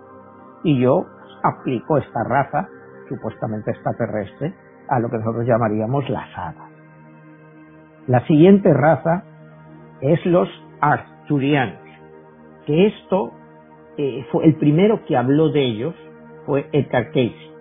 y 0.63 0.79
yo 0.79 1.05
aplico 1.43 1.97
esta 1.97 2.23
raza, 2.23 2.67
supuestamente 3.07 3.71
extraterrestre, 3.71 4.53
a 4.87 4.99
lo 4.99 5.09
que 5.09 5.17
nosotros 5.17 5.45
llamaríamos 5.45 6.07
las 6.09 6.29
hadas. 6.37 6.69
La 8.07 8.25
siguiente 8.27 8.71
raza 8.73 9.23
es 10.01 10.25
los 10.25 10.47
arturianos, 10.81 11.79
que 12.65 12.87
esto 12.87 13.31
eh, 13.97 14.25
fue 14.31 14.45
el 14.45 14.55
primero 14.55 15.05
que 15.05 15.15
habló 15.15 15.49
de 15.49 15.63
ellos 15.63 15.95
fue 16.45 16.67
Edgar 16.71 17.07
Casey. 17.07 17.51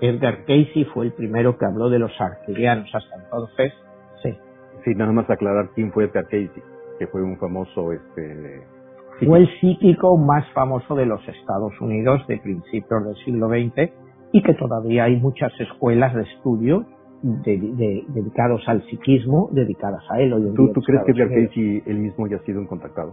Edgar 0.00 0.40
Casey 0.40 0.84
fue 0.92 1.06
el 1.06 1.12
primero 1.12 1.58
que 1.58 1.66
habló 1.66 1.88
de 1.90 1.98
los 1.98 2.12
arturianos 2.20 2.88
hasta 2.94 3.16
entonces. 3.16 3.72
Sí. 4.22 4.36
Sí, 4.84 4.94
nada 4.94 5.12
más 5.12 5.28
aclarar 5.28 5.70
quién 5.74 5.92
fue 5.92 6.04
Edgar 6.04 6.24
Casey, 6.24 6.50
que 6.98 7.06
fue 7.08 7.22
un 7.22 7.36
famoso 7.38 7.92
este 7.92 8.64
fue 9.24 9.38
el 9.38 9.60
psíquico 9.60 10.18
más 10.18 10.46
famoso 10.52 10.94
de 10.94 11.06
los 11.06 11.26
Estados 11.26 11.72
Unidos 11.80 12.26
de 12.26 12.36
principios 12.38 13.04
del 13.04 13.14
siglo 13.24 13.48
XX 13.48 13.90
y 14.32 14.42
que 14.42 14.52
todavía 14.54 15.04
hay 15.04 15.16
muchas 15.16 15.58
escuelas 15.58 16.14
de 16.14 16.22
estudio 16.22 16.84
dedicados 17.22 18.62
al 18.66 18.82
psiquismo, 18.86 19.48
dedicadas 19.52 20.02
a 20.10 20.20
él. 20.20 20.32
Hoy 20.32 20.52
¿Tú, 20.54 20.72
crees 20.82 21.02
que 21.04 21.12
Casey 21.12 21.82
él 21.86 21.98
mismo 21.98 22.26
ya 22.26 22.36
ha 22.36 22.40
sido 22.40 22.60
un 22.60 22.66
contactado? 22.66 23.12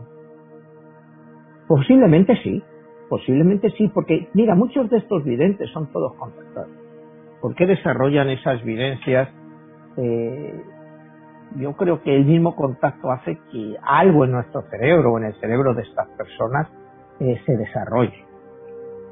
Posiblemente 1.67 2.35
sí, 2.43 2.61
posiblemente 3.09 3.69
sí, 3.71 3.89
porque 3.93 4.27
mira, 4.33 4.55
muchos 4.55 4.89
de 4.89 4.97
estos 4.97 5.23
videntes 5.23 5.69
son 5.71 5.91
todos 5.91 6.13
contactados. 6.15 6.71
¿Por 7.41 7.55
qué 7.55 7.65
desarrollan 7.65 8.29
esas 8.29 8.63
vivencias? 8.63 9.29
Eh, 9.97 10.61
yo 11.57 11.73
creo 11.73 12.01
que 12.01 12.15
el 12.15 12.25
mismo 12.25 12.55
contacto 12.55 13.11
hace 13.11 13.37
que 13.51 13.75
algo 13.83 14.25
en 14.25 14.31
nuestro 14.31 14.61
cerebro 14.69 15.13
o 15.13 15.17
en 15.17 15.25
el 15.25 15.33
cerebro 15.39 15.73
de 15.73 15.83
estas 15.83 16.07
personas 16.09 16.67
eh, 17.19 17.39
se 17.45 17.57
desarrolle. 17.57 18.25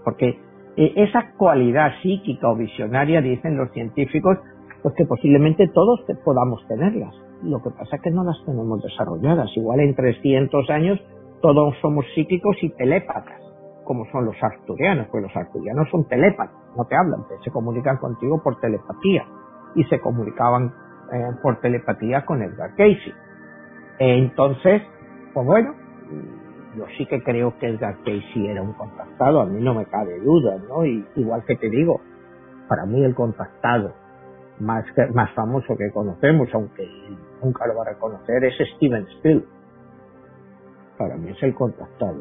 Porque 0.03 0.39
eh, 0.77 0.93
esa 0.95 1.31
cualidad 1.37 1.91
psíquica 2.01 2.49
o 2.49 2.55
visionaria, 2.55 3.21
dicen 3.21 3.57
los 3.57 3.71
científicos, 3.71 4.37
pues 4.81 4.95
que 4.95 5.05
posiblemente 5.05 5.67
todos 5.67 6.01
podamos 6.23 6.65
tenerlas. 6.67 7.13
Lo 7.43 7.61
que 7.61 7.69
pasa 7.71 7.95
es 7.95 8.01
que 8.01 8.11
no 8.11 8.23
las 8.23 8.37
tenemos 8.45 8.81
desarrolladas. 8.81 9.49
Igual 9.55 9.79
en 9.81 9.95
300 9.95 10.69
años 10.69 10.99
todos 11.41 11.75
somos 11.81 12.05
psíquicos 12.13 12.55
y 12.61 12.69
telépatas, 12.69 13.41
como 13.83 14.05
son 14.11 14.25
los 14.25 14.35
arturianos, 14.41 15.07
pues 15.11 15.23
los 15.23 15.35
arturianos 15.35 15.89
son 15.89 16.07
telépatas, 16.07 16.55
no 16.77 16.85
te 16.85 16.95
hablan, 16.95 17.25
se 17.43 17.51
comunican 17.51 17.97
contigo 17.97 18.41
por 18.43 18.59
telepatía 18.59 19.25
y 19.75 19.83
se 19.85 19.99
comunicaban 19.99 20.71
eh, 21.11 21.31
por 21.41 21.59
telepatía 21.59 22.25
con 22.25 22.41
Edgar 22.43 22.71
Casey. 22.71 23.13
entonces, 23.99 24.83
pues 25.33 25.45
bueno, 25.45 25.73
yo 26.77 26.85
sí 26.97 27.05
que 27.07 27.23
creo 27.23 27.57
que 27.57 27.67
Edgar 27.67 27.97
Casey 27.99 28.47
era 28.47 28.61
un 28.61 28.73
contactado, 28.73 29.41
a 29.41 29.45
mí 29.45 29.61
no 29.61 29.73
me 29.73 29.85
cabe 29.85 30.19
duda, 30.19 30.57
¿no? 30.69 30.85
Y, 30.85 31.05
igual 31.15 31.43
que 31.45 31.55
te 31.55 31.69
digo, 31.69 32.01
para 32.67 32.85
mí 32.85 33.03
el 33.03 33.15
contactado 33.15 33.93
más, 34.61 34.85
más 35.13 35.31
famoso 35.33 35.75
que 35.75 35.91
conocemos, 35.91 36.49
aunque 36.53 36.87
nunca 37.43 37.67
lo 37.67 37.75
va 37.75 37.83
a 37.83 37.89
reconocer, 37.93 38.43
es 38.43 38.55
Steven 38.75 39.05
Spielberg. 39.17 39.49
Para 40.97 41.17
mí 41.17 41.31
es 41.31 41.43
el 41.43 41.53
contactado. 41.55 42.15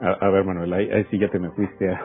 A, 0.00 0.28
ver, 0.28 0.44
Manuel, 0.44 0.72
ahí, 0.72 1.04
sí 1.10 1.18
ya 1.18 1.28
te 1.28 1.38
me 1.38 1.50
fuiste 1.50 1.90
a, 1.90 2.00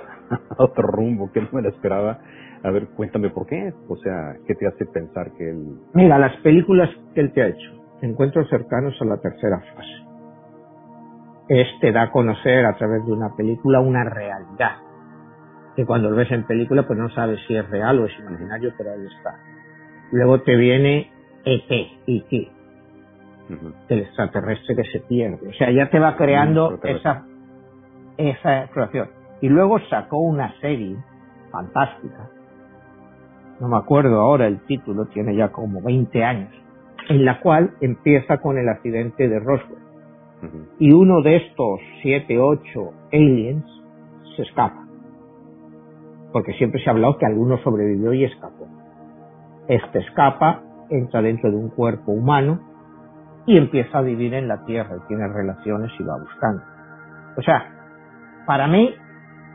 otro 0.58 0.88
rumbo 0.88 1.32
que 1.32 1.42
no 1.42 1.50
me 1.52 1.62
lo 1.62 1.70
esperaba. 1.70 2.20
A 2.64 2.72
ver, 2.72 2.88
cuéntame 2.90 3.30
por 3.30 3.48
qué. 3.48 3.74
O 3.88 3.96
sea, 3.98 4.36
¿qué 4.46 4.54
te 4.56 4.68
hace 4.68 4.86
pensar 4.86 5.32
que 5.38 5.50
él... 5.50 5.80
Mira, 5.94 6.20
las 6.20 6.36
películas 6.38 6.90
que 7.14 7.22
él 7.22 7.34
te 7.34 7.42
ha 7.42 7.48
hecho, 7.48 7.72
encuentros 8.02 8.50
cercanos 8.50 8.96
a 9.02 9.06
la 9.06 9.18
tercera 9.18 9.60
fase 9.76 10.10
este 11.50 11.92
da 11.92 12.04
a 12.04 12.12
conocer 12.12 12.64
a 12.66 12.78
través 12.78 13.04
de 13.06 13.12
una 13.12 13.36
película 13.36 13.80
una 13.80 14.04
realidad. 14.04 14.78
Que 15.76 15.86
cuando 15.86 16.10
lo 16.10 16.16
ves 16.16 16.32
en 16.32 16.46
película 16.46 16.86
pues 16.86 16.98
no 16.98 17.10
sabes 17.10 17.40
si 17.48 17.56
es 17.56 17.68
real 17.70 18.00
o 18.00 18.06
es 18.06 18.18
imaginario, 18.20 18.72
pero 18.78 18.92
ahí 18.92 19.06
está. 19.06 19.36
Luego 20.12 20.42
te 20.42 20.56
viene 20.56 21.12
ET, 21.46 21.72
E.T., 22.08 22.52
el 23.90 24.00
extraterrestre 24.00 24.76
que 24.76 24.84
se 24.92 25.00
pierde. 25.00 25.48
O 25.48 25.54
sea, 25.54 25.72
ya 25.72 25.90
te 25.90 26.00
va 26.00 26.16
creando 26.16 26.80
esa, 26.84 27.26
esa 28.18 28.64
exploración. 28.64 29.10
Y 29.42 29.50
luego 29.50 29.80
sacó 29.90 30.20
una 30.20 30.54
serie 30.60 30.98
fantástica, 31.52 32.30
no 33.60 33.68
me 33.68 33.78
acuerdo 33.78 34.22
ahora 34.22 34.48
el 34.48 34.60
título, 34.66 35.06
tiene 35.08 35.36
ya 35.36 35.50
como 35.50 35.82
20 35.82 36.24
años, 36.24 36.54
en 37.10 37.26
la 37.26 37.40
cual 37.40 37.72
empieza 37.82 38.38
con 38.38 38.58
el 38.58 38.70
accidente 38.70 39.28
de 39.28 39.40
Roswell 39.40 39.90
y 40.80 40.92
uno 40.94 41.22
de 41.22 41.38
estos 41.38 41.80
siete, 42.02 42.40
ocho 42.40 42.94
aliens 43.12 43.66
se 44.36 44.44
escapa. 44.44 44.88
Porque 46.32 46.54
siempre 46.54 46.82
se 46.82 46.90
ha 46.90 46.94
hablado 46.94 47.18
que 47.18 47.26
alguno 47.26 47.58
sobrevivió 47.64 48.14
y 48.14 48.24
escapó. 48.24 48.68
Este 49.70 50.00
escapa, 50.00 50.64
entra 50.90 51.22
dentro 51.22 51.50
de 51.52 51.56
un 51.56 51.70
cuerpo 51.70 52.12
humano 52.12 52.60
y 53.46 53.56
empieza 53.56 54.00
a 54.00 54.02
vivir 54.02 54.34
en 54.34 54.48
la 54.48 54.66
Tierra, 54.66 54.98
tiene 55.08 55.28
relaciones 55.28 55.92
y 56.00 56.04
va 56.04 56.18
buscando. 56.18 56.64
O 57.38 57.42
sea, 57.42 57.66
para 58.48 58.68
mí, 58.68 58.94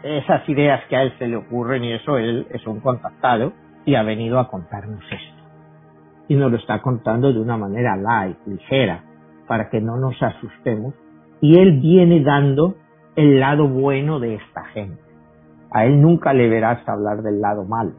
esas 0.04 0.48
ideas 0.48 0.82
que 0.88 0.96
a 0.96 1.02
él 1.02 1.12
se 1.18 1.26
le 1.26 1.36
ocurren 1.36 1.82
y 1.82 1.92
eso, 1.94 2.16
él 2.16 2.46
es 2.50 2.64
un 2.66 2.78
contactado 2.80 3.52
y 3.84 3.96
ha 3.96 4.02
venido 4.02 4.38
a 4.38 4.48
contarnos 4.48 5.02
esto. 5.02 5.42
Y 6.28 6.36
nos 6.36 6.50
lo 6.50 6.58
está 6.58 6.80
contando 6.80 7.32
de 7.32 7.40
una 7.40 7.56
manera 7.56 7.96
light, 7.96 8.38
ligera, 8.46 9.02
para 9.46 9.68
que 9.68 9.80
no 9.80 9.96
nos 9.96 10.22
asustemos. 10.22 10.94
Y 11.40 11.58
Él 11.58 11.80
viene 11.80 12.22
dando 12.22 12.76
el 13.16 13.40
lado 13.40 13.68
bueno 13.68 14.20
de 14.20 14.36
esta 14.36 14.64
gente. 14.66 15.02
A 15.70 15.84
Él 15.84 16.00
nunca 16.00 16.32
le 16.32 16.48
verás 16.48 16.88
hablar 16.88 17.22
del 17.22 17.40
lado 17.40 17.64
malo, 17.64 17.92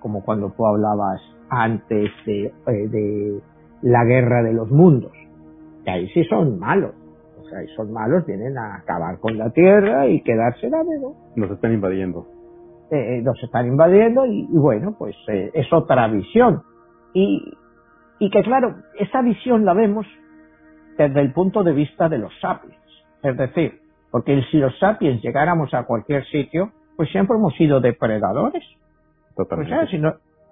como 0.00 0.24
cuando 0.24 0.50
tú 0.50 0.66
hablabas 0.66 1.20
antes 1.52 2.10
de, 2.24 2.46
eh, 2.46 2.88
de 2.88 3.40
la 3.82 4.04
guerra 4.04 4.42
de 4.42 4.54
los 4.54 4.70
mundos. 4.70 5.12
Que 5.84 5.90
ahí 5.90 6.08
sí 6.08 6.24
son 6.24 6.58
malos. 6.58 6.94
O 7.40 7.44
sea, 7.44 7.58
ahí 7.58 7.68
son 7.76 7.92
malos, 7.92 8.24
vienen 8.24 8.56
a 8.56 8.76
acabar 8.76 9.18
con 9.18 9.36
la 9.36 9.50
tierra 9.50 10.06
y 10.06 10.22
quedarse 10.22 10.70
la 10.70 10.82
¿no? 10.82 11.14
Nos 11.36 11.50
están 11.50 11.74
invadiendo. 11.74 12.26
Eh, 12.90 13.18
eh, 13.18 13.22
nos 13.22 13.42
están 13.42 13.66
invadiendo 13.66 14.24
y, 14.24 14.46
bueno, 14.50 14.96
pues 14.98 15.14
es 15.28 15.70
otra 15.72 16.08
visión. 16.08 16.62
Y, 17.12 17.54
y 18.18 18.30
que 18.30 18.42
claro, 18.42 18.76
esa 18.98 19.20
visión 19.20 19.66
la 19.66 19.74
vemos 19.74 20.06
desde 20.96 21.20
el 21.20 21.32
punto 21.34 21.62
de 21.62 21.72
vista 21.72 22.08
de 22.08 22.16
los 22.16 22.32
sapiens. 22.40 22.76
Es 23.22 23.36
decir, 23.36 23.80
porque 24.10 24.40
si 24.50 24.56
los 24.56 24.78
sapiens 24.78 25.22
llegáramos 25.22 25.74
a 25.74 25.84
cualquier 25.84 26.24
sitio, 26.26 26.72
pues 26.96 27.10
siempre 27.10 27.36
hemos 27.36 27.54
sido 27.56 27.80
depredadores. 27.80 28.64
Totalmente. 29.36 29.74
O 29.74 29.86
si 29.86 29.98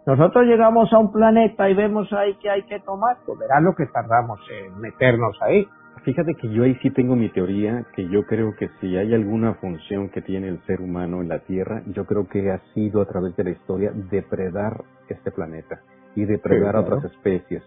nosotros 0.07 0.46
llegamos 0.46 0.92
a 0.92 0.98
un 0.98 1.12
planeta 1.12 1.68
y 1.68 1.74
vemos 1.74 2.12
ahí 2.12 2.34
que 2.36 2.51
hay 2.51 2.62
que 2.62 2.80
tomar, 2.80 3.18
pues 3.26 3.38
verás 3.38 3.62
lo 3.62 3.74
que 3.74 3.86
tardamos 3.86 4.40
en 4.51 4.80
meternos 4.80 5.36
ahí. 5.42 5.68
Fíjate 6.05 6.34
que 6.34 6.48
yo 6.48 6.64
ahí 6.64 6.74
sí 6.82 6.90
tengo 6.90 7.14
mi 7.14 7.28
teoría, 7.28 7.84
que 7.94 8.09
yo 8.09 8.24
creo 8.24 8.55
que 8.57 8.70
si 8.80 8.96
hay 8.96 9.12
alguna 9.12 9.55
función 9.55 10.09
que 10.09 10.22
tiene 10.22 10.48
el 10.48 10.59
ser 10.64 10.80
humano 10.80 11.20
en 11.20 11.28
la 11.28 11.40
Tierra, 11.40 11.82
yo 11.88 12.07
creo 12.07 12.26
que 12.26 12.51
ha 12.51 12.59
sido 12.72 13.03
a 13.03 13.07
través 13.07 13.36
de 13.36 13.44
la 13.44 13.51
historia 13.51 13.92
depredar 14.11 14.82
este 15.09 15.30
planeta 15.30 15.80
y 16.16 16.24
depredar 16.24 16.76
a 16.76 16.80
otras 16.80 17.05
especies. 17.05 17.62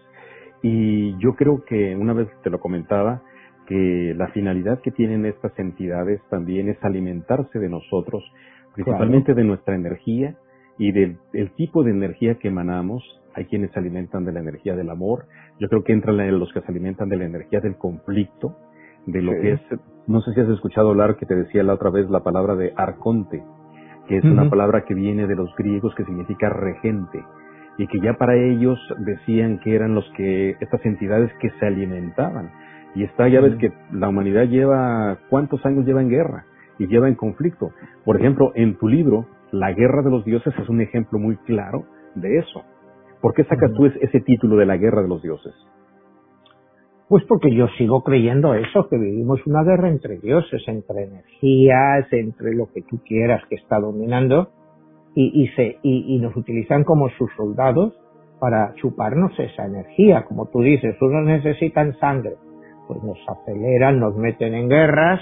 Y 0.62 1.16
yo 1.18 1.36
creo 1.36 1.64
que 1.64 1.94
una 1.94 2.12
vez 2.12 2.28
te 2.42 2.50
lo 2.50 2.58
comentaba, 2.58 3.22
que 3.66 4.12
la 4.16 4.28
finalidad 4.28 4.80
que 4.80 4.90
tienen 4.90 5.24
estas 5.24 5.56
entidades 5.58 6.20
también 6.28 6.68
es 6.68 6.82
alimentarse 6.82 7.60
de 7.60 7.68
nosotros, 7.68 8.24
principalmente 8.74 9.34
de 9.34 9.44
nuestra 9.44 9.76
energía 9.76 10.34
y 10.78 10.92
del, 10.92 11.18
tipo 11.56 11.82
de 11.82 11.90
energía 11.90 12.36
que 12.36 12.48
emanamos. 12.48 13.02
Hay 13.34 13.46
quienes 13.46 13.72
se 13.72 13.78
alimentan 13.78 14.24
de 14.24 14.32
la 14.32 14.40
energía 14.40 14.76
del 14.76 14.90
amor. 14.90 15.26
Yo 15.58 15.68
creo 15.68 15.82
que 15.82 15.92
entran 15.92 16.16
los 16.38 16.52
que 16.52 16.60
se 16.60 16.70
alimentan 16.70 17.08
de 17.08 17.16
la 17.16 17.24
energía 17.24 17.60
del 17.60 17.76
conflicto, 17.76 18.56
de 19.06 19.22
lo 19.22 19.32
que 19.32 19.52
es, 19.52 19.60
no 20.06 20.20
sé 20.20 20.32
si 20.34 20.40
has 20.40 20.48
escuchado 20.48 20.90
hablar 20.90 21.16
que 21.16 21.26
te 21.26 21.34
decía 21.34 21.62
la 21.62 21.74
otra 21.74 21.90
vez 21.90 22.08
la 22.10 22.22
palabra 22.22 22.54
de 22.54 22.72
arconte, 22.76 23.42
que 24.08 24.18
es 24.18 24.24
una 24.24 24.48
palabra 24.48 24.84
que 24.84 24.94
viene 24.94 25.26
de 25.26 25.34
los 25.34 25.54
griegos 25.56 25.94
que 25.94 26.04
significa 26.04 26.48
regente 26.48 27.22
y 27.76 27.86
que 27.86 28.00
ya 28.00 28.14
para 28.14 28.36
ellos 28.36 28.78
decían 28.98 29.58
que 29.58 29.74
eran 29.74 29.94
los 29.94 30.08
que, 30.16 30.50
estas 30.60 30.84
entidades 30.84 31.32
que 31.40 31.50
se 31.58 31.66
alimentaban. 31.66 32.50
Y 32.94 33.02
está, 33.02 33.28
ya 33.28 33.40
ves 33.40 33.56
que 33.56 33.72
la 33.92 34.08
humanidad 34.08 34.44
lleva, 34.44 35.18
¿cuántos 35.28 35.64
años 35.66 35.84
lleva 35.84 36.00
en 36.00 36.08
guerra? 36.08 36.44
Y 36.78 36.86
lleva 36.86 37.08
en 37.08 37.14
conflicto. 37.14 37.70
Por 38.04 38.16
ejemplo, 38.16 38.52
en 38.54 38.76
tu 38.78 38.88
libro, 38.88 39.26
La 39.52 39.72
Guerra 39.72 40.02
de 40.02 40.10
los 40.10 40.24
Dioses 40.24 40.54
es 40.58 40.68
un 40.68 40.80
ejemplo 40.80 41.18
muy 41.18 41.36
claro 41.38 41.84
de 42.14 42.38
eso. 42.38 42.62
¿Por 43.20 43.34
qué 43.34 43.44
sacas 43.44 43.72
tú 43.74 43.86
ese 43.86 44.20
título 44.20 44.56
de 44.56 44.66
La 44.66 44.76
Guerra 44.76 45.02
de 45.02 45.08
los 45.08 45.22
Dioses? 45.22 45.54
Pues 47.08 47.22
porque 47.24 47.54
yo 47.54 47.68
sigo 47.78 48.02
creyendo 48.02 48.54
eso, 48.54 48.88
que 48.88 48.96
vivimos 48.96 49.38
una 49.46 49.62
guerra 49.62 49.88
entre 49.88 50.18
dioses, 50.18 50.62
entre 50.66 51.04
energías, 51.04 52.10
entre 52.12 52.54
lo 52.54 52.66
que 52.72 52.82
tú 52.82 52.98
quieras 53.04 53.42
que 53.48 53.56
está 53.56 53.78
dominando, 53.78 54.48
y, 55.14 55.46
se, 55.54 55.78
y, 55.82 56.18
nos 56.18 56.34
utilizan 56.34 56.82
como 56.82 57.08
sus 57.10 57.30
soldados 57.36 57.94
para 58.40 58.74
chuparnos 58.74 59.32
esa 59.38 59.64
energía. 59.64 60.24
Como 60.24 60.46
tú 60.46 60.60
dices, 60.60 60.96
unos 61.00 61.24
necesitan 61.24 61.96
sangre, 62.00 62.34
pues 62.88 63.00
nos 63.04 63.18
aceleran, 63.28 64.00
nos 64.00 64.16
meten 64.16 64.54
en 64.54 64.68
guerras 64.68 65.20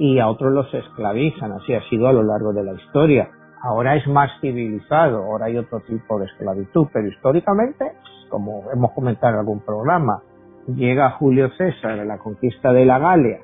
y 0.00 0.18
a 0.18 0.28
otros 0.28 0.50
los 0.52 0.72
esclavizan. 0.72 1.52
Así 1.52 1.74
ha 1.74 1.82
sido 1.90 2.08
a 2.08 2.12
lo 2.14 2.22
largo 2.22 2.54
de 2.54 2.64
la 2.64 2.72
historia. 2.72 3.28
Ahora 3.62 3.96
es 3.96 4.08
más 4.08 4.30
civilizado, 4.40 5.24
ahora 5.24 5.46
hay 5.46 5.58
otro 5.58 5.80
tipo 5.80 6.18
de 6.18 6.24
esclavitud, 6.24 6.86
pero 6.90 7.06
históricamente, 7.06 7.92
como 8.30 8.64
hemos 8.72 8.92
comentado 8.92 9.34
en 9.34 9.40
algún 9.40 9.60
programa, 9.60 10.22
llega 10.68 11.10
Julio 11.10 11.50
César 11.50 12.00
a 12.00 12.04
la 12.06 12.16
conquista 12.16 12.72
de 12.72 12.86
la 12.86 12.98
Galia. 12.98 13.40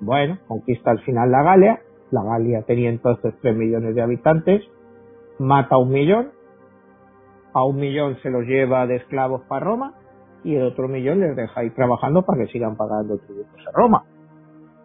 Bueno, 0.00 0.38
conquista 0.48 0.90
al 0.90 0.98
final 1.02 1.30
la 1.30 1.44
Galia, 1.44 1.80
la 2.10 2.24
Galia 2.24 2.62
tenía 2.62 2.90
entonces 2.90 3.32
3 3.40 3.56
millones 3.56 3.94
de 3.94 4.02
habitantes, 4.02 4.64
mata 5.38 5.76
a 5.76 5.78
un 5.78 5.90
millón, 5.90 6.32
a 7.54 7.64
un 7.64 7.76
millón 7.76 8.16
se 8.20 8.30
los 8.30 8.42
lleva 8.46 8.84
de 8.88 8.96
esclavos 8.96 9.42
para 9.42 9.64
Roma 9.64 9.94
y 10.42 10.56
el 10.56 10.64
otro 10.64 10.88
millón 10.88 11.20
les 11.20 11.36
deja 11.36 11.60
ahí 11.60 11.70
trabajando 11.70 12.22
para 12.22 12.38
que 12.42 12.50
sigan 12.50 12.76
pagando 12.76 13.16
tributos 13.18 13.64
a 13.68 13.70
Roma. 13.72 14.04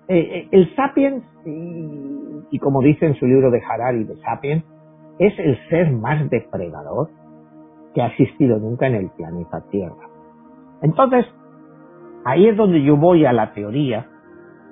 Eh, 0.07 0.17
eh, 0.17 0.47
el 0.51 0.75
Sapiens, 0.75 1.23
y, 1.45 2.59
como 2.59 2.81
dice 2.81 3.05
en 3.05 3.15
su 3.15 3.25
libro 3.25 3.51
de 3.51 3.61
Harari 3.61 4.03
de 4.03 4.15
Sapiens, 4.17 4.63
es 5.19 5.37
el 5.39 5.57
ser 5.69 5.91
más 5.91 6.29
depredador 6.29 7.09
que 7.93 8.01
ha 8.01 8.07
existido 8.07 8.57
nunca 8.57 8.87
en 8.87 8.95
el 8.95 9.09
planeta 9.11 9.61
Tierra. 9.69 10.09
Entonces, 10.81 11.25
ahí 12.25 12.47
es 12.47 12.57
donde 12.57 12.83
yo 12.83 12.97
voy 12.97 13.25
a 13.25 13.33
la 13.33 13.53
teoría 13.53 14.07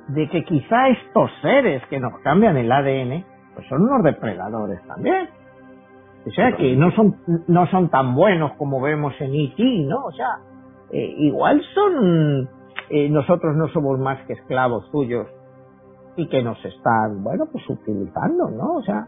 de 0.09 0.27
que 0.29 0.43
quizá 0.43 0.89
estos 0.89 1.31
seres 1.41 1.81
que 1.89 1.99
nos 1.99 2.17
cambian 2.19 2.57
el 2.57 2.71
ADN, 2.71 3.23
pues 3.53 3.67
son 3.67 3.83
unos 3.83 4.03
depredadores 4.03 4.81
también. 4.87 5.29
O 6.25 6.31
sea, 6.31 6.55
que 6.55 6.75
no 6.75 6.91
son, 6.91 7.15
no 7.47 7.65
son 7.67 7.89
tan 7.89 8.13
buenos 8.13 8.53
como 8.53 8.79
vemos 8.79 9.13
en 9.19 9.33
E.T., 9.33 9.63
¿no? 9.87 10.05
O 10.05 10.11
sea, 10.11 10.39
eh, 10.91 11.15
igual 11.17 11.61
son, 11.73 12.49
eh, 12.91 13.09
nosotros 13.09 13.55
no 13.55 13.67
somos 13.69 13.99
más 13.99 14.25
que 14.27 14.33
esclavos 14.33 14.87
suyos 14.91 15.27
y 16.15 16.27
que 16.27 16.43
nos 16.43 16.63
están, 16.65 17.23
bueno, 17.23 17.45
pues 17.51 17.67
utilizando, 17.69 18.49
¿no? 18.49 18.75
O 18.75 18.81
sea. 18.83 19.07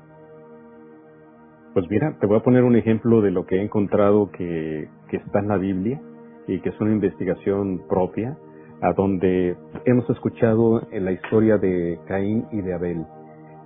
Pues 1.74 1.86
mira, 1.90 2.16
te 2.20 2.28
voy 2.28 2.38
a 2.38 2.44
poner 2.44 2.64
un 2.64 2.76
ejemplo 2.76 3.22
de 3.22 3.32
lo 3.32 3.46
que 3.46 3.58
he 3.58 3.62
encontrado 3.62 4.32
que, 4.32 4.90
que 5.10 5.18
está 5.18 5.40
en 5.40 5.48
la 5.48 5.58
Biblia 5.58 6.00
y 6.48 6.60
que 6.62 6.70
es 6.70 6.80
una 6.80 6.92
investigación 6.92 7.82
propia, 7.90 8.38
a 8.82 8.94
donde 8.94 9.56
hemos 9.86 10.10
escuchado 10.10 10.82
en 10.92 11.06
la 11.06 11.12
historia 11.12 11.58
de 11.58 12.00
Caín 12.08 12.46
y 12.52 12.62
de 12.62 12.74
Abel, 12.74 13.06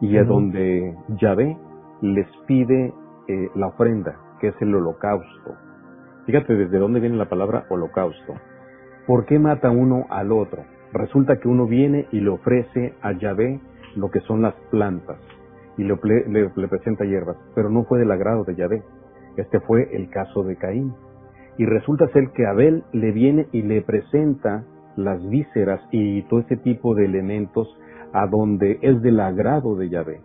y 0.02 0.18
a 0.18 0.24
donde 0.24 0.96
Yahvé 1.20 1.58
les 2.02 2.28
pide 2.46 2.94
eh, 3.28 3.50
la 3.56 3.68
ofrenda, 3.68 4.16
que 4.40 4.50
es 4.50 4.56
el 4.62 4.74
holocausto. 4.74 5.56
Fíjate 6.26 6.56
desde 6.56 6.78
dónde 6.78 7.00
viene 7.00 7.18
la 7.18 7.30
palabra 7.30 7.66
holocausto. 7.70 8.34
¿Por 9.08 9.26
qué 9.26 9.40
mata 9.40 9.72
uno 9.72 10.06
al 10.10 10.34
otro? 10.34 10.64
Resulta 10.92 11.40
que 11.40 11.48
uno 11.48 11.66
viene 11.66 12.08
y 12.12 12.20
le 12.20 12.30
ofrece 12.30 12.94
a 13.02 13.14
Yahvé 13.14 13.62
lo 13.96 14.12
que 14.12 14.20
son 14.20 14.42
las 14.42 14.54
plantas 14.70 15.18
y 15.78 15.84
le, 15.86 15.96
le, 16.28 16.68
presenta 16.68 17.06
hierbas, 17.06 17.38
pero 17.56 17.70
no 17.70 17.86
fue 17.86 18.00
del 18.00 18.12
agrado 18.12 18.44
de 18.44 18.56
Yahvé. 18.56 18.84
Este 19.38 19.62
fue 19.62 19.96
el 19.96 20.10
caso 20.10 20.44
de 20.44 20.58
Caín. 20.58 20.94
Y 21.58 21.66
resulta 21.66 22.10
ser 22.10 22.32
que 22.32 22.46
Abel 22.46 22.84
le 22.92 23.14
viene 23.14 23.48
y 23.54 23.62
le 23.62 23.82
presenta 23.82 24.66
las 24.98 25.26
vísceras 25.30 25.80
y 25.92 26.24
todo 26.24 26.42
ese 26.42 26.58
tipo 26.58 26.94
de 26.94 27.06
elementos 27.06 27.68
a 28.12 28.28
donde 28.28 28.78
es 28.82 29.02
del 29.02 29.22
agrado 29.22 29.78
de 29.78 29.88
Yahvé. 29.88 30.20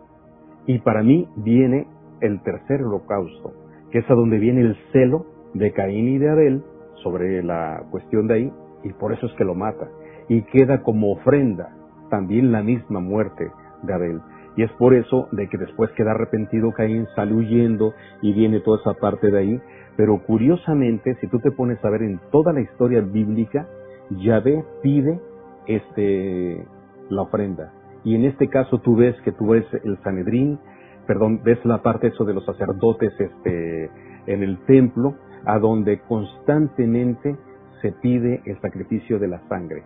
Y 0.65 0.79
para 0.79 1.03
mí 1.03 1.29
viene 1.37 1.87
el 2.19 2.41
tercer 2.41 2.83
holocausto, 2.83 3.53
que 3.91 3.99
es 3.99 4.11
a 4.11 4.13
donde 4.13 4.39
viene 4.39 4.59
el 4.59 4.75
celo 4.91 5.25
de 5.53 5.71
Caín 5.71 6.09
y 6.09 6.17
de 6.17 6.29
Abel 6.29 6.63
sobre 7.01 7.43
la 7.43 7.83
cuestión 7.91 8.27
de 8.27 8.33
ahí, 8.33 8.53
y 8.83 8.93
por 8.93 9.13
eso 9.13 9.25
es 9.25 9.33
que 9.33 9.45
lo 9.45 9.55
mata. 9.55 9.87
Y 10.27 10.43
queda 10.43 10.83
como 10.83 11.11
ofrenda 11.11 11.75
también 12.09 12.51
la 12.51 12.61
misma 12.61 12.99
muerte 12.99 13.51
de 13.83 13.93
Abel. 13.93 14.21
Y 14.55 14.63
es 14.63 14.71
por 14.73 14.93
eso 14.93 15.27
de 15.31 15.49
que 15.49 15.57
después 15.57 15.89
queda 15.91 16.11
arrepentido 16.11 16.71
Caín, 16.71 17.07
sale 17.15 17.33
huyendo 17.33 17.93
y 18.21 18.33
viene 18.33 18.59
toda 18.59 18.79
esa 18.79 18.93
parte 18.93 19.31
de 19.31 19.39
ahí. 19.39 19.61
Pero 19.95 20.19
curiosamente, 20.23 21.15
si 21.21 21.27
tú 21.27 21.39
te 21.39 21.51
pones 21.51 21.83
a 21.83 21.89
ver 21.89 22.03
en 22.03 22.19
toda 22.31 22.53
la 22.53 22.61
historia 22.61 23.01
bíblica, 23.01 23.67
Yahvé 24.09 24.63
pide 24.81 25.19
este, 25.67 26.65
la 27.09 27.23
ofrenda. 27.23 27.73
Y 28.03 28.15
en 28.15 28.25
este 28.25 28.47
caso 28.49 28.79
tú 28.79 28.95
ves 28.95 29.15
que 29.21 29.31
tú 29.31 29.47
ves 29.47 29.65
el 29.83 29.97
Sanedrín, 30.03 30.59
perdón, 31.07 31.41
ves 31.43 31.63
la 31.65 31.81
parte 31.81 32.07
eso 32.07 32.25
de 32.25 32.33
los 32.33 32.45
sacerdotes 32.45 33.13
este, 33.19 33.89
en 34.27 34.43
el 34.43 34.57
templo, 34.65 35.15
a 35.45 35.59
donde 35.59 35.99
constantemente 36.01 37.35
se 37.83 37.91
pide 37.91 38.41
el 38.45 38.59
sacrificio 38.61 39.19
de 39.19 39.27
la 39.27 39.39
sangre. 39.49 39.83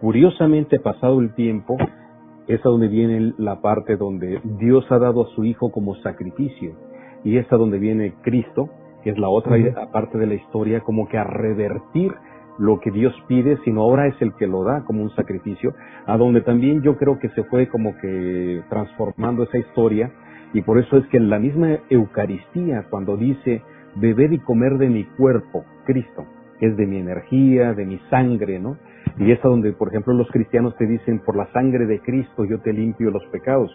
Curiosamente, 0.00 0.80
pasado 0.80 1.20
el 1.20 1.34
tiempo, 1.34 1.76
es 2.46 2.60
a 2.60 2.68
donde 2.70 2.88
viene 2.88 3.34
la 3.36 3.60
parte 3.60 3.96
donde 3.96 4.40
Dios 4.58 4.86
ha 4.90 4.98
dado 4.98 5.24
a 5.24 5.34
su 5.34 5.44
Hijo 5.44 5.70
como 5.70 5.96
sacrificio, 5.96 6.72
y 7.22 7.36
es 7.36 7.52
a 7.52 7.56
donde 7.56 7.78
viene 7.78 8.14
Cristo, 8.22 8.70
que 9.02 9.10
es 9.10 9.18
la 9.18 9.28
otra 9.28 9.56
parte 9.92 10.16
de 10.16 10.26
la 10.26 10.34
historia, 10.34 10.80
como 10.80 11.08
que 11.08 11.18
a 11.18 11.24
revertir 11.24 12.14
lo 12.58 12.78
que 12.80 12.90
Dios 12.90 13.12
pide, 13.26 13.58
sino 13.64 13.82
ahora 13.82 14.06
es 14.06 14.14
el 14.20 14.32
que 14.34 14.46
lo 14.46 14.64
da 14.64 14.84
como 14.84 15.02
un 15.02 15.10
sacrificio, 15.10 15.74
a 16.06 16.16
donde 16.16 16.42
también 16.42 16.82
yo 16.82 16.96
creo 16.96 17.18
que 17.18 17.30
se 17.30 17.42
fue 17.44 17.68
como 17.68 17.96
que 17.98 18.62
transformando 18.68 19.42
esa 19.42 19.58
historia. 19.58 20.12
Y 20.52 20.62
por 20.62 20.78
eso 20.78 20.96
es 20.98 21.06
que 21.06 21.16
en 21.16 21.30
la 21.30 21.38
misma 21.38 21.78
Eucaristía, 21.88 22.86
cuando 22.90 23.16
dice, 23.16 23.62
beber 23.96 24.32
y 24.32 24.38
comer 24.38 24.78
de 24.78 24.88
mi 24.88 25.04
cuerpo, 25.04 25.64
Cristo, 25.84 26.26
es 26.60 26.76
de 26.76 26.86
mi 26.86 26.98
energía, 26.98 27.72
de 27.74 27.84
mi 27.84 27.98
sangre, 28.10 28.58
¿no? 28.58 28.76
Y 29.18 29.32
es 29.32 29.44
a 29.44 29.48
donde, 29.48 29.72
por 29.72 29.88
ejemplo, 29.88 30.14
los 30.14 30.30
cristianos 30.30 30.76
te 30.76 30.86
dicen, 30.86 31.20
por 31.20 31.36
la 31.36 31.50
sangre 31.52 31.86
de 31.86 32.00
Cristo 32.00 32.44
yo 32.44 32.60
te 32.60 32.72
limpio 32.72 33.10
los 33.10 33.24
pecados, 33.26 33.70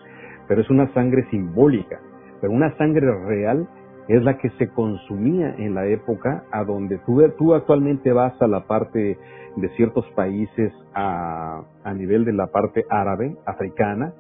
pero 0.47 0.61
es 0.61 0.69
una 0.69 0.91
sangre 0.93 1.27
simbólica, 1.29 1.99
pero 2.41 2.53
una 2.53 2.75
sangre 2.77 3.07
real 3.25 3.67
es 4.07 4.23
la 4.23 4.38
que 4.38 4.49
se 4.51 4.69
consumía 4.69 5.55
en 5.57 5.73
la 5.73 5.88
época 5.88 6.43
a 6.51 6.63
donde 6.63 6.99
tú, 6.99 7.53
actualmente 7.53 8.11
vas 8.11 8.39
a 8.41 8.47
la 8.47 8.67
parte 8.67 9.17
de 9.55 9.69
ciertos 9.69 10.05
países 10.15 10.71
a, 10.93 11.63
a 11.83 11.93
nivel 11.93 12.25
de 12.25 12.33
la 12.33 12.47
parte 12.47 12.86
árabe, 12.89 13.36
africana, 13.45 14.13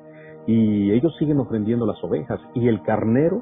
y 0.47 0.91
ellos 0.91 1.15
siguen 1.17 1.39
ofrendiendo 1.39 1.85
las 1.85 2.03
ovejas. 2.03 2.39
Y 2.53 2.67
el 2.67 2.81
carnero, 2.83 3.41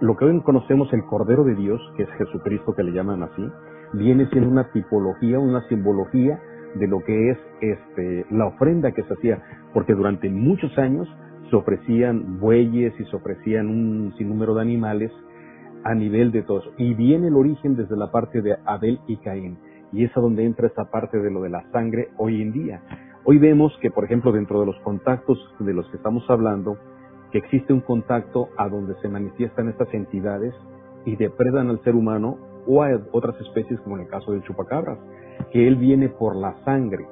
lo 0.00 0.16
que 0.16 0.24
hoy 0.24 0.40
conocemos 0.40 0.92
el 0.92 1.04
Cordero 1.04 1.44
de 1.44 1.54
Dios, 1.54 1.80
que 1.96 2.04
es 2.04 2.10
Jesucristo 2.18 2.74
que 2.74 2.82
le 2.82 2.92
llaman 2.92 3.22
así, 3.22 3.42
viene 3.92 4.28
siendo 4.30 4.50
una 4.50 4.70
tipología, 4.72 5.38
una 5.38 5.66
simbología 5.68 6.40
de 6.74 6.86
lo 6.86 7.00
que 7.00 7.30
es 7.30 7.38
este, 7.60 8.26
la 8.30 8.46
ofrenda 8.46 8.92
que 8.92 9.02
se 9.02 9.12
hacía, 9.12 9.42
porque 9.74 9.94
durante 9.94 10.30
muchos 10.30 10.76
años 10.78 11.08
se 11.50 11.56
ofrecían 11.56 12.40
bueyes 12.40 12.94
y 12.98 13.04
se 13.04 13.16
ofrecían 13.16 13.68
un 13.68 14.14
sinnúmero 14.16 14.54
de 14.54 14.62
animales 14.62 15.12
a 15.84 15.94
nivel 15.94 16.32
de 16.32 16.42
todo 16.42 16.60
eso. 16.60 16.72
Y 16.78 16.94
viene 16.94 17.28
el 17.28 17.36
origen 17.36 17.76
desde 17.76 17.96
la 17.96 18.10
parte 18.10 18.40
de 18.40 18.56
Abel 18.64 19.00
y 19.06 19.16
Caín. 19.18 19.58
Y 19.92 20.04
es 20.04 20.16
a 20.16 20.20
donde 20.20 20.44
entra 20.44 20.68
esa 20.68 20.90
parte 20.90 21.18
de 21.18 21.30
lo 21.30 21.42
de 21.42 21.50
la 21.50 21.70
sangre 21.70 22.08
hoy 22.16 22.40
en 22.40 22.52
día. 22.52 22.80
Hoy 23.24 23.38
vemos 23.38 23.76
que, 23.82 23.90
por 23.90 24.04
ejemplo, 24.04 24.32
dentro 24.32 24.60
de 24.60 24.66
los 24.66 24.78
contactos 24.80 25.38
de 25.58 25.74
los 25.74 25.86
que 25.90 25.98
estamos 25.98 26.24
hablando, 26.30 26.78
que 27.30 27.38
existe 27.38 27.72
un 27.72 27.80
contacto 27.80 28.48
a 28.56 28.68
donde 28.68 28.94
se 29.02 29.08
manifiestan 29.08 29.68
estas 29.68 29.92
entidades 29.92 30.54
y 31.04 31.16
depredan 31.16 31.68
al 31.68 31.82
ser 31.82 31.94
humano 31.94 32.38
o 32.66 32.82
a 32.82 32.88
otras 33.12 33.40
especies, 33.40 33.80
como 33.80 33.96
en 33.96 34.02
el 34.02 34.08
caso 34.08 34.32
del 34.32 34.42
chupacabras, 34.42 34.98
que 35.50 35.66
él 35.66 35.76
viene 35.76 36.08
por 36.08 36.36
la 36.36 36.54
sangre 36.64 37.06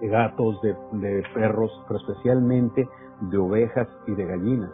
de 0.00 0.08
gatos, 0.08 0.60
de, 0.62 0.74
de, 0.92 1.22
perros, 1.34 1.70
pero 1.86 2.00
especialmente 2.00 2.88
de 3.30 3.36
ovejas 3.36 3.88
y 4.06 4.12
de 4.12 4.24
gallinas. 4.24 4.70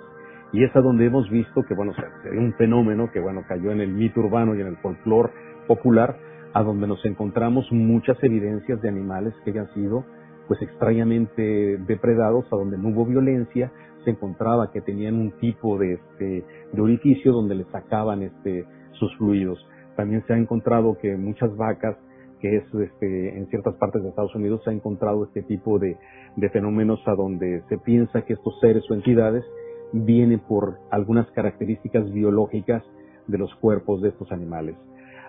Y 0.52 0.64
es 0.64 0.74
a 0.76 0.80
donde 0.80 1.06
hemos 1.06 1.28
visto 1.28 1.62
que, 1.64 1.74
bueno, 1.74 1.92
sería 2.22 2.40
un 2.40 2.54
fenómeno 2.54 3.10
que, 3.12 3.20
bueno, 3.20 3.42
cayó 3.48 3.72
en 3.72 3.80
el 3.80 3.92
mito 3.92 4.20
urbano 4.20 4.54
y 4.54 4.60
en 4.60 4.68
el 4.68 4.76
folclore 4.76 5.32
popular, 5.66 6.16
a 6.54 6.62
donde 6.62 6.86
nos 6.86 7.04
encontramos 7.04 7.70
muchas 7.72 8.16
evidencias 8.22 8.80
de 8.80 8.88
animales 8.88 9.34
que 9.44 9.50
hayan 9.50 9.72
sido 9.74 10.04
pues 10.46 10.62
extrañamente 10.62 11.76
depredados, 11.78 12.46
a 12.52 12.56
donde 12.56 12.78
no 12.78 12.88
hubo 12.88 13.04
violencia, 13.04 13.72
se 14.04 14.10
encontraba 14.10 14.70
que 14.70 14.80
tenían 14.80 15.16
un 15.16 15.32
tipo 15.32 15.76
de, 15.78 15.94
este, 15.94 16.44
de 16.72 16.80
orificio 16.80 17.32
donde 17.32 17.56
les 17.56 17.66
sacaban 17.68 18.22
este, 18.22 18.64
sus 18.98 19.14
fluidos. 19.16 19.58
También 19.96 20.24
se 20.26 20.34
ha 20.34 20.38
encontrado 20.38 20.98
que 20.98 21.16
muchas 21.16 21.56
vacas, 21.56 21.96
que 22.40 22.56
es 22.56 22.64
este, 22.74 23.38
en 23.38 23.46
ciertas 23.48 23.74
partes 23.76 24.02
de 24.02 24.10
Estados 24.10 24.34
Unidos, 24.34 24.62
se 24.64 24.70
ha 24.70 24.72
encontrado 24.72 25.24
este 25.24 25.42
tipo 25.42 25.78
de, 25.78 25.96
de 26.36 26.50
fenómenos 26.50 27.00
a 27.06 27.14
donde 27.14 27.62
se 27.68 27.78
piensa 27.78 28.22
que 28.22 28.34
estos 28.34 28.58
seres 28.60 28.84
o 28.90 28.94
entidades 28.94 29.44
vienen 29.92 30.40
por 30.40 30.78
algunas 30.90 31.30
características 31.30 32.12
biológicas 32.12 32.82
de 33.26 33.38
los 33.38 33.54
cuerpos 33.56 34.02
de 34.02 34.10
estos 34.10 34.30
animales. 34.32 34.76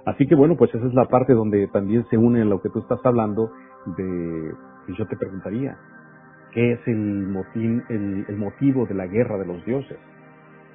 Así 0.06 0.26
que 0.28 0.36
bueno, 0.36 0.56
pues 0.56 0.74
esa 0.74 0.86
es 0.86 0.94
la 0.94 1.06
parte 1.06 1.34
donde 1.34 1.68
también 1.68 2.06
se 2.10 2.18
une 2.18 2.44
lo 2.46 2.62
que 2.62 2.70
tú 2.70 2.80
estás 2.80 3.00
hablando 3.04 3.52
de, 3.98 4.52
yo 4.98 5.06
te 5.08 5.18
preguntaría, 5.18 5.78
¿qué 6.54 6.74
es 6.74 6.80
el, 6.88 7.28
motín, 7.28 7.84
el, 7.90 8.26
el 8.28 8.38
motivo 8.38 8.86
de 8.86 8.96
la 8.96 9.08
guerra 9.08 9.38
de 9.38 9.46
los 9.46 9.66
dioses? 9.66 9.98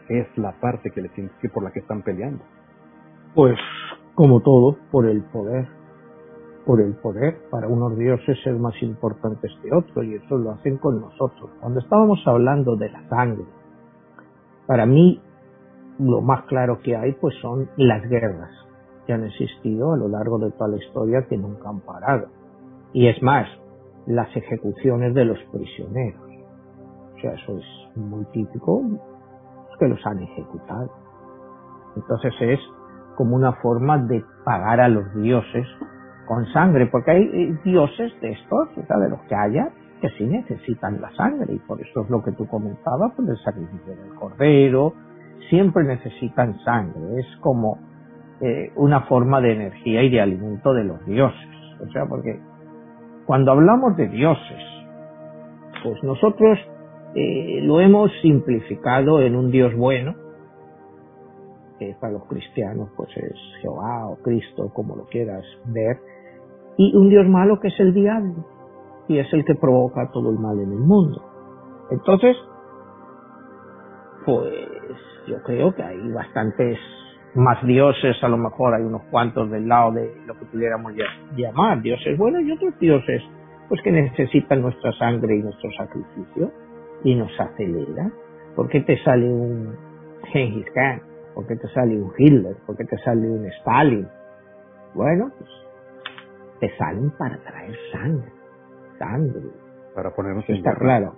¿Qué 0.09 0.21
es 0.21 0.39
la 0.39 0.53
parte 0.61 0.91
que, 0.91 1.01
les, 1.01 1.13
que 1.13 1.49
por 1.49 1.63
la 1.63 1.73
que 1.73 1.81
están 1.81 2.03
peleando? 2.03 2.45
Pues 3.35 3.59
como 4.15 4.41
todo, 4.41 4.77
por 4.91 5.07
el 5.07 5.23
poder. 5.25 5.67
Por 6.67 6.81
el 6.81 6.95
poder, 6.95 7.49
para 7.51 7.67
unos 7.67 7.97
dioses 7.97 8.39
ser 8.45 8.55
más 8.55 8.75
importantes 8.83 9.51
que 9.63 9.75
otros, 9.75 10.05
y 10.05 10.15
eso 10.15 10.37
lo 10.37 10.53
hacen 10.53 10.79
con 10.79 11.01
nosotros. 11.01 11.51
Cuando 11.61 11.81
estábamos 11.81 12.23
hablando 12.27 12.77
de 12.77 12.91
la 12.91 13.09
sangre, 13.09 13.45
para 14.67 14.87
mí 14.87 15.21
lo 15.99 16.21
más 16.21 16.45
claro 16.45 16.81
que 16.81 16.97
hay 16.97 17.13
pues 17.13 17.35
son 17.41 17.69
las 17.77 18.03
guerras 18.09 18.51
que 19.07 19.13
han 19.13 19.25
existido 19.25 19.93
a 19.93 19.97
lo 19.97 20.09
largo 20.09 20.39
de 20.39 20.51
toda 20.53 20.69
la 20.69 20.77
historia 20.77 21.27
que 21.27 21.37
nunca 21.37 21.69
han 21.69 21.81
parado. 21.81 22.29
Y 22.93 23.09
es 23.09 23.21
más, 23.23 23.49
las 24.07 24.35
ejecuciones 24.37 25.15
de 25.15 25.25
los 25.25 25.39
prisioneros. 25.51 26.23
O 27.17 27.21
sea, 27.21 27.33
eso 27.33 27.59
es 27.59 27.97
muy 27.97 28.25
típico, 28.27 28.83
que 29.79 29.89
los 29.89 30.05
han 30.07 30.21
ejecutado. 30.21 30.91
Entonces 31.97 32.33
es 32.41 32.61
como 33.17 33.37
una 33.37 33.53
forma 33.55 33.99
de 33.99 34.25
pagar 34.45 34.81
a 34.81 34.89
los 34.89 35.15
dioses 35.15 35.67
con 36.27 36.47
sangre, 36.47 36.87
porque 36.87 37.11
hay 37.11 37.23
eh, 37.23 37.59
dioses 37.65 38.13
de 38.21 38.33
estos, 38.33 38.69
o 38.77 38.87
sea, 38.87 38.99
de 38.99 39.11
los 39.11 39.21
que 39.23 39.35
haya, 39.35 39.71
que 40.01 40.09
sí 40.11 40.27
necesitan 40.27 41.01
la 41.01 41.11
sangre, 41.13 41.55
y 41.55 41.59
por 41.59 41.81
eso 41.81 42.03
es 42.03 42.11
lo 42.11 42.23
que 42.23 42.33
tú 42.33 42.47
comentabas, 42.47 43.13
pues 43.17 43.29
el 43.29 43.37
sacrificio 43.39 43.95
del 43.95 44.15
cordero, 44.15 44.95
siempre 45.51 45.85
necesitan 45.85 46.59
sangre, 46.61 47.21
es 47.21 47.27
como 47.41 47.79
eh, 48.41 48.73
una 48.77 49.03
forma 49.03 49.41
de 49.41 49.53
energía 49.53 50.03
y 50.03 50.11
de 50.11 50.21
alimento 50.21 50.73
de 50.75 50.85
los 50.85 51.05
dioses, 51.07 51.49
o 51.81 51.91
sea, 51.93 52.07
porque 52.07 52.41
cuando 53.27 53.53
hablamos 53.53 53.97
de 53.97 54.09
dioses, 54.09 54.63
pues 55.83 56.03
nosotros 56.03 56.59
eh, 57.15 57.61
lo 57.63 57.81
hemos 57.81 58.11
simplificado 58.23 59.21
en 59.21 59.37
un 59.37 59.51
Dios 59.51 59.75
bueno, 59.77 60.15
para 62.01 62.15
los 62.15 62.25
cristianos 62.25 62.91
pues 62.97 63.09
es 63.17 63.39
Jehová 63.61 64.09
o 64.09 64.17
Cristo, 64.23 64.71
como 64.75 64.97
lo 64.97 65.05
quieras 65.07 65.45
ver, 65.67 65.99
y 66.77 66.97
un 66.97 67.09
Dios 67.11 67.27
malo 67.27 67.61
que 67.61 67.69
es 67.69 67.81
el 67.81 67.93
diablo, 67.93 68.47
y 69.09 69.19
es 69.19 69.33
el 69.33 69.45
que 69.45 69.55
provoca 69.55 70.11
todo 70.13 70.31
el 70.31 70.39
mal 70.39 70.59
en 70.59 70.73
el 70.73 70.79
mundo. 70.79 71.23
Entonces, 71.91 72.37
pues 74.25 74.55
yo 75.27 75.43
creo 75.43 75.75
que 75.75 75.83
hay 75.83 76.11
bastantes 76.13 76.79
más 77.35 77.65
dioses, 77.67 78.17
a 78.23 78.29
lo 78.29 78.37
mejor 78.37 78.75
hay 78.75 78.83
unos 78.83 79.03
cuantos 79.11 79.51
del 79.51 79.69
lado 79.69 79.93
de 79.93 80.15
lo 80.27 80.39
que 80.39 80.45
pudiéramos 80.47 80.93
llamar 81.37 81.81
dioses 81.81 82.17
buenos 82.19 82.43
y 82.43 82.53
otros 82.53 82.79
dioses 82.79 83.23
pues 83.69 83.81
que 83.83 83.91
necesitan 83.91 84.61
nuestra 84.61 84.93
sangre 84.93 85.37
y 85.37 85.43
nuestro 85.43 85.71
sacrificio 85.73 86.53
y 87.05 87.15
nos 87.15 87.31
acelera. 87.41 88.11
¿Por 88.55 88.69
qué 88.69 88.81
te 88.83 89.03
sale 89.03 89.27
un 89.27 89.75
Genghis 90.31 90.67
Khan? 90.75 91.12
¿Por 91.35 91.47
qué 91.47 91.57
te 91.57 91.69
sale 91.69 92.01
un 92.01 92.13
Hitler? 92.17 92.57
¿Por 92.67 92.77
qué 92.77 92.85
te 92.85 92.99
sale 92.99 93.29
un 93.29 93.47
Stalin? 93.47 94.09
Bueno, 94.95 95.31
pues 95.39 95.51
te 96.61 96.77
salen 96.77 97.11
para 97.19 97.39
traer 97.39 97.77
sangre. 97.93 98.33
Sangre. 98.99 99.43
Para 99.95 100.11
ponernos 100.15 100.49
en 100.49 100.57
Está 100.57 100.75
claro. 100.75 101.15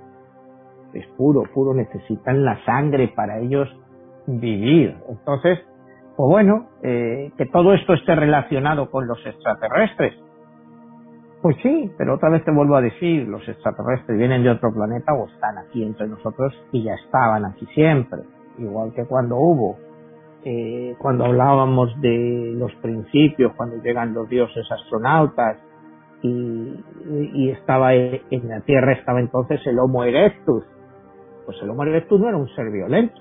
Es 0.93 1.07
puro, 1.17 1.43
puro. 1.53 1.75
Necesitan 1.75 2.45
la 2.45 2.65
sangre 2.65 3.09
para 3.09 3.39
ellos 3.41 3.69
vivir. 4.27 4.97
Entonces, 5.09 5.59
pues 6.17 6.31
bueno, 6.31 6.69
eh, 6.83 7.33
que 7.37 7.47
todo 7.47 7.75
esto 7.75 7.95
esté 7.95 8.15
relacionado 8.15 8.91
con 8.91 9.07
los 9.07 9.19
extraterrestres. 9.27 10.15
Pues 11.43 11.57
sí, 11.63 11.93
pero 11.99 12.15
otra 12.15 12.31
vez 12.31 12.43
te 12.45 12.51
vuelvo 12.51 12.77
a 12.77 12.81
decir, 12.81 13.29
los 13.29 13.47
extraterrestres 13.47 14.17
vienen 14.17 14.43
de 14.45 14.51
otro 14.51 14.73
planeta 14.73 15.13
o 15.13 15.27
están 15.27 15.59
aquí 15.59 15.83
entre 15.83 16.09
nosotros 16.09 16.55
y 16.73 16.85
ya 16.85 16.95
estaban 16.95 17.45
aquí 17.45 17.67
siempre. 17.75 18.21
Igual 18.57 18.95
que 18.95 19.05
cuando 19.05 19.37
hubo, 19.37 19.77
eh, 20.45 20.95
cuando 20.99 21.25
hablábamos 21.25 21.99
de 22.01 22.53
los 22.57 22.73
principios, 22.77 23.53
cuando 23.57 23.83
llegan 23.83 24.13
los 24.13 24.29
dioses 24.29 24.71
astronautas 24.71 25.59
y, 26.23 26.85
y 27.35 27.51
estaba 27.51 27.95
en 27.95 28.49
la 28.49 28.61
Tierra 28.61 28.93
estaba 28.93 29.21
entonces 29.21 29.61
el 29.67 29.79
Homo 29.79 30.05
erectus. 30.05 30.65
Pues 31.47 31.57
el 31.63 31.71
Homo 31.71 31.85
erectus 31.85 32.21
no 32.21 32.29
era 32.29 32.37
un 32.37 32.49
ser 32.55 32.71
violento. 32.71 33.21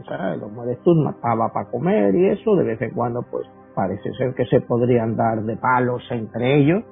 O 0.00 0.04
sea, 0.04 0.34
el 0.34 0.42
Homo 0.42 0.64
erectus 0.64 0.96
mataba 0.96 1.52
para 1.52 1.70
comer 1.70 2.14
y 2.14 2.30
eso, 2.30 2.56
de 2.56 2.64
vez 2.64 2.80
en 2.82 2.90
cuando 2.90 3.22
pues 3.30 3.46
parece 3.74 4.12
ser 4.14 4.34
que 4.34 4.46
se 4.46 4.60
podrían 4.60 5.16
dar 5.16 5.42
de 5.42 5.56
palos 5.56 6.02
entre 6.10 6.58
ellos 6.58 6.84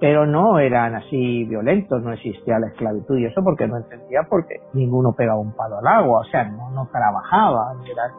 pero 0.00 0.26
no 0.26 0.58
eran 0.58 0.94
así 0.96 1.44
violentos, 1.44 2.02
no 2.02 2.12
existía 2.12 2.58
la 2.58 2.66
esclavitud 2.68 3.16
y 3.16 3.26
eso 3.26 3.42
porque 3.42 3.66
no 3.66 3.76
entendía 3.76 4.20
porque 4.28 4.60
ninguno 4.72 5.14
pegaba 5.16 5.38
un 5.38 5.52
palo 5.54 5.78
al 5.78 5.86
agua, 5.86 6.20
o 6.20 6.24
sea, 6.24 6.44
no, 6.44 6.70
no 6.72 6.88
trabajaban, 6.92 7.78
eran, 7.86 8.10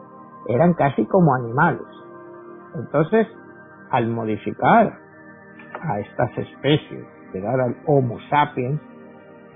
eran 0.47 0.73
casi 0.73 1.05
como 1.05 1.33
animales. 1.33 1.81
Entonces, 2.75 3.27
al 3.89 4.07
modificar 4.07 4.97
a 5.81 5.99
estas 5.99 6.37
especies, 6.37 7.05
llegar 7.33 7.59
al 7.59 7.75
Homo 7.85 8.17
sapiens, 8.29 8.79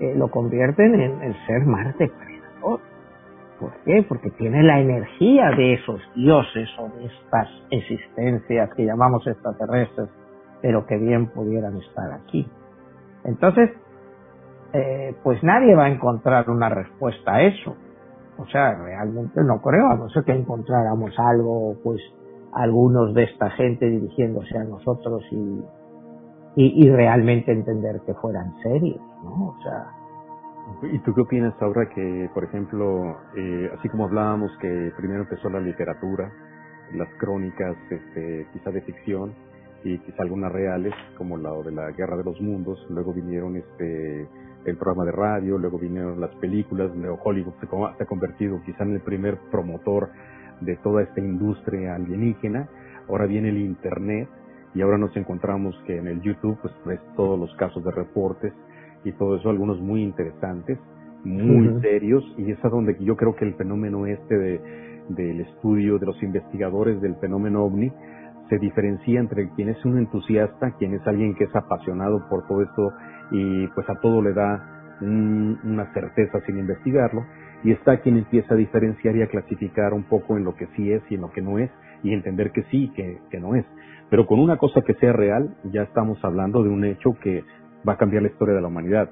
eh, 0.00 0.14
lo 0.16 0.30
convierten 0.30 0.94
en 0.94 1.22
el 1.22 1.46
ser 1.46 1.64
más 1.66 1.96
depredador. 1.98 2.80
¿Por 3.58 3.72
qué? 3.84 4.04
Porque 4.08 4.30
tiene 4.30 4.62
la 4.62 4.80
energía 4.80 5.50
de 5.50 5.74
esos 5.74 6.00
dioses 6.14 6.68
o 6.78 6.88
de 6.96 7.06
estas 7.06 7.48
existencias 7.70 8.70
que 8.74 8.86
llamamos 8.86 9.26
extraterrestres 9.26 10.08
pero 10.62 10.86
que 10.86 10.96
bien 10.96 11.28
pudieran 11.28 11.76
estar 11.78 12.12
aquí. 12.12 12.46
Entonces, 13.24 13.70
eh, 14.72 15.14
pues 15.22 15.42
nadie 15.42 15.74
va 15.74 15.84
a 15.84 15.88
encontrar 15.88 16.50
una 16.50 16.68
respuesta 16.68 17.34
a 17.34 17.42
eso. 17.42 17.76
O 18.40 18.46
sea, 18.46 18.74
realmente 18.74 19.42
no 19.44 19.60
creo, 19.60 19.96
no 19.96 20.08
ser 20.08 20.24
que 20.24 20.32
encontráramos 20.32 21.12
algo, 21.18 21.76
pues 21.84 22.00
algunos 22.52 23.14
de 23.14 23.24
esta 23.24 23.50
gente 23.50 23.86
dirigiéndose 23.86 24.56
a 24.56 24.64
nosotros 24.64 25.22
y, 25.30 25.62
y, 26.56 26.90
realmente 26.90 27.52
entender 27.52 28.00
que 28.06 28.14
fueran 28.14 28.56
serios, 28.62 29.00
¿no? 29.22 29.48
O 29.48 29.56
sea. 29.62 29.86
¿Y 30.92 30.98
tú 31.00 31.12
qué 31.14 31.20
opinas 31.20 31.54
ahora 31.60 31.88
que, 31.88 32.30
por 32.32 32.44
ejemplo, 32.44 33.16
eh, 33.36 33.70
así 33.76 33.88
como 33.88 34.04
hablábamos 34.04 34.50
que 34.60 34.92
primero 34.96 35.22
empezó 35.22 35.48
la 35.50 35.60
literatura, 35.60 36.32
las 36.94 37.08
crónicas, 37.18 37.76
este, 37.90 38.46
quizá 38.52 38.70
de 38.70 38.80
ficción, 38.82 39.34
y 39.84 39.98
quizá 39.98 40.22
algunas 40.22 40.52
reales, 40.52 40.94
como 41.16 41.36
la 41.36 41.52
de 41.62 41.72
la 41.72 41.90
Guerra 41.92 42.16
de 42.16 42.24
los 42.24 42.40
Mundos, 42.40 42.84
luego 42.90 43.12
vinieron 43.12 43.56
este 43.56 44.28
el 44.64 44.76
programa 44.76 45.04
de 45.04 45.12
radio, 45.12 45.58
luego 45.58 45.78
vinieron 45.78 46.20
las 46.20 46.34
películas, 46.36 46.90
luego 46.94 47.18
Hollywood 47.22 47.54
se, 47.60 47.66
ha 48.02 48.06
convertido 48.06 48.60
quizá 48.64 48.84
en 48.84 48.94
el 48.94 49.00
primer 49.00 49.38
promotor 49.50 50.10
de 50.60 50.76
toda 50.76 51.02
esta 51.02 51.20
industria 51.20 51.94
alienígena, 51.94 52.68
ahora 53.08 53.26
viene 53.26 53.48
el 53.48 53.58
Internet 53.58 54.28
y 54.74 54.82
ahora 54.82 54.98
nos 54.98 55.16
encontramos 55.16 55.74
que 55.86 55.96
en 55.96 56.06
el 56.06 56.20
YouTube 56.20 56.58
pues 56.60 56.74
ves 56.84 57.00
todos 57.16 57.38
los 57.38 57.54
casos 57.56 57.82
de 57.82 57.90
reportes 57.90 58.52
y 59.04 59.12
todo 59.12 59.36
eso, 59.36 59.48
algunos 59.48 59.80
muy 59.80 60.02
interesantes, 60.02 60.78
muy 61.24 61.80
serios, 61.80 62.22
y 62.38 62.50
es 62.50 62.64
a 62.64 62.68
donde 62.68 62.96
yo 63.00 63.16
creo 63.16 63.34
que 63.34 63.44
el 63.44 63.54
fenómeno 63.54 64.06
este 64.06 64.36
de, 64.36 64.60
del 65.08 65.40
estudio 65.40 65.98
de 65.98 66.06
los 66.06 66.22
investigadores 66.22 67.00
del 67.00 67.16
fenómeno 67.16 67.64
ovni, 67.64 67.90
se 68.48 68.58
diferencia 68.58 69.20
entre 69.20 69.48
quien 69.50 69.68
es 69.68 69.82
un 69.84 69.98
entusiasta, 69.98 70.72
quien 70.72 70.94
es 70.94 71.06
alguien 71.06 71.34
que 71.34 71.44
es 71.44 71.54
apasionado 71.54 72.28
por 72.28 72.46
todo 72.46 72.62
esto 72.62 72.92
y 73.30 73.66
pues 73.68 73.88
a 73.88 73.94
todo 74.00 74.22
le 74.22 74.32
da 74.32 74.98
una 75.00 75.92
certeza 75.94 76.40
sin 76.46 76.58
investigarlo, 76.58 77.24
y 77.64 77.72
está 77.72 78.00
quien 78.00 78.18
empieza 78.18 78.54
a 78.54 78.56
diferenciar 78.56 79.16
y 79.16 79.22
a 79.22 79.28
clasificar 79.28 79.94
un 79.94 80.04
poco 80.04 80.36
en 80.36 80.44
lo 80.44 80.54
que 80.54 80.66
sí 80.76 80.92
es 80.92 81.02
y 81.10 81.14
en 81.14 81.22
lo 81.22 81.30
que 81.30 81.42
no 81.42 81.58
es, 81.58 81.70
y 82.02 82.12
entender 82.12 82.52
que 82.52 82.62
sí 82.64 82.92
que, 82.94 83.18
que 83.30 83.40
no 83.40 83.54
es. 83.54 83.64
Pero 84.10 84.26
con 84.26 84.40
una 84.40 84.56
cosa 84.56 84.82
que 84.82 84.94
sea 84.94 85.12
real, 85.12 85.56
ya 85.64 85.82
estamos 85.82 86.18
hablando 86.22 86.62
de 86.62 86.68
un 86.68 86.84
hecho 86.84 87.16
que 87.22 87.44
va 87.88 87.94
a 87.94 87.96
cambiar 87.96 88.22
la 88.22 88.28
historia 88.28 88.54
de 88.54 88.60
la 88.60 88.68
humanidad. 88.68 89.10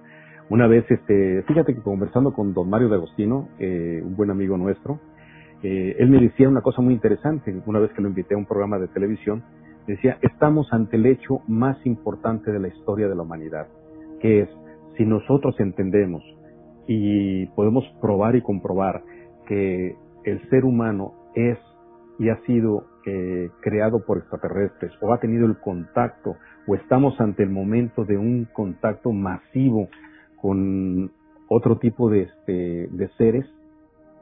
Una 0.50 0.66
vez, 0.66 0.84
este, 0.90 1.42
fíjate 1.42 1.74
que 1.74 1.82
conversando 1.82 2.32
con 2.32 2.54
don 2.54 2.68
Mario 2.68 2.88
de 2.88 2.96
Agostino, 2.96 3.48
eh, 3.58 4.02
un 4.02 4.16
buen 4.16 4.30
amigo 4.30 4.56
nuestro, 4.56 4.98
eh, 5.62 5.96
él 5.98 6.08
me 6.08 6.18
decía 6.18 6.48
una 6.48 6.62
cosa 6.62 6.80
muy 6.80 6.94
interesante, 6.94 7.54
una 7.66 7.80
vez 7.80 7.92
que 7.92 8.00
lo 8.00 8.08
invité 8.08 8.34
a 8.34 8.38
un 8.38 8.46
programa 8.46 8.78
de 8.78 8.88
televisión, 8.88 9.42
decía, 9.86 10.18
estamos 10.22 10.72
ante 10.72 10.96
el 10.96 11.06
hecho 11.06 11.40
más 11.48 11.84
importante 11.84 12.50
de 12.50 12.60
la 12.60 12.68
historia 12.68 13.08
de 13.08 13.14
la 13.14 13.22
humanidad, 13.22 13.66
que 14.20 14.40
es, 14.40 14.48
si 14.96 15.04
nosotros 15.04 15.58
entendemos 15.60 16.22
y 16.86 17.46
podemos 17.48 17.84
probar 18.00 18.36
y 18.36 18.42
comprobar 18.42 19.02
que 19.46 19.96
el 20.24 20.48
ser 20.50 20.64
humano 20.64 21.14
es 21.34 21.58
y 22.18 22.30
ha 22.30 22.36
sido 22.46 22.84
eh, 23.06 23.48
creado 23.60 24.04
por 24.04 24.18
extraterrestres 24.18 24.92
o 25.00 25.12
ha 25.12 25.20
tenido 25.20 25.46
el 25.46 25.58
contacto 25.58 26.36
o 26.66 26.74
estamos 26.74 27.18
ante 27.20 27.42
el 27.42 27.50
momento 27.50 28.04
de 28.04 28.18
un 28.18 28.46
contacto 28.52 29.12
masivo 29.12 29.88
con 30.40 31.10
otro 31.48 31.78
tipo 31.78 32.10
de, 32.10 32.22
este, 32.22 32.88
de 32.90 33.08
seres, 33.16 33.46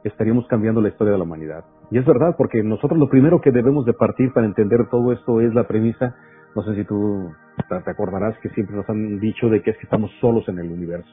estaríamos 0.03 0.47
cambiando 0.47 0.81
la 0.81 0.89
historia 0.89 1.11
de 1.11 1.17
la 1.17 1.25
humanidad. 1.25 1.65
Y 1.91 1.97
es 1.97 2.05
verdad, 2.05 2.35
porque 2.37 2.63
nosotros 2.63 2.99
lo 2.99 3.09
primero 3.09 3.41
que 3.41 3.51
debemos 3.51 3.85
de 3.85 3.93
partir 3.93 4.31
para 4.33 4.45
entender 4.45 4.87
todo 4.89 5.11
esto 5.11 5.41
es 5.41 5.53
la 5.53 5.67
premisa, 5.67 6.15
no 6.55 6.63
sé 6.63 6.75
si 6.75 6.83
tú 6.85 7.31
te 7.67 7.91
acordarás 7.91 8.37
que 8.39 8.49
siempre 8.49 8.75
nos 8.75 8.89
han 8.89 9.19
dicho 9.19 9.49
de 9.49 9.61
que 9.61 9.71
es 9.71 9.77
que 9.77 9.83
estamos 9.83 10.11
solos 10.21 10.47
en 10.47 10.59
el 10.59 10.71
universo, 10.71 11.09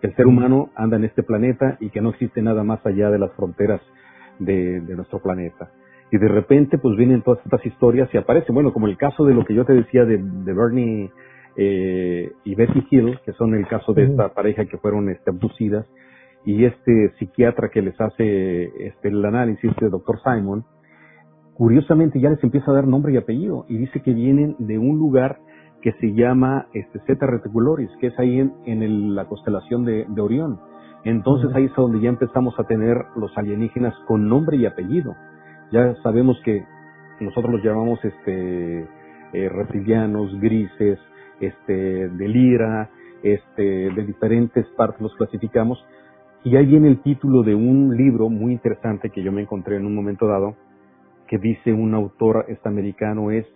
que 0.00 0.08
el 0.08 0.16
ser 0.16 0.26
humano 0.26 0.70
anda 0.74 0.96
en 0.96 1.04
este 1.04 1.22
planeta 1.22 1.76
y 1.80 1.90
que 1.90 2.00
no 2.00 2.10
existe 2.10 2.42
nada 2.42 2.64
más 2.64 2.84
allá 2.86 3.10
de 3.10 3.18
las 3.18 3.32
fronteras 3.32 3.80
de, 4.38 4.80
nuestro 4.80 5.20
planeta. 5.20 5.70
Y 6.10 6.18
de 6.18 6.28
repente 6.28 6.78
pues 6.78 6.96
vienen 6.96 7.22
todas 7.22 7.44
estas 7.44 7.64
historias 7.64 8.08
y 8.12 8.18
aparecen, 8.18 8.54
bueno, 8.54 8.72
como 8.72 8.88
el 8.88 8.96
caso 8.96 9.24
de 9.24 9.34
lo 9.34 9.44
que 9.44 9.54
yo 9.54 9.64
te 9.64 9.74
decía 9.74 10.04
de, 10.04 10.16
Bernie 10.16 11.10
eh, 11.56 12.32
y 12.44 12.54
Betty 12.54 12.86
Hill, 12.90 13.20
que 13.24 13.32
son 13.34 13.54
el 13.54 13.66
caso 13.68 13.92
de 13.92 14.04
esta 14.04 14.32
pareja 14.32 14.64
que 14.64 14.78
fueron 14.78 15.08
este, 15.10 15.30
abducidas, 15.30 15.86
y 16.44 16.64
este 16.64 17.12
psiquiatra 17.18 17.68
que 17.68 17.82
les 17.82 18.00
hace 18.00 18.86
este, 18.86 19.08
el 19.08 19.24
análisis, 19.24 19.70
el 19.80 19.90
doctor 19.90 20.18
Simon, 20.22 20.64
curiosamente 21.60 22.18
ya 22.18 22.30
les 22.30 22.42
empieza 22.42 22.70
a 22.70 22.74
dar 22.74 22.86
nombre 22.86 23.12
y 23.12 23.18
apellido 23.18 23.66
y 23.68 23.76
dice 23.76 24.00
que 24.00 24.14
vienen 24.14 24.56
de 24.58 24.78
un 24.78 24.96
lugar 24.96 25.40
que 25.82 25.92
se 26.00 26.14
llama 26.14 26.68
este, 26.72 27.00
Zeta 27.00 27.26
Reticularis, 27.26 27.90
que 28.00 28.06
es 28.06 28.18
ahí 28.18 28.40
en, 28.40 29.14
la 29.14 29.26
constelación 29.26 29.84
de, 29.84 30.06
Orión. 30.18 30.58
Entonces 31.04 31.50
ahí 31.54 31.66
es 31.66 31.74
donde 31.76 32.00
ya 32.00 32.08
empezamos 32.08 32.58
a 32.58 32.64
tener 32.64 32.96
los 33.14 33.36
alienígenas 33.36 33.94
con 34.06 34.26
nombre 34.26 34.56
y 34.56 34.64
apellido. 34.64 35.14
Ya 35.70 35.94
sabemos 36.02 36.40
que 36.46 36.64
nosotros 37.20 37.52
los 37.52 37.62
llamamos 37.62 38.02
este, 38.06 38.88
eh, 39.34 39.48
reptilianos, 39.50 40.34
grises, 40.40 40.98
este, 41.40 42.08
de 42.08 42.28
lira, 42.28 42.88
este, 43.22 43.90
de 43.90 44.06
diferentes 44.06 44.64
partes 44.78 45.02
los 45.02 45.14
clasificamos, 45.14 45.78
y 46.42 46.56
ahí 46.56 46.64
viene 46.64 46.88
el 46.88 47.02
título 47.02 47.42
de 47.42 47.54
un 47.54 47.94
libro 47.98 48.30
muy 48.30 48.52
interesante 48.52 49.10
que 49.10 49.22
yo 49.22 49.30
me 49.30 49.42
encontré 49.42 49.76
en 49.76 49.84
un 49.84 49.94
momento 49.94 50.26
dado, 50.26 50.56
que 51.30 51.38
dice 51.38 51.72
un 51.72 51.94
autor 51.94 52.46
estadounidense 52.48 53.38
es 53.38 53.46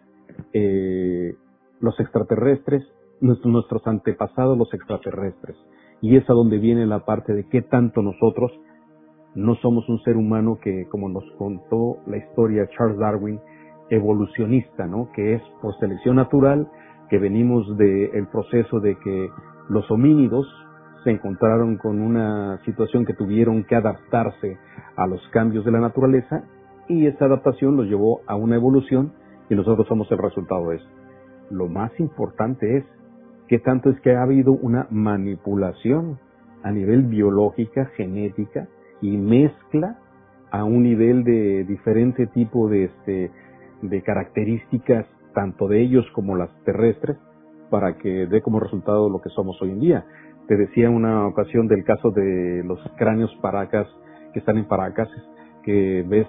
eh, 0.53 1.35
los 1.81 1.99
extraterrestres, 1.99 2.85
nuestros 3.21 3.85
antepasados 3.89 4.57
los 4.57 4.73
extraterrestres. 4.73 5.57
Y 6.01 6.17
es 6.17 6.23
a 6.31 6.35
donde 6.35 6.59
viene 6.59 6.87
la 6.87 7.05
parte 7.05 7.33
de 7.33 7.49
qué 7.49 7.63
tanto 7.63 8.01
nosotros 8.01 8.53
no 9.35 9.57
somos 9.57 9.89
un 9.89 10.01
ser 10.03 10.17
humano 10.17 10.59
que, 10.63 10.87
como 10.89 11.09
nos 11.09 11.25
contó 11.37 11.97
la 12.07 12.19
historia 12.19 12.69
Charles 12.77 12.99
Darwin, 12.99 13.41
evolucionista, 13.91 14.87
¿no? 14.87 15.11
Que 15.13 15.35
es 15.35 15.43
por 15.61 15.77
selección 15.81 16.15
natural, 16.15 16.71
que 17.11 17.19
venimos 17.19 17.77
del 17.77 18.29
proceso 18.29 18.79
de 18.79 18.97
que 18.99 19.31
los 19.69 19.91
homínidos, 19.91 20.47
se 21.03 21.11
encontraron 21.11 21.77
con 21.77 22.01
una 22.01 22.63
situación 22.65 23.05
que 23.05 23.15
tuvieron 23.15 23.65
que 23.65 23.75
adaptarse 23.75 24.59
a 24.97 25.07
los 25.07 25.21
cambios 25.33 25.65
de 25.65 25.73
la 25.73 25.81
naturaleza 25.81 26.45
y 26.89 27.07
esa 27.07 27.27
adaptación 27.27 27.77
los 27.77 27.87
llevó 27.87 28.21
a 28.27 28.37
una 28.37 28.57
evolución 28.57 29.13
y 29.49 29.55
nosotros 29.55 29.87
somos 29.89 30.11
el 30.11 30.19
resultado 30.19 30.71
de 30.71 30.77
eso. 30.77 30.89
Lo 31.51 31.69
más 31.69 31.93
importante 31.99 32.79
es 32.79 32.85
que 33.49 33.59
tanto 33.59 33.91
es 33.91 34.01
que 34.01 34.15
ha 34.15 34.23
habido 34.23 34.53
una 34.53 34.87
manipulación 34.91 36.19
a 36.63 36.71
nivel 36.71 37.03
biológica, 37.03 37.87
genética 37.97 38.69
y 39.01 39.17
mezcla 39.17 39.99
a 40.51 40.65
un 40.65 40.83
nivel 40.83 41.25
de 41.25 41.65
diferente 41.65 42.27
tipo 42.29 42.69
de, 42.69 42.85
este, 42.85 43.31
de 43.83 44.03
características, 44.03 45.07
tanto 45.35 45.69
de 45.69 45.83
ellos 45.83 46.07
como 46.15 46.37
las 46.37 46.51
terrestres, 46.65 47.19
para 47.71 47.99
que 47.99 48.27
dé 48.27 48.41
como 48.41 48.61
resultado 48.61 49.11
lo 49.11 49.21
que 49.21 49.31
somos 49.31 49.61
hoy 49.61 49.73
en 49.73 49.81
día. 49.81 50.07
Te 50.47 50.57
decía 50.57 50.91
una 50.91 51.27
ocasión 51.27 51.67
del 51.67 51.85
caso 51.85 52.11
de 52.11 52.63
los 52.65 52.79
cráneos 52.97 53.35
paracas 53.43 53.89
que 54.33 54.41
están 54.41 54.59
en 54.59 54.67
Paracas, 54.67 55.09
que 55.65 56.05
ves 56.07 56.27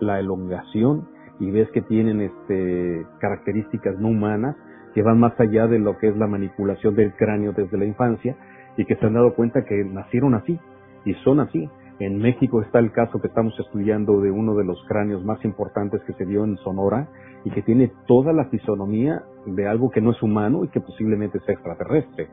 la 0.00 0.20
elongación 0.20 1.08
y 1.38 1.50
ves 1.50 1.68
que 1.70 1.82
tienen 1.82 2.20
este, 2.20 3.06
características 3.20 3.98
no 3.98 4.08
humanas 4.08 4.56
que 4.94 5.02
van 5.02 5.18
más 5.18 5.38
allá 5.40 5.66
de 5.66 5.78
lo 5.78 5.98
que 5.98 6.08
es 6.08 6.16
la 6.16 6.26
manipulación 6.26 6.94
del 6.94 7.14
cráneo 7.14 7.52
desde 7.52 7.78
la 7.78 7.84
infancia 7.84 8.36
y 8.76 8.84
que 8.84 8.96
se 8.96 9.06
han 9.06 9.14
dado 9.14 9.34
cuenta 9.34 9.64
que 9.64 9.84
nacieron 9.84 10.34
así 10.34 10.58
y 11.04 11.14
son 11.24 11.40
así. 11.40 11.68
En 11.98 12.18
México 12.18 12.62
está 12.62 12.78
el 12.78 12.90
caso 12.92 13.20
que 13.20 13.28
estamos 13.28 13.58
estudiando 13.58 14.20
de 14.20 14.30
uno 14.30 14.54
de 14.54 14.64
los 14.64 14.82
cráneos 14.88 15.24
más 15.24 15.44
importantes 15.44 16.02
que 16.02 16.14
se 16.14 16.26
dio 16.26 16.44
en 16.44 16.56
Sonora 16.58 17.08
y 17.44 17.50
que 17.50 17.62
tiene 17.62 17.92
toda 18.06 18.32
la 18.32 18.46
fisonomía 18.46 19.22
de 19.46 19.68
algo 19.68 19.90
que 19.90 20.00
no 20.00 20.10
es 20.10 20.22
humano 20.22 20.64
y 20.64 20.68
que 20.68 20.80
posiblemente 20.80 21.38
sea 21.40 21.54
extraterrestre. 21.54 22.28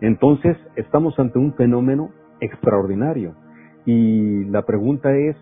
Entonces, 0.00 0.56
estamos 0.76 1.18
ante 1.18 1.38
un 1.38 1.54
fenómeno 1.54 2.10
extraordinario. 2.40 3.34
Y 3.88 4.44
la 4.50 4.66
pregunta 4.66 5.16
es, 5.16 5.34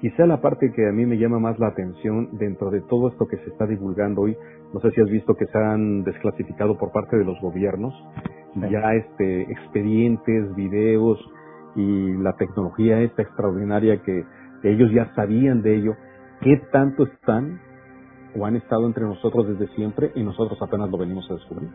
quizá 0.00 0.26
la 0.26 0.40
parte 0.40 0.70
que 0.70 0.86
a 0.88 0.92
mí 0.92 1.06
me 1.06 1.18
llama 1.18 1.40
más 1.40 1.58
la 1.58 1.66
atención 1.66 2.38
dentro 2.38 2.70
de 2.70 2.82
todo 2.82 3.08
esto 3.08 3.26
que 3.26 3.36
se 3.38 3.50
está 3.50 3.66
divulgando 3.66 4.20
hoy, 4.22 4.36
no 4.72 4.78
sé 4.78 4.92
si 4.92 5.00
has 5.00 5.10
visto 5.10 5.34
que 5.34 5.46
se 5.46 5.58
han 5.58 6.04
desclasificado 6.04 6.78
por 6.78 6.92
parte 6.92 7.16
de 7.16 7.24
los 7.24 7.40
gobiernos 7.40 7.92
ya 8.70 8.94
este 8.94 9.42
expedientes, 9.42 10.54
videos 10.54 11.18
y 11.74 12.12
la 12.18 12.34
tecnología 12.36 13.00
esta 13.00 13.22
extraordinaria 13.22 14.00
que 14.04 14.24
ellos 14.62 14.92
ya 14.92 15.12
sabían 15.16 15.62
de 15.62 15.78
ello, 15.78 15.96
qué 16.42 16.62
tanto 16.70 17.06
están 17.06 17.58
o 18.38 18.46
han 18.46 18.54
estado 18.54 18.86
entre 18.86 19.02
nosotros 19.02 19.48
desde 19.48 19.66
siempre 19.74 20.12
y 20.14 20.22
nosotros 20.22 20.62
apenas 20.62 20.90
lo 20.90 20.98
venimos 20.98 21.28
a 21.28 21.34
descubrir. 21.34 21.70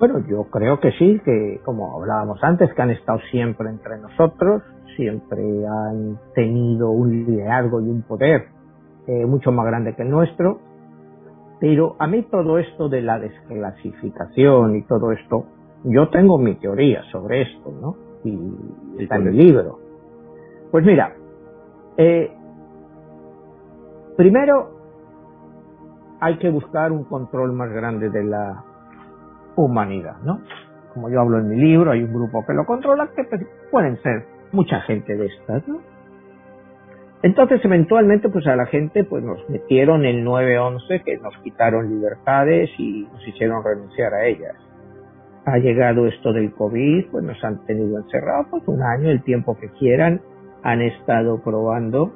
Bueno, 0.00 0.24
yo 0.26 0.44
creo 0.44 0.80
que 0.80 0.92
sí, 0.92 1.20
que 1.26 1.60
como 1.62 2.00
hablábamos 2.00 2.42
antes, 2.42 2.72
que 2.72 2.80
han 2.80 2.90
estado 2.90 3.18
siempre 3.30 3.68
entre 3.68 3.98
nosotros, 3.98 4.62
siempre 4.96 5.42
han 5.66 6.18
tenido 6.34 6.90
un 6.90 7.10
liderazgo 7.10 7.82
y 7.82 7.90
un 7.90 8.00
poder 8.00 8.46
eh, 9.06 9.26
mucho 9.26 9.52
más 9.52 9.66
grande 9.66 9.94
que 9.94 10.02
el 10.02 10.08
nuestro, 10.08 10.58
pero 11.60 11.96
a 11.98 12.06
mí 12.06 12.22
todo 12.30 12.58
esto 12.58 12.88
de 12.88 13.02
la 13.02 13.18
desclasificación 13.18 14.76
y 14.76 14.82
todo 14.84 15.12
esto, 15.12 15.44
yo 15.84 16.08
tengo 16.08 16.38
mi 16.38 16.54
teoría 16.54 17.02
sobre 17.12 17.42
esto, 17.42 17.70
¿no? 17.70 17.96
Y 18.24 19.02
está 19.02 19.16
en 19.16 19.28
el 19.28 19.36
libro. 19.36 19.80
Pues 20.70 20.82
mira, 20.82 21.14
eh, 21.98 22.32
primero 24.16 24.70
hay 26.20 26.38
que 26.38 26.48
buscar 26.48 26.90
un 26.90 27.04
control 27.04 27.52
más 27.52 27.70
grande 27.70 28.08
de 28.08 28.24
la 28.24 28.64
humanidad, 29.56 30.16
¿no? 30.24 30.40
Como 30.94 31.08
yo 31.08 31.20
hablo 31.20 31.38
en 31.38 31.48
mi 31.48 31.56
libro, 31.56 31.92
hay 31.92 32.02
un 32.02 32.12
grupo 32.12 32.44
que 32.46 32.52
lo 32.52 32.66
controla, 32.66 33.08
que 33.14 33.24
pues, 33.24 33.46
pueden 33.70 34.00
ser 34.02 34.24
mucha 34.52 34.80
gente 34.82 35.16
de 35.16 35.26
estas, 35.26 35.66
¿no? 35.68 35.80
Entonces, 37.22 37.60
eventualmente, 37.64 38.30
pues 38.30 38.46
a 38.46 38.56
la 38.56 38.66
gente, 38.66 39.04
pues 39.04 39.22
nos 39.22 39.48
metieron 39.50 40.06
el 40.06 40.24
9-11, 40.24 41.04
que 41.04 41.18
nos 41.18 41.36
quitaron 41.38 41.90
libertades 41.90 42.70
y 42.78 43.06
nos 43.12 43.28
hicieron 43.28 43.62
renunciar 43.62 44.14
a 44.14 44.24
ellas. 44.24 44.56
Ha 45.44 45.58
llegado 45.58 46.06
esto 46.06 46.32
del 46.32 46.52
COVID, 46.54 47.10
pues 47.10 47.24
nos 47.24 47.42
han 47.44 47.64
tenido 47.66 47.98
encerrados, 47.98 48.46
pues 48.50 48.62
un 48.68 48.82
año, 48.82 49.10
el 49.10 49.22
tiempo 49.22 49.56
que 49.58 49.68
quieran, 49.78 50.22
han 50.62 50.80
estado 50.80 51.42
probando 51.42 52.12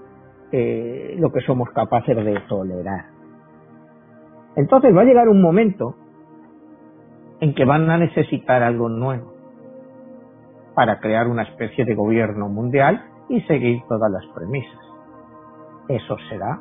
eh, 0.52 1.16
lo 1.18 1.30
que 1.32 1.40
somos 1.40 1.68
capaces 1.70 2.16
de 2.16 2.40
tolerar. 2.48 3.06
Entonces 4.56 4.96
va 4.96 5.02
a 5.02 5.04
llegar 5.04 5.28
un 5.28 5.42
momento 5.42 5.96
en 7.40 7.54
que 7.54 7.64
van 7.64 7.90
a 7.90 7.98
necesitar 7.98 8.62
algo 8.62 8.88
nuevo 8.88 9.34
para 10.74 10.98
crear 10.98 11.28
una 11.28 11.42
especie 11.42 11.84
de 11.84 11.94
gobierno 11.94 12.48
mundial 12.48 13.04
y 13.28 13.40
seguir 13.42 13.82
todas 13.88 14.10
las 14.10 14.26
premisas. 14.34 14.80
Eso 15.88 16.16
será 16.28 16.60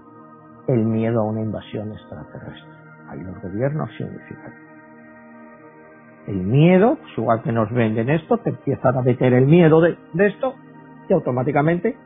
el 0.68 0.86
miedo 0.86 1.22
a 1.22 1.24
una 1.24 1.42
invasión 1.42 1.92
extraterrestre. 1.92 2.72
Hay 3.10 3.20
los 3.22 3.42
gobiernos 3.42 3.90
significativos. 3.98 4.64
El 6.28 6.38
miedo, 6.38 6.98
pues 7.02 7.18
igual 7.18 7.42
que 7.44 7.52
nos 7.52 7.72
venden 7.72 8.10
esto, 8.10 8.38
te 8.38 8.52
empiezan 8.52 8.98
a 8.98 9.02
meter 9.02 9.34
el 9.34 9.46
miedo 9.46 9.82
de, 9.82 9.98
de 10.14 10.28
esto 10.28 10.54
y 11.10 11.14
automáticamente 11.14 11.98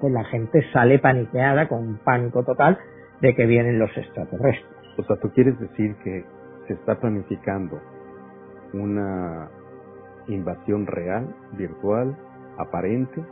pues 0.00 0.12
la 0.12 0.24
gente 0.24 0.64
sale 0.72 0.98
paniqueada 0.98 1.68
con 1.68 1.80
un 1.80 1.98
pánico 1.98 2.44
total 2.44 2.78
de 3.20 3.34
que 3.34 3.46
vienen 3.46 3.78
los 3.78 3.94
extraterrestres. 3.96 4.78
O 4.96 5.02
sea, 5.02 5.16
tú 5.16 5.30
quieres 5.32 5.58
decir 5.58 5.96
que 6.02 6.24
se 6.68 6.74
está 6.74 7.00
planificando 7.00 7.80
una 8.74 9.50
invasión 10.28 10.86
real, 10.86 11.34
virtual, 11.52 12.16
aparente? 12.58 13.24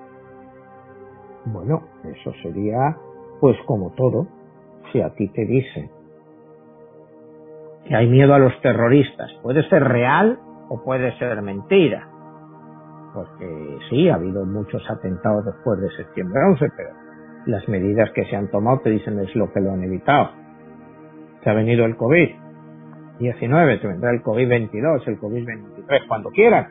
Bueno, 1.44 1.82
eso 2.04 2.32
sería 2.42 2.96
pues 3.40 3.56
como 3.66 3.92
todo. 3.92 4.26
Si 4.90 5.00
a 5.00 5.10
ti 5.10 5.28
te 5.28 5.44
dicen 5.44 5.90
que 7.84 7.94
hay 7.94 8.08
miedo 8.08 8.34
a 8.34 8.38
los 8.38 8.58
terroristas, 8.62 9.30
puede 9.42 9.62
ser 9.68 9.84
real 9.84 10.38
o 10.68 10.82
puede 10.82 11.16
ser 11.18 11.40
mentira. 11.42 12.08
Porque 13.14 13.78
sí, 13.90 14.08
ha 14.08 14.14
habido 14.14 14.44
muchos 14.44 14.82
atentados 14.90 15.44
después 15.44 15.80
de 15.80 15.90
septiembre 15.90 16.40
11, 16.50 16.66
pero 16.76 16.90
las 17.46 17.68
medidas 17.68 18.10
que 18.12 18.24
se 18.24 18.36
han 18.36 18.50
tomado 18.50 18.80
te 18.80 18.90
dicen 18.90 19.18
es 19.20 19.34
lo 19.36 19.52
que 19.52 19.60
lo 19.60 19.72
han 19.72 19.84
evitado. 19.84 20.30
Se 21.42 21.50
ha 21.50 21.54
venido 21.54 21.84
el 21.84 21.96
COVID, 21.96 22.45
19, 23.18 23.78
te 23.78 23.86
vendrá 23.86 24.10
el 24.10 24.22
COVID-22, 24.22 25.06
el 25.06 25.18
COVID-23, 25.18 26.06
cuando 26.08 26.30
quieran, 26.30 26.68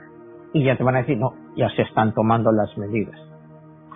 y 0.54 0.64
ya 0.64 0.78
te 0.78 0.84
van 0.84 0.96
a 0.96 1.00
decir, 1.00 1.18
no, 1.18 1.34
ya 1.56 1.70
se 1.70 1.82
están 1.82 2.14
tomando 2.14 2.52
las 2.52 2.78
medidas. 2.78 3.20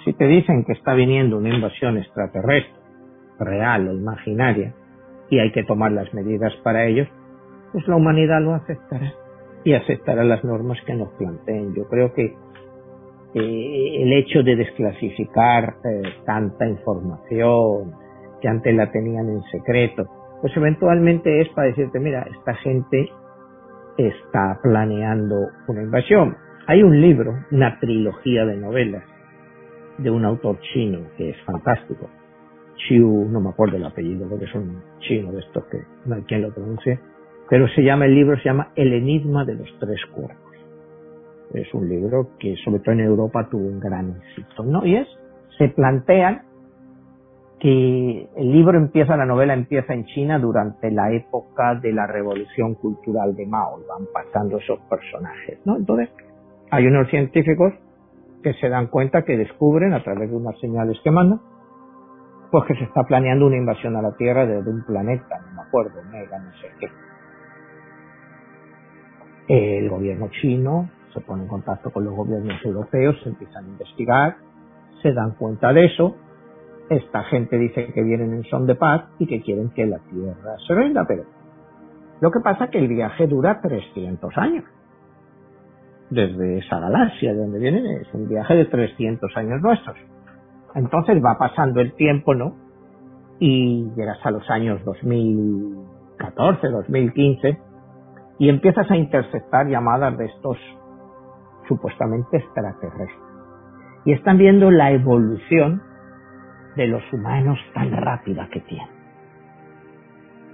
Si 0.04 0.14
te 0.14 0.26
dicen 0.26 0.66
que 0.66 0.74
está 0.74 0.94
viniendo 0.94 1.38
una 1.38 1.54
invasión 1.54 1.98
extraterrestre, 1.98 2.80
real 3.40 3.88
o 3.88 3.94
imaginaria, 3.94 4.74
y 5.30 5.40
hay 5.40 5.52
que 5.52 5.64
tomar 5.64 5.92
las 5.92 6.14
medidas 6.14 6.54
para 6.64 6.86
ello, 6.86 7.06
pues 7.72 7.88
la 7.88 7.96
humanidad 7.96 8.42
lo 8.42 8.56
aceptará 8.56 9.14
y 9.64 9.74
aceptará 9.74 10.24
las 10.24 10.44
normas 10.44 10.78
que 10.86 10.96
nos 10.96 11.10
planteen. 11.14 11.74
Yo 11.76 11.88
creo 11.88 12.14
que 12.14 12.36
el 13.34 14.14
hecho 14.14 14.42
de 14.42 14.56
desclasificar 14.56 15.76
eh, 15.84 16.02
tanta 16.26 16.68
información 16.68 17.94
que 18.42 18.48
antes 18.48 18.74
la 18.74 18.92
tenían 18.92 19.30
en 19.30 19.44
secreto, 19.52 20.08
pues 20.42 20.56
eventualmente 20.56 21.42
es 21.42 21.50
para 21.50 21.68
decirte, 21.68 22.00
mira, 22.00 22.26
esta 22.38 22.54
gente 22.56 23.10
está 23.98 24.60
planeando 24.62 25.50
una 25.68 25.84
invasión. 25.84 26.38
Hay 26.68 26.84
un 26.84 27.02
libro, 27.02 27.34
una 27.52 27.80
trilogía 27.80 28.46
de 28.46 28.58
novelas 28.58 29.04
de 29.98 30.10
un 30.10 30.24
autor 30.24 30.60
chino 30.74 31.00
que 31.18 31.32
es 31.32 31.42
fantástico. 31.44 32.10
Chiu, 32.76 33.28
no 33.30 33.42
me 33.42 33.50
acuerdo 33.50 33.76
el 33.76 33.86
apellido 33.86 34.28
porque 34.30 34.46
es 34.46 34.56
un 34.56 34.82
chino 35.00 35.32
de 35.34 35.40
estos 35.40 35.66
que 35.66 35.80
no 36.06 36.16
hay 36.16 36.22
quien 36.24 36.42
lo 36.44 36.54
pronuncie, 36.54 37.00
pero 37.50 37.68
se 37.70 37.84
llama, 37.84 38.06
el 38.06 38.16
libro 38.16 38.38
se 38.38 38.46
llama 38.46 38.72
El 38.76 38.94
enigma 38.94 39.44
de 39.44 39.56
los 39.56 39.68
tres 39.80 40.00
cuerpos. 40.14 40.38
Es 41.54 41.74
un 41.74 41.90
libro 41.90 42.30
que 42.40 42.56
sobre 42.64 42.80
todo 42.80 42.94
en 42.94 43.02
Europa 43.02 43.50
tuvo 43.50 43.68
un 43.68 43.80
gran 43.80 44.16
éxito, 44.16 44.64
¿no? 44.64 44.86
Y 44.86 44.96
es, 44.96 45.08
se 45.58 45.68
plantean 45.70 46.44
que 47.60 48.30
el 48.38 48.52
libro 48.52 48.78
empieza, 48.78 49.18
la 49.18 49.26
novela 49.26 49.54
empieza 49.54 49.94
en 49.94 50.06
China 50.06 50.40
durante 50.40 50.92
la 50.92 51.12
época 51.12 51.76
de 51.76 51.92
la 51.92 52.08
revolución 52.08 52.76
cultural 52.76 53.36
de 53.36 53.46
Mao, 53.46 53.80
van 53.88 54.08
pasando 54.14 54.58
esos 54.58 54.80
personajes, 54.90 55.60
¿no? 55.66 55.76
Entonces, 55.76 56.10
hay 56.72 56.88
unos 56.88 57.10
científicos 57.10 57.74
que 58.42 58.54
se 58.54 58.70
dan 58.70 58.88
cuenta 58.88 59.24
que 59.24 59.38
descubren 59.38 59.94
a 59.94 60.04
través 60.04 60.30
de 60.30 60.38
unas 60.38 60.58
señales 60.60 60.98
que 61.04 61.12
mandan, 61.12 61.42
pues 62.52 62.66
que 62.66 62.76
se 62.76 62.86
está 62.86 63.04
planeando 63.04 63.48
una 63.48 63.58
invasión 63.58 63.96
a 63.98 64.02
la 64.02 64.16
Tierra 64.16 64.46
desde 64.46 64.70
un 64.70 64.86
planeta, 64.86 65.40
no 65.48 65.56
me 65.56 65.68
acuerdo, 65.68 66.02
Mega, 66.12 66.40
no 66.40 66.52
sé 66.54 66.68
qué. 66.80 66.88
El 69.50 69.90
gobierno 69.90 70.30
chino 70.42 70.90
se 71.14 71.20
pone 71.22 71.44
en 71.44 71.50
contacto 71.50 71.92
con 71.92 72.06
los 72.06 72.16
gobiernos 72.16 72.64
europeos, 72.64 73.20
se 73.24 73.30
empiezan 73.30 73.66
a 73.66 73.68
investigar, 73.68 74.36
se 75.02 75.12
dan 75.12 75.32
cuenta 75.32 75.74
de 75.74 75.86
eso, 75.86 76.16
esta 76.90 77.24
gente 77.26 77.58
dice 77.58 77.94
que 77.94 78.04
vienen 78.04 78.34
en 78.34 78.44
son 78.46 78.66
de 78.66 78.76
paz 78.76 79.06
y 79.20 79.28
que 79.28 79.42
quieren 79.42 79.70
que 79.70 79.86
la 79.86 80.00
Tierra 80.00 80.56
se 80.68 80.74
rinda, 80.74 81.06
pero 81.08 81.24
lo 82.20 82.32
que 82.32 82.40
pasa 82.40 82.66
es 82.66 82.72
que 82.72 82.80
el 82.80 82.88
viaje 82.88 83.28
dura 83.28 83.62
300 83.62 84.38
años. 84.38 84.66
Desde 86.10 86.58
esa 86.58 86.80
galaxia 86.80 87.34
de 87.34 87.40
donde 87.40 87.60
vienen 87.60 87.86
es 87.86 88.14
un 88.14 88.28
viaje 88.28 88.56
de 88.56 88.66
300 88.66 89.38
años 89.38 89.62
nuestros. 89.62 89.96
Entonces 90.76 91.24
va 91.24 91.38
pasando 91.38 91.80
el 91.82 91.94
tiempo, 91.94 92.34
¿no? 92.34 92.56
Y 93.40 93.90
llegas 93.96 94.18
a 94.24 94.32
los 94.32 94.50
años 94.50 94.84
2014, 94.84 96.68
2015 96.68 97.58
y 98.40 98.50
empiezas 98.50 98.90
a 98.90 98.98
interceptar 98.98 99.68
llamadas 99.68 100.18
de 100.18 100.26
estos 100.26 100.58
supuestamente 101.68 102.38
extraterrestres. 102.38 103.10
Y 104.06 104.14
están 104.14 104.38
viendo 104.38 104.72
la 104.72 104.92
evolución 104.92 105.84
de 106.76 106.88
los 106.88 107.02
humanos 107.12 107.60
tan 107.74 107.92
rápida 107.92 108.48
que 108.52 108.62
tiene. 108.62 108.88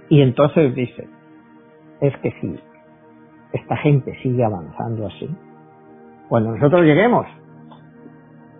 Y 0.08 0.22
entonces 0.22 0.74
dice, 0.74 1.08
es 2.00 2.16
que 2.18 2.30
si 2.40 2.60
esta 3.52 3.76
gente 3.78 4.16
sigue 4.22 4.44
avanzando 4.44 5.06
así, 5.06 5.28
cuando 6.28 6.52
nosotros 6.52 6.82
lleguemos, 6.82 7.26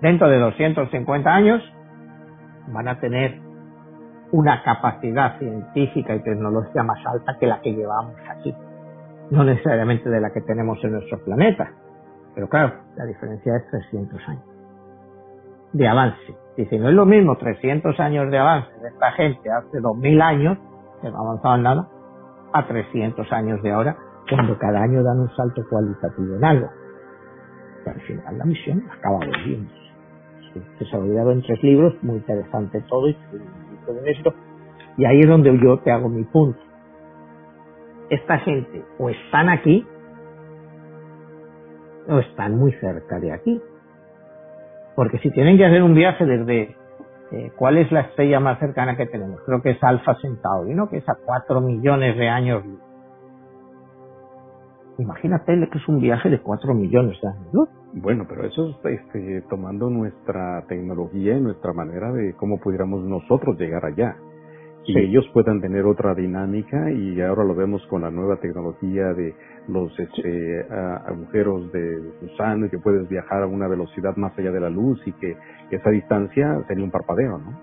dentro 0.00 0.28
de 0.28 0.38
250 0.38 1.30
años, 1.30 1.62
van 2.68 2.88
a 2.88 2.98
tener 2.98 3.40
una 4.32 4.62
capacidad 4.62 5.38
científica 5.38 6.14
y 6.14 6.22
tecnológica 6.22 6.82
más 6.82 7.04
alta 7.07 7.36
que 7.38 7.46
la 7.46 7.61
que 7.61 7.72
llevamos 7.72 8.16
aquí. 8.28 8.54
No 9.30 9.44
necesariamente 9.44 10.09
de 10.09 10.20
la 10.20 10.32
que 10.32 10.40
tenemos 10.40 10.82
en 10.84 10.92
nuestro 10.92 11.18
planeta, 11.24 11.70
pero 12.34 12.48
claro, 12.48 12.74
la 12.96 13.04
diferencia 13.04 13.57
es 13.57 13.70
300 13.70 14.28
años 14.28 14.55
de 15.73 15.89
avance. 15.89 16.37
Dice, 16.57 16.79
no 16.79 16.89
es 16.89 16.95
lo 16.95 17.05
mismo 17.05 17.37
300 17.37 17.99
años 18.01 18.31
de 18.31 18.39
avance 18.39 18.71
de 18.81 18.89
esta 18.89 19.12
gente 19.12 19.51
hace 19.51 19.81
2000 19.81 20.23
años, 20.23 20.59
que 21.03 21.11
no 21.11 21.19
ha 21.19 21.21
avanzado 21.21 21.57
en 21.57 21.62
nada, 21.62 21.89
a 22.53 22.67
300 22.67 23.31
años 23.33 23.62
de 23.62 23.73
ahora, 23.73 23.97
cuando 24.31 24.59
cada 24.59 24.83
año 24.83 25.03
dan 25.03 25.21
un 25.21 25.31
salto 25.37 25.62
cualitativo 25.69 26.37
en 26.37 26.45
algo. 26.45 26.69
Y 27.85 27.89
al 27.89 28.01
final 28.01 28.39
la 28.39 28.45
misión 28.45 28.83
acaba 28.91 29.19
volviendo. 29.19 29.71
Se 30.79 30.97
ha 30.97 30.99
olvidado 30.99 31.33
en 31.33 31.43
tres 31.43 31.62
libros, 31.62 31.95
muy 32.03 32.17
interesante 32.17 32.81
todo 32.89 33.09
y 33.09 33.17
todo 33.85 34.01
esto. 34.07 34.35
Y 34.97 35.05
ahí 35.05 35.21
es 35.21 35.29
donde 35.29 35.59
yo 35.59 35.79
te 35.81 35.93
hago 35.93 36.09
mi 36.09 36.25
punto. 36.25 36.59
Esta 38.09 38.39
gente 38.39 38.85
o 38.99 39.11
están 39.11 39.51
aquí 39.51 39.87
o 42.09 42.19
están 42.19 42.57
muy 42.57 42.73
cerca 42.73 43.19
de 43.21 43.33
aquí. 43.33 43.61
Porque 44.97 45.18
si 45.18 45.30
tienen 45.30 45.59
que 45.59 45.66
hacer 45.66 45.82
un 45.82 45.94
viaje 45.94 46.26
desde 46.26 46.76
eh, 47.32 47.53
cuál 47.57 47.78
es 47.78 47.92
la 47.92 48.01
estrella 48.03 48.40
más 48.40 48.59
cercana 48.59 48.97
que 48.97 49.07
tenemos, 49.07 49.40
creo 49.47 49.62
que 49.62 49.72
es 49.72 49.84
Alfa 49.84 50.16
Centauri, 50.22 50.74
¿no? 50.74 50.88
Que 50.88 50.99
es 50.99 51.09
a 51.09 51.16
4 51.24 51.61
millones 51.61 52.16
de 52.16 52.28
años 52.28 52.64
luz. 52.66 52.80
Imagínate 54.99 55.53
que 55.70 55.78
es 55.78 55.88
un 55.88 56.01
viaje 56.01 56.30
de 56.30 56.40
4 56.40 56.74
millones 56.74 57.20
de 57.20 57.28
años 57.28 57.53
luz. 57.53 57.68
Bueno, 57.92 58.26
pero 58.28 58.44
eso 58.47 58.78
es 58.84 59.01
este, 59.01 59.42
tomando 59.51 59.90
nuestra 59.90 60.64
tecnología 60.68 61.36
y 61.36 61.40
nuestra 61.40 61.72
manera 61.72 62.12
de 62.12 62.34
cómo 62.34 62.59
pudiéramos 62.61 63.05
nosotros 63.05 63.59
llegar 63.59 63.84
allá 63.84 64.16
y 64.84 64.94
Sí. 64.94 65.01
ellos 65.01 65.24
puedan 65.32 65.61
tener 65.61 65.84
otra 65.86 66.14
dinámica 66.14 66.90
y 66.92 67.20
ahora 67.20 67.44
lo 67.44 67.55
vemos 67.55 67.84
con 67.88 68.03
la 68.03 68.11
nueva 68.11 68.36
tecnología 68.38 69.12
de 69.14 69.34
los 69.69 69.99
este, 69.99 70.67
a- 70.71 71.05
agujeros 71.09 71.71
de 71.73 72.12
gusano 72.23 72.67
y 72.67 72.71
que 72.71 72.79
puedes 72.79 73.09
viajar 73.09 73.43
a 73.43 73.47
una 73.47 73.69
velocidad 73.69 74.17
más 74.17 74.37
allá 74.39 74.53
de 74.53 74.61
la 74.61 74.71
luz 74.71 75.01
y 75.07 75.12
que 75.12 75.37
esa 75.71 75.91
distancia 75.91 76.62
sería 76.69 76.85
un 76.85 76.91
parpadeo, 76.91 77.39
¿no? 77.39 77.59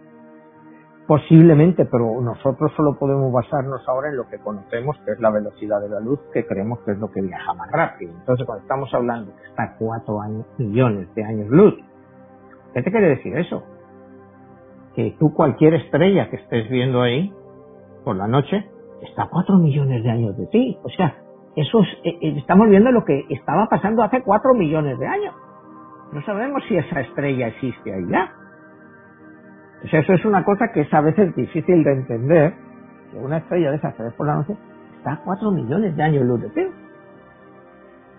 Posiblemente, 1.07 1.85
pero 1.85 2.21
nosotros 2.21 2.71
solo 2.77 2.97
podemos 2.97 3.31
basarnos 3.33 3.81
ahora 3.89 4.09
en 4.09 4.15
lo 4.15 4.27
que 4.29 4.39
conocemos, 4.39 4.97
que 5.05 5.11
es 5.11 5.19
la 5.19 5.31
velocidad 5.31 5.81
de 5.81 5.89
la 5.89 5.99
luz, 5.99 6.19
que 6.33 6.45
creemos 6.45 6.79
que 6.85 6.91
es 6.91 6.97
lo 6.97 7.11
que 7.11 7.21
viaja 7.21 7.53
más 7.55 7.69
rápido. 7.71 8.13
Entonces, 8.17 8.45
cuando 8.45 8.61
estamos 8.61 8.93
hablando 8.93 9.35
que 9.35 9.43
está 9.49 9.63
a 9.63 9.75
4 9.77 10.21
años, 10.21 10.45
millones 10.57 11.13
de 11.13 11.23
años 11.25 11.49
luz, 11.49 11.75
¿qué 12.73 12.81
te 12.83 12.89
quiere 12.91 13.09
decir 13.09 13.37
eso? 13.37 13.63
Que 14.95 15.15
tú 15.19 15.33
cualquier 15.33 15.73
estrella 15.73 16.29
que 16.29 16.37
estés 16.37 16.69
viendo 16.69 17.01
ahí 17.01 17.33
por 18.05 18.15
la 18.15 18.27
noche 18.27 18.65
está 19.01 19.23
a 19.23 19.29
4 19.29 19.57
millones 19.57 20.03
de 20.03 20.09
años 20.09 20.37
de 20.37 20.47
ti. 20.47 20.77
O 20.83 20.89
sea, 20.89 21.17
eso 21.55 21.81
es, 21.81 21.87
eh, 22.03 22.17
eh, 22.21 22.33
estamos 22.37 22.69
viendo 22.69 22.91
lo 22.91 23.05
que 23.05 23.25
estaba 23.29 23.67
pasando 23.67 24.03
hace 24.03 24.21
4 24.21 24.53
millones 24.53 24.97
de 24.97 25.07
años. 25.07 25.35
No 26.11 26.21
sabemos 26.23 26.63
si 26.67 26.77
esa 26.77 27.01
estrella 27.01 27.47
existe 27.47 27.93
ahí 27.93 28.07
ya. 28.09 28.31
Sea, 29.89 29.99
eso 29.99 30.13
es 30.13 30.25
una 30.25 30.43
cosa 30.45 30.71
que 30.73 30.81
es 30.81 30.93
a 30.93 31.01
veces 31.01 31.35
difícil 31.35 31.83
de 31.83 31.91
entender, 31.91 32.53
que 33.11 33.17
una 33.17 33.37
estrella 33.37 33.71
de 33.71 33.77
esas 33.77 33.97
ves 33.97 34.13
por 34.13 34.27
la 34.27 34.35
noche 34.35 34.55
está 34.97 35.13
a 35.13 35.23
4 35.23 35.51
millones 35.51 35.95
de 35.95 36.03
años 36.03 36.23
luz 36.23 36.41
de 36.41 36.49
ti. 36.49 36.67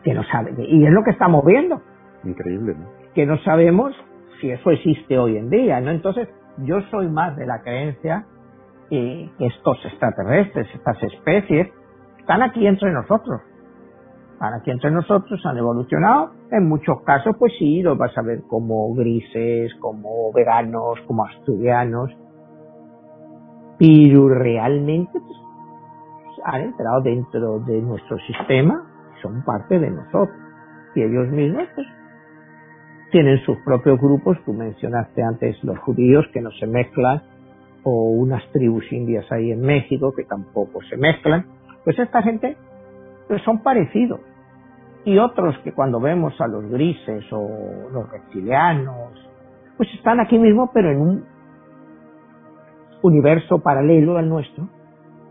Que 0.05 0.13
no 0.13 0.23
sabe, 0.25 0.53
y 0.59 0.85
es 0.85 0.93
lo 0.93 1.03
que 1.03 1.13
estamos 1.13 1.45
viendo, 1.45 1.81
Increíble, 2.25 2.75
¿no? 2.79 2.87
que 3.15 3.25
no 3.27 3.39
sabemos 3.39 3.95
si 4.41 4.51
eso 4.51 4.71
existe 4.71 5.19
hoy 5.19 5.37
en 5.39 5.49
día, 5.49 5.81
¿no? 5.81 5.91
Entonces, 5.91 6.29
yo 6.59 6.81
soy 6.91 7.09
más 7.09 7.37
de 7.37 7.47
la 7.47 7.63
creencia 7.63 8.27
eh, 8.91 9.31
que 9.39 9.47
estos 9.47 9.83
extraterrestres, 9.87 10.69
estas 10.75 11.03
especies, 11.03 11.69
están 12.25 12.41
aquí 12.41 12.67
entre 12.67 12.91
nosotros. 12.91 13.43
Están 14.33 14.55
aquí 14.55 14.71
entre 14.71 14.91
nosotros, 14.91 15.45
han 15.45 15.59
evolucionado. 15.59 16.31
En 16.51 16.67
muchos 16.67 17.03
casos, 17.03 17.37
pues 17.39 17.53
sí, 17.59 17.83
los 17.83 17.99
vas 17.99 18.17
a 18.17 18.23
ver 18.23 18.45
como 18.49 18.95
grises, 18.95 19.75
como 19.79 20.33
veganos, 20.33 20.99
como 21.07 21.27
asturianos. 21.27 22.11
Pero 23.79 24.31
realmente, 24.31 25.13
pues, 25.13 26.41
han 26.45 26.63
entrado 26.63 27.03
dentro 27.03 27.59
de 27.61 27.83
nuestro 27.83 28.17
sistema, 28.21 28.83
son 29.21 29.45
parte 29.45 29.79
de 29.79 29.91
nosotros. 29.91 30.39
Y 30.95 31.03
ellos 31.03 31.29
mismos, 31.29 31.69
pues, 31.75 31.87
tienen 33.13 33.39
sus 33.45 33.59
propios 33.67 34.01
grupos. 34.01 34.39
Tú 34.47 34.55
mencionaste 34.55 35.23
antes 35.23 35.63
los 35.63 35.79
judíos 35.81 36.25
que 36.33 36.41
no 36.41 36.51
se 36.53 36.67
mezclan, 36.67 37.23
o 37.83 38.05
unas 38.13 38.43
tribus 38.51 38.91
indias 38.91 39.31
ahí 39.31 39.53
en 39.53 39.61
México 39.61 40.15
que 40.17 40.25
tampoco 40.25 40.81
se 40.89 40.97
mezclan. 40.97 41.45
Pues 41.85 41.99
esta 41.99 42.23
gente 42.23 42.57
pues 43.29 43.43
son 43.43 43.63
parecidos. 43.63 44.21
Y 45.05 45.19
otros 45.19 45.57
que 45.59 45.73
cuando 45.73 46.01
vemos 46.01 46.39
a 46.41 46.47
los 46.47 46.65
grises 46.71 47.25
o 47.31 47.91
los 47.93 48.11
reptilianos, 48.11 49.13
pues 49.77 49.89
están 49.95 50.21
aquí 50.21 50.39
mismo, 50.39 50.71
pero 50.73 50.91
en 50.91 51.01
un 51.01 51.25
universo 53.03 53.59
paralelo 53.59 54.17
al 54.17 54.29
nuestro, 54.29 54.67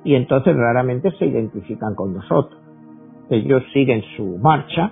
y 0.04 0.16
entonces 0.16 0.56
raramente 0.56 1.12
se 1.12 1.26
identifican 1.26 1.96
con 1.96 2.14
nosotros. 2.14 2.62
Ellos 3.30 3.64
siguen 3.74 4.02
su 4.16 4.38
marcha, 4.38 4.92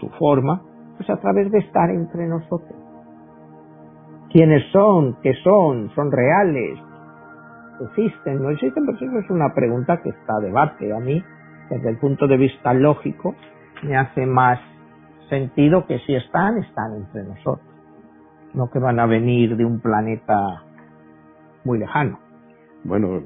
su 0.00 0.08
forma, 0.18 0.62
pues 0.96 1.08
a 1.10 1.20
través 1.20 1.52
de 1.52 1.58
estar 1.58 1.90
entre 1.90 2.26
nosotros. 2.26 2.74
¿Quiénes 4.30 4.64
son? 4.72 5.18
¿Qué 5.22 5.34
son? 5.44 5.90
¿Son 5.94 6.10
reales? 6.10 6.78
¿Existen? 7.80 8.42
¿No 8.42 8.50
existen? 8.50 8.86
Pues 8.86 9.00
eso 9.00 9.18
es 9.18 9.30
una 9.30 9.54
pregunta 9.54 10.00
que 10.02 10.10
está 10.10 10.38
debate. 10.40 10.92
A 10.92 11.00
mí, 11.00 11.22
desde 11.70 11.90
el 11.90 11.98
punto 11.98 12.26
de 12.26 12.36
vista 12.36 12.74
lógico, 12.74 13.34
me 13.82 13.96
hace 13.96 14.26
más 14.26 14.58
sentido 15.28 15.86
que 15.86 15.98
si 16.00 16.14
están, 16.14 16.58
están 16.58 16.94
entre 16.96 17.24
nosotros. 17.24 17.66
No 18.54 18.70
que 18.70 18.78
van 18.78 18.98
a 18.98 19.06
venir 19.06 19.56
de 19.56 19.64
un 19.64 19.80
planeta 19.80 20.64
muy 21.64 21.78
lejano. 21.78 22.18
Bueno, 22.84 23.20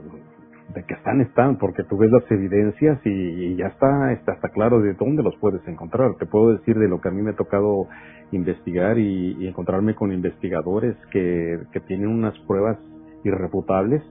de 0.75 0.85
que 0.85 0.95
están, 0.95 1.21
están, 1.21 1.59
porque 1.59 1.85
tú 1.85 1.97
ves 1.97 2.11
las 2.11 2.29
evidencias 2.31 2.99
y, 3.05 3.57
ya 3.57 3.67
está, 3.67 4.13
está, 4.13 4.33
está 4.33 4.49
claro 4.49 4.81
de 4.81 4.95
dónde 4.95 5.23
los 5.23 5.37
puedes 5.37 5.67
encontrar. 5.69 6.15
Te 6.19 6.27
puedo 6.27 6.53
decir 6.53 6.79
de 6.79 6.89
lo 6.89 7.01
que 7.01 7.09
a 7.09 7.13
mí 7.13 7.23
me 7.23 7.31
ha 7.31 7.37
tocado 7.37 7.87
investigar 8.33 8.99
y, 8.99 9.47
encontrarme 9.47 9.95
con 9.95 10.13
investigadores 10.13 10.97
que, 11.11 11.61
que 11.73 11.81
tienen 11.81 12.09
unas 12.09 12.39
pruebas 12.41 12.79
irrefutables. 13.25 14.03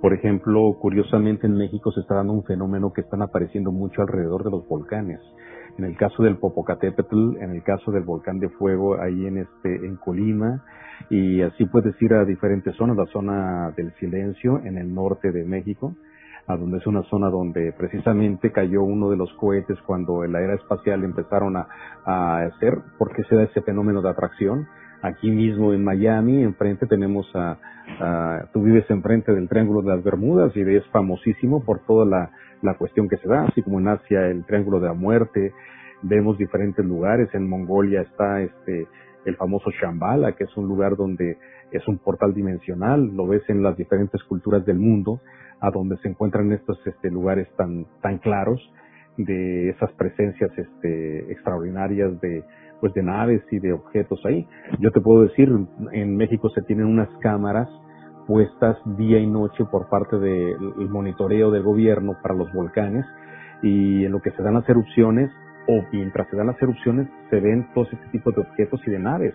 Por 0.00 0.14
ejemplo, 0.14 0.76
curiosamente 0.80 1.46
en 1.48 1.56
México 1.56 1.90
se 1.90 2.00
está 2.00 2.14
dando 2.14 2.32
un 2.32 2.44
fenómeno 2.44 2.92
que 2.92 3.00
están 3.00 3.20
apareciendo 3.22 3.72
mucho 3.72 4.00
alrededor 4.02 4.44
de 4.44 4.50
los 4.50 4.66
volcanes. 4.68 5.20
En 5.76 5.84
el 5.84 5.96
caso 5.96 6.22
del 6.22 6.38
Popocatépetl, 6.38 7.36
en 7.40 7.50
el 7.50 7.62
caso 7.62 7.90
del 7.90 8.04
volcán 8.04 8.38
de 8.38 8.48
fuego 8.48 9.00
ahí 9.00 9.26
en 9.26 9.38
este 9.38 9.86
en 9.86 9.96
Colima 9.96 10.64
y 11.10 11.42
así 11.42 11.64
puedes 11.66 12.00
ir 12.00 12.14
a 12.14 12.24
diferentes 12.24 12.74
zonas, 12.76 12.96
la 12.96 13.06
zona 13.06 13.72
del 13.76 13.92
silencio 13.94 14.60
en 14.64 14.78
el 14.78 14.92
norte 14.92 15.32
de 15.32 15.44
México, 15.44 15.94
a 16.46 16.56
donde 16.56 16.78
es 16.78 16.86
una 16.86 17.02
zona 17.04 17.28
donde 17.28 17.72
precisamente 17.72 18.52
cayó 18.52 18.82
uno 18.82 19.10
de 19.10 19.16
los 19.16 19.32
cohetes 19.34 19.78
cuando 19.86 20.24
en 20.24 20.32
la 20.32 20.40
era 20.40 20.54
espacial 20.54 21.04
empezaron 21.04 21.56
a, 21.56 21.68
a 22.04 22.42
hacer, 22.42 22.78
porque 22.98 23.22
se 23.24 23.36
da 23.36 23.42
ese 23.44 23.62
fenómeno 23.62 24.00
de 24.02 24.10
atracción. 24.10 24.66
Aquí 25.02 25.30
mismo 25.30 25.72
en 25.72 25.84
Miami, 25.84 26.42
enfrente 26.42 26.86
tenemos 26.86 27.30
a, 27.34 27.56
a, 28.00 28.48
tú 28.52 28.62
vives 28.62 28.84
enfrente 28.90 29.32
del 29.32 29.48
Triángulo 29.48 29.82
de 29.82 29.94
las 29.94 30.02
Bermudas 30.02 30.52
y 30.56 30.60
es 30.60 30.84
famosísimo 30.88 31.64
por 31.64 31.80
toda 31.86 32.04
la, 32.04 32.30
la 32.62 32.74
cuestión 32.74 33.08
que 33.08 33.16
se 33.18 33.28
da, 33.28 33.44
así 33.44 33.62
como 33.62 33.78
en 33.78 33.88
Asia 33.88 34.26
el 34.26 34.44
Triángulo 34.44 34.80
de 34.80 34.88
la 34.88 34.94
Muerte, 34.94 35.52
vemos 36.02 36.36
diferentes 36.36 36.84
lugares, 36.84 37.28
en 37.32 37.48
Mongolia 37.48 38.02
está 38.02 38.40
este 38.42 38.86
el 39.24 39.36
famoso 39.36 39.70
Shambhala, 39.70 40.32
que 40.32 40.44
es 40.44 40.56
un 40.56 40.66
lugar 40.66 40.96
donde 40.96 41.36
es 41.70 41.86
un 41.86 41.98
portal 41.98 42.32
dimensional, 42.32 43.14
lo 43.14 43.26
ves 43.26 43.42
en 43.48 43.62
las 43.62 43.76
diferentes 43.76 44.22
culturas 44.24 44.64
del 44.64 44.78
mundo, 44.78 45.20
a 45.60 45.70
donde 45.70 45.96
se 45.98 46.08
encuentran 46.08 46.50
estos 46.52 46.78
este, 46.86 47.10
lugares 47.10 47.48
tan, 47.56 47.84
tan 48.00 48.18
claros 48.18 48.60
de 49.18 49.70
esas 49.70 49.92
presencias 49.92 50.50
este, 50.56 51.32
extraordinarias 51.32 52.18
de, 52.20 52.42
pues 52.80 52.94
de 52.94 53.02
naves 53.02 53.42
y 53.50 53.58
de 53.58 53.72
objetos 53.72 54.20
ahí. 54.24 54.46
Yo 54.78 54.90
te 54.90 55.00
puedo 55.00 55.22
decir, 55.22 55.50
en 55.92 56.16
México 56.16 56.50
se 56.50 56.62
tienen 56.62 56.86
unas 56.86 57.08
cámaras 57.20 57.68
puestas 58.26 58.76
día 58.98 59.18
y 59.18 59.26
noche 59.26 59.64
por 59.70 59.88
parte 59.88 60.18
del 60.18 60.88
monitoreo 60.90 61.50
del 61.50 61.62
gobierno 61.62 62.16
para 62.22 62.34
los 62.34 62.52
volcanes 62.52 63.06
y 63.62 64.04
en 64.04 64.12
lo 64.12 64.20
que 64.20 64.30
se 64.32 64.42
dan 64.42 64.54
las 64.54 64.68
erupciones 64.68 65.30
o 65.66 65.82
mientras 65.92 66.28
se 66.28 66.36
dan 66.36 66.46
las 66.46 66.60
erupciones 66.62 67.08
se 67.30 67.40
ven 67.40 67.68
todos 67.74 67.92
este 67.92 68.06
tipo 68.08 68.30
de 68.32 68.42
objetos 68.42 68.80
y 68.86 68.90
de 68.90 68.98
naves. 68.98 69.34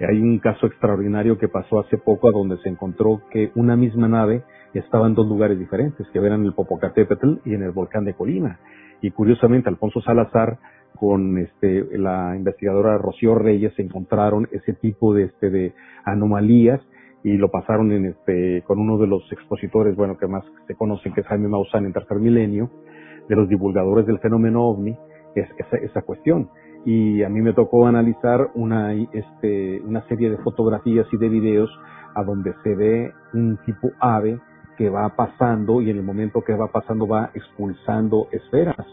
Hay 0.00 0.20
un 0.20 0.38
caso 0.40 0.66
extraordinario 0.66 1.38
que 1.38 1.48
pasó 1.48 1.80
hace 1.80 1.96
poco 1.96 2.28
a 2.28 2.32
donde 2.32 2.58
se 2.58 2.68
encontró 2.68 3.22
que 3.30 3.50
una 3.54 3.76
misma 3.76 4.08
nave 4.08 4.42
estaba 4.74 5.06
en 5.06 5.14
dos 5.14 5.26
lugares 5.26 5.58
diferentes, 5.58 6.06
que 6.12 6.18
eran 6.18 6.44
el 6.44 6.52
Popocatépetl 6.52 7.38
y 7.44 7.54
en 7.54 7.62
el 7.62 7.70
volcán 7.70 8.04
de 8.04 8.14
Colima. 8.14 8.58
Y 9.00 9.10
curiosamente 9.10 9.68
Alfonso 9.68 10.00
Salazar 10.02 10.58
con 10.96 11.38
este 11.38 11.86
la 11.98 12.34
investigadora 12.36 12.98
Rocío 12.98 13.34
Reyes 13.34 13.72
encontraron 13.78 14.48
ese 14.50 14.72
tipo 14.74 15.14
de 15.14 15.24
este 15.24 15.50
de 15.50 15.74
anomalías 16.04 16.80
y 17.22 17.36
lo 17.36 17.50
pasaron 17.50 17.92
en 17.92 18.06
este 18.06 18.62
con 18.66 18.78
uno 18.78 18.98
de 18.98 19.06
los 19.06 19.22
expositores, 19.32 19.96
bueno, 19.96 20.16
que 20.16 20.26
más 20.26 20.44
se 20.66 20.74
conocen 20.74 21.12
que 21.12 21.22
es 21.22 21.26
Jaime 21.26 21.48
Maussan 21.48 21.84
en 21.84 21.92
Tercer 21.92 22.18
Milenio, 22.18 22.70
de 23.28 23.36
los 23.36 23.48
divulgadores 23.48 24.06
del 24.06 24.20
fenómeno 24.20 24.64
ovni, 24.64 24.96
es 25.34 25.48
esa, 25.58 25.76
esa 25.78 26.02
cuestión. 26.02 26.48
Y 26.84 27.24
a 27.24 27.28
mí 27.28 27.40
me 27.40 27.52
tocó 27.52 27.86
analizar 27.86 28.50
una, 28.54 28.94
este, 28.94 29.80
una 29.80 30.06
serie 30.06 30.30
de 30.30 30.36
fotografías 30.38 31.06
y 31.12 31.16
de 31.16 31.28
videos 31.28 31.70
a 32.14 32.22
donde 32.22 32.54
se 32.62 32.74
ve 32.76 33.12
un 33.34 33.58
tipo 33.66 33.90
ave 33.98 34.38
que 34.78 34.88
va 34.88 35.08
pasando 35.16 35.80
y 35.82 35.90
en 35.90 35.96
el 35.96 36.04
momento 36.04 36.42
que 36.42 36.54
va 36.54 36.68
pasando 36.68 37.08
va 37.08 37.30
expulsando 37.34 38.28
esferas 38.30 38.86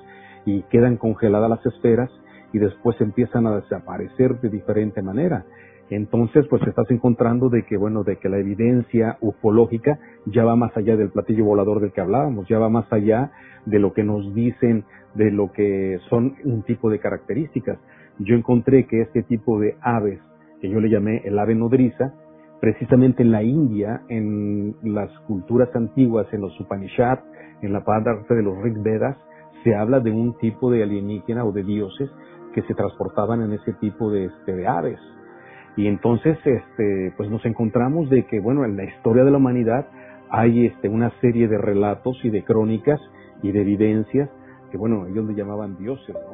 y 0.45 0.63
quedan 0.63 0.97
congeladas 0.97 1.49
las 1.49 1.65
esferas 1.65 2.09
y 2.51 2.59
después 2.59 2.99
empiezan 3.01 3.47
a 3.47 3.55
desaparecer 3.55 4.39
de 4.39 4.49
diferente 4.49 5.01
manera. 5.01 5.45
Entonces, 5.89 6.45
pues 6.49 6.61
estás 6.67 6.89
encontrando 6.91 7.49
de 7.49 7.63
que, 7.63 7.77
bueno, 7.77 8.03
de 8.03 8.17
que 8.17 8.29
la 8.29 8.37
evidencia 8.37 9.17
ufológica 9.21 9.99
ya 10.25 10.43
va 10.43 10.55
más 10.55 10.75
allá 10.77 10.95
del 10.95 11.09
platillo 11.09 11.45
volador 11.45 11.81
del 11.81 11.91
que 11.91 12.01
hablábamos, 12.01 12.47
ya 12.47 12.57
va 12.57 12.69
más 12.69 12.91
allá 12.91 13.31
de 13.65 13.79
lo 13.79 13.93
que 13.93 14.03
nos 14.03 14.33
dicen 14.33 14.85
de 15.13 15.29
lo 15.29 15.51
que 15.51 15.99
son 16.09 16.35
un 16.45 16.63
tipo 16.63 16.89
de 16.89 16.99
características. 16.99 17.77
Yo 18.19 18.35
encontré 18.35 18.85
que 18.85 19.01
este 19.01 19.23
tipo 19.23 19.59
de 19.59 19.75
aves, 19.81 20.19
que 20.61 20.69
yo 20.69 20.79
le 20.79 20.89
llamé 20.89 21.21
el 21.25 21.37
ave 21.37 21.55
nodriza, 21.55 22.13
precisamente 22.61 23.23
en 23.23 23.31
la 23.31 23.43
India, 23.43 24.01
en 24.07 24.75
las 24.83 25.11
culturas 25.27 25.69
antiguas, 25.75 26.27
en 26.31 26.41
los 26.41 26.57
Upanishads, 26.59 27.23
en 27.61 27.73
la 27.73 27.83
parte 27.83 28.33
de 28.33 28.41
los 28.41 28.57
Rig 28.63 28.81
Vedas, 28.81 29.17
se 29.63 29.75
habla 29.75 29.99
de 29.99 30.11
un 30.11 30.37
tipo 30.37 30.71
de 30.71 30.83
alienígena 30.83 31.45
o 31.45 31.51
de 31.51 31.63
dioses 31.63 32.09
que 32.53 32.61
se 32.63 32.73
transportaban 32.73 33.41
en 33.41 33.53
ese 33.53 33.73
tipo 33.73 34.11
de, 34.11 34.25
este, 34.25 34.55
de 34.55 34.67
aves. 34.67 34.99
Y 35.75 35.87
entonces, 35.87 36.37
este, 36.45 37.13
pues 37.17 37.29
nos 37.29 37.43
encontramos 37.45 38.09
de 38.09 38.25
que, 38.25 38.39
bueno, 38.39 38.63
en 38.65 38.77
la 38.77 38.83
historia 38.83 39.23
de 39.23 39.31
la 39.31 39.37
humanidad 39.37 39.87
hay 40.29 40.67
este, 40.67 40.89
una 40.89 41.11
serie 41.19 41.47
de 41.47 41.57
relatos 41.57 42.17
y 42.23 42.29
de 42.29 42.43
crónicas 42.43 43.01
y 43.41 43.51
de 43.51 43.61
evidencias 43.61 44.29
que 44.73 44.77
bueno, 44.79 45.05
ellos 45.05 45.23
le 45.27 45.35
llamaban 45.35 45.77
dioses, 45.77 46.15
¿no? 46.15 46.32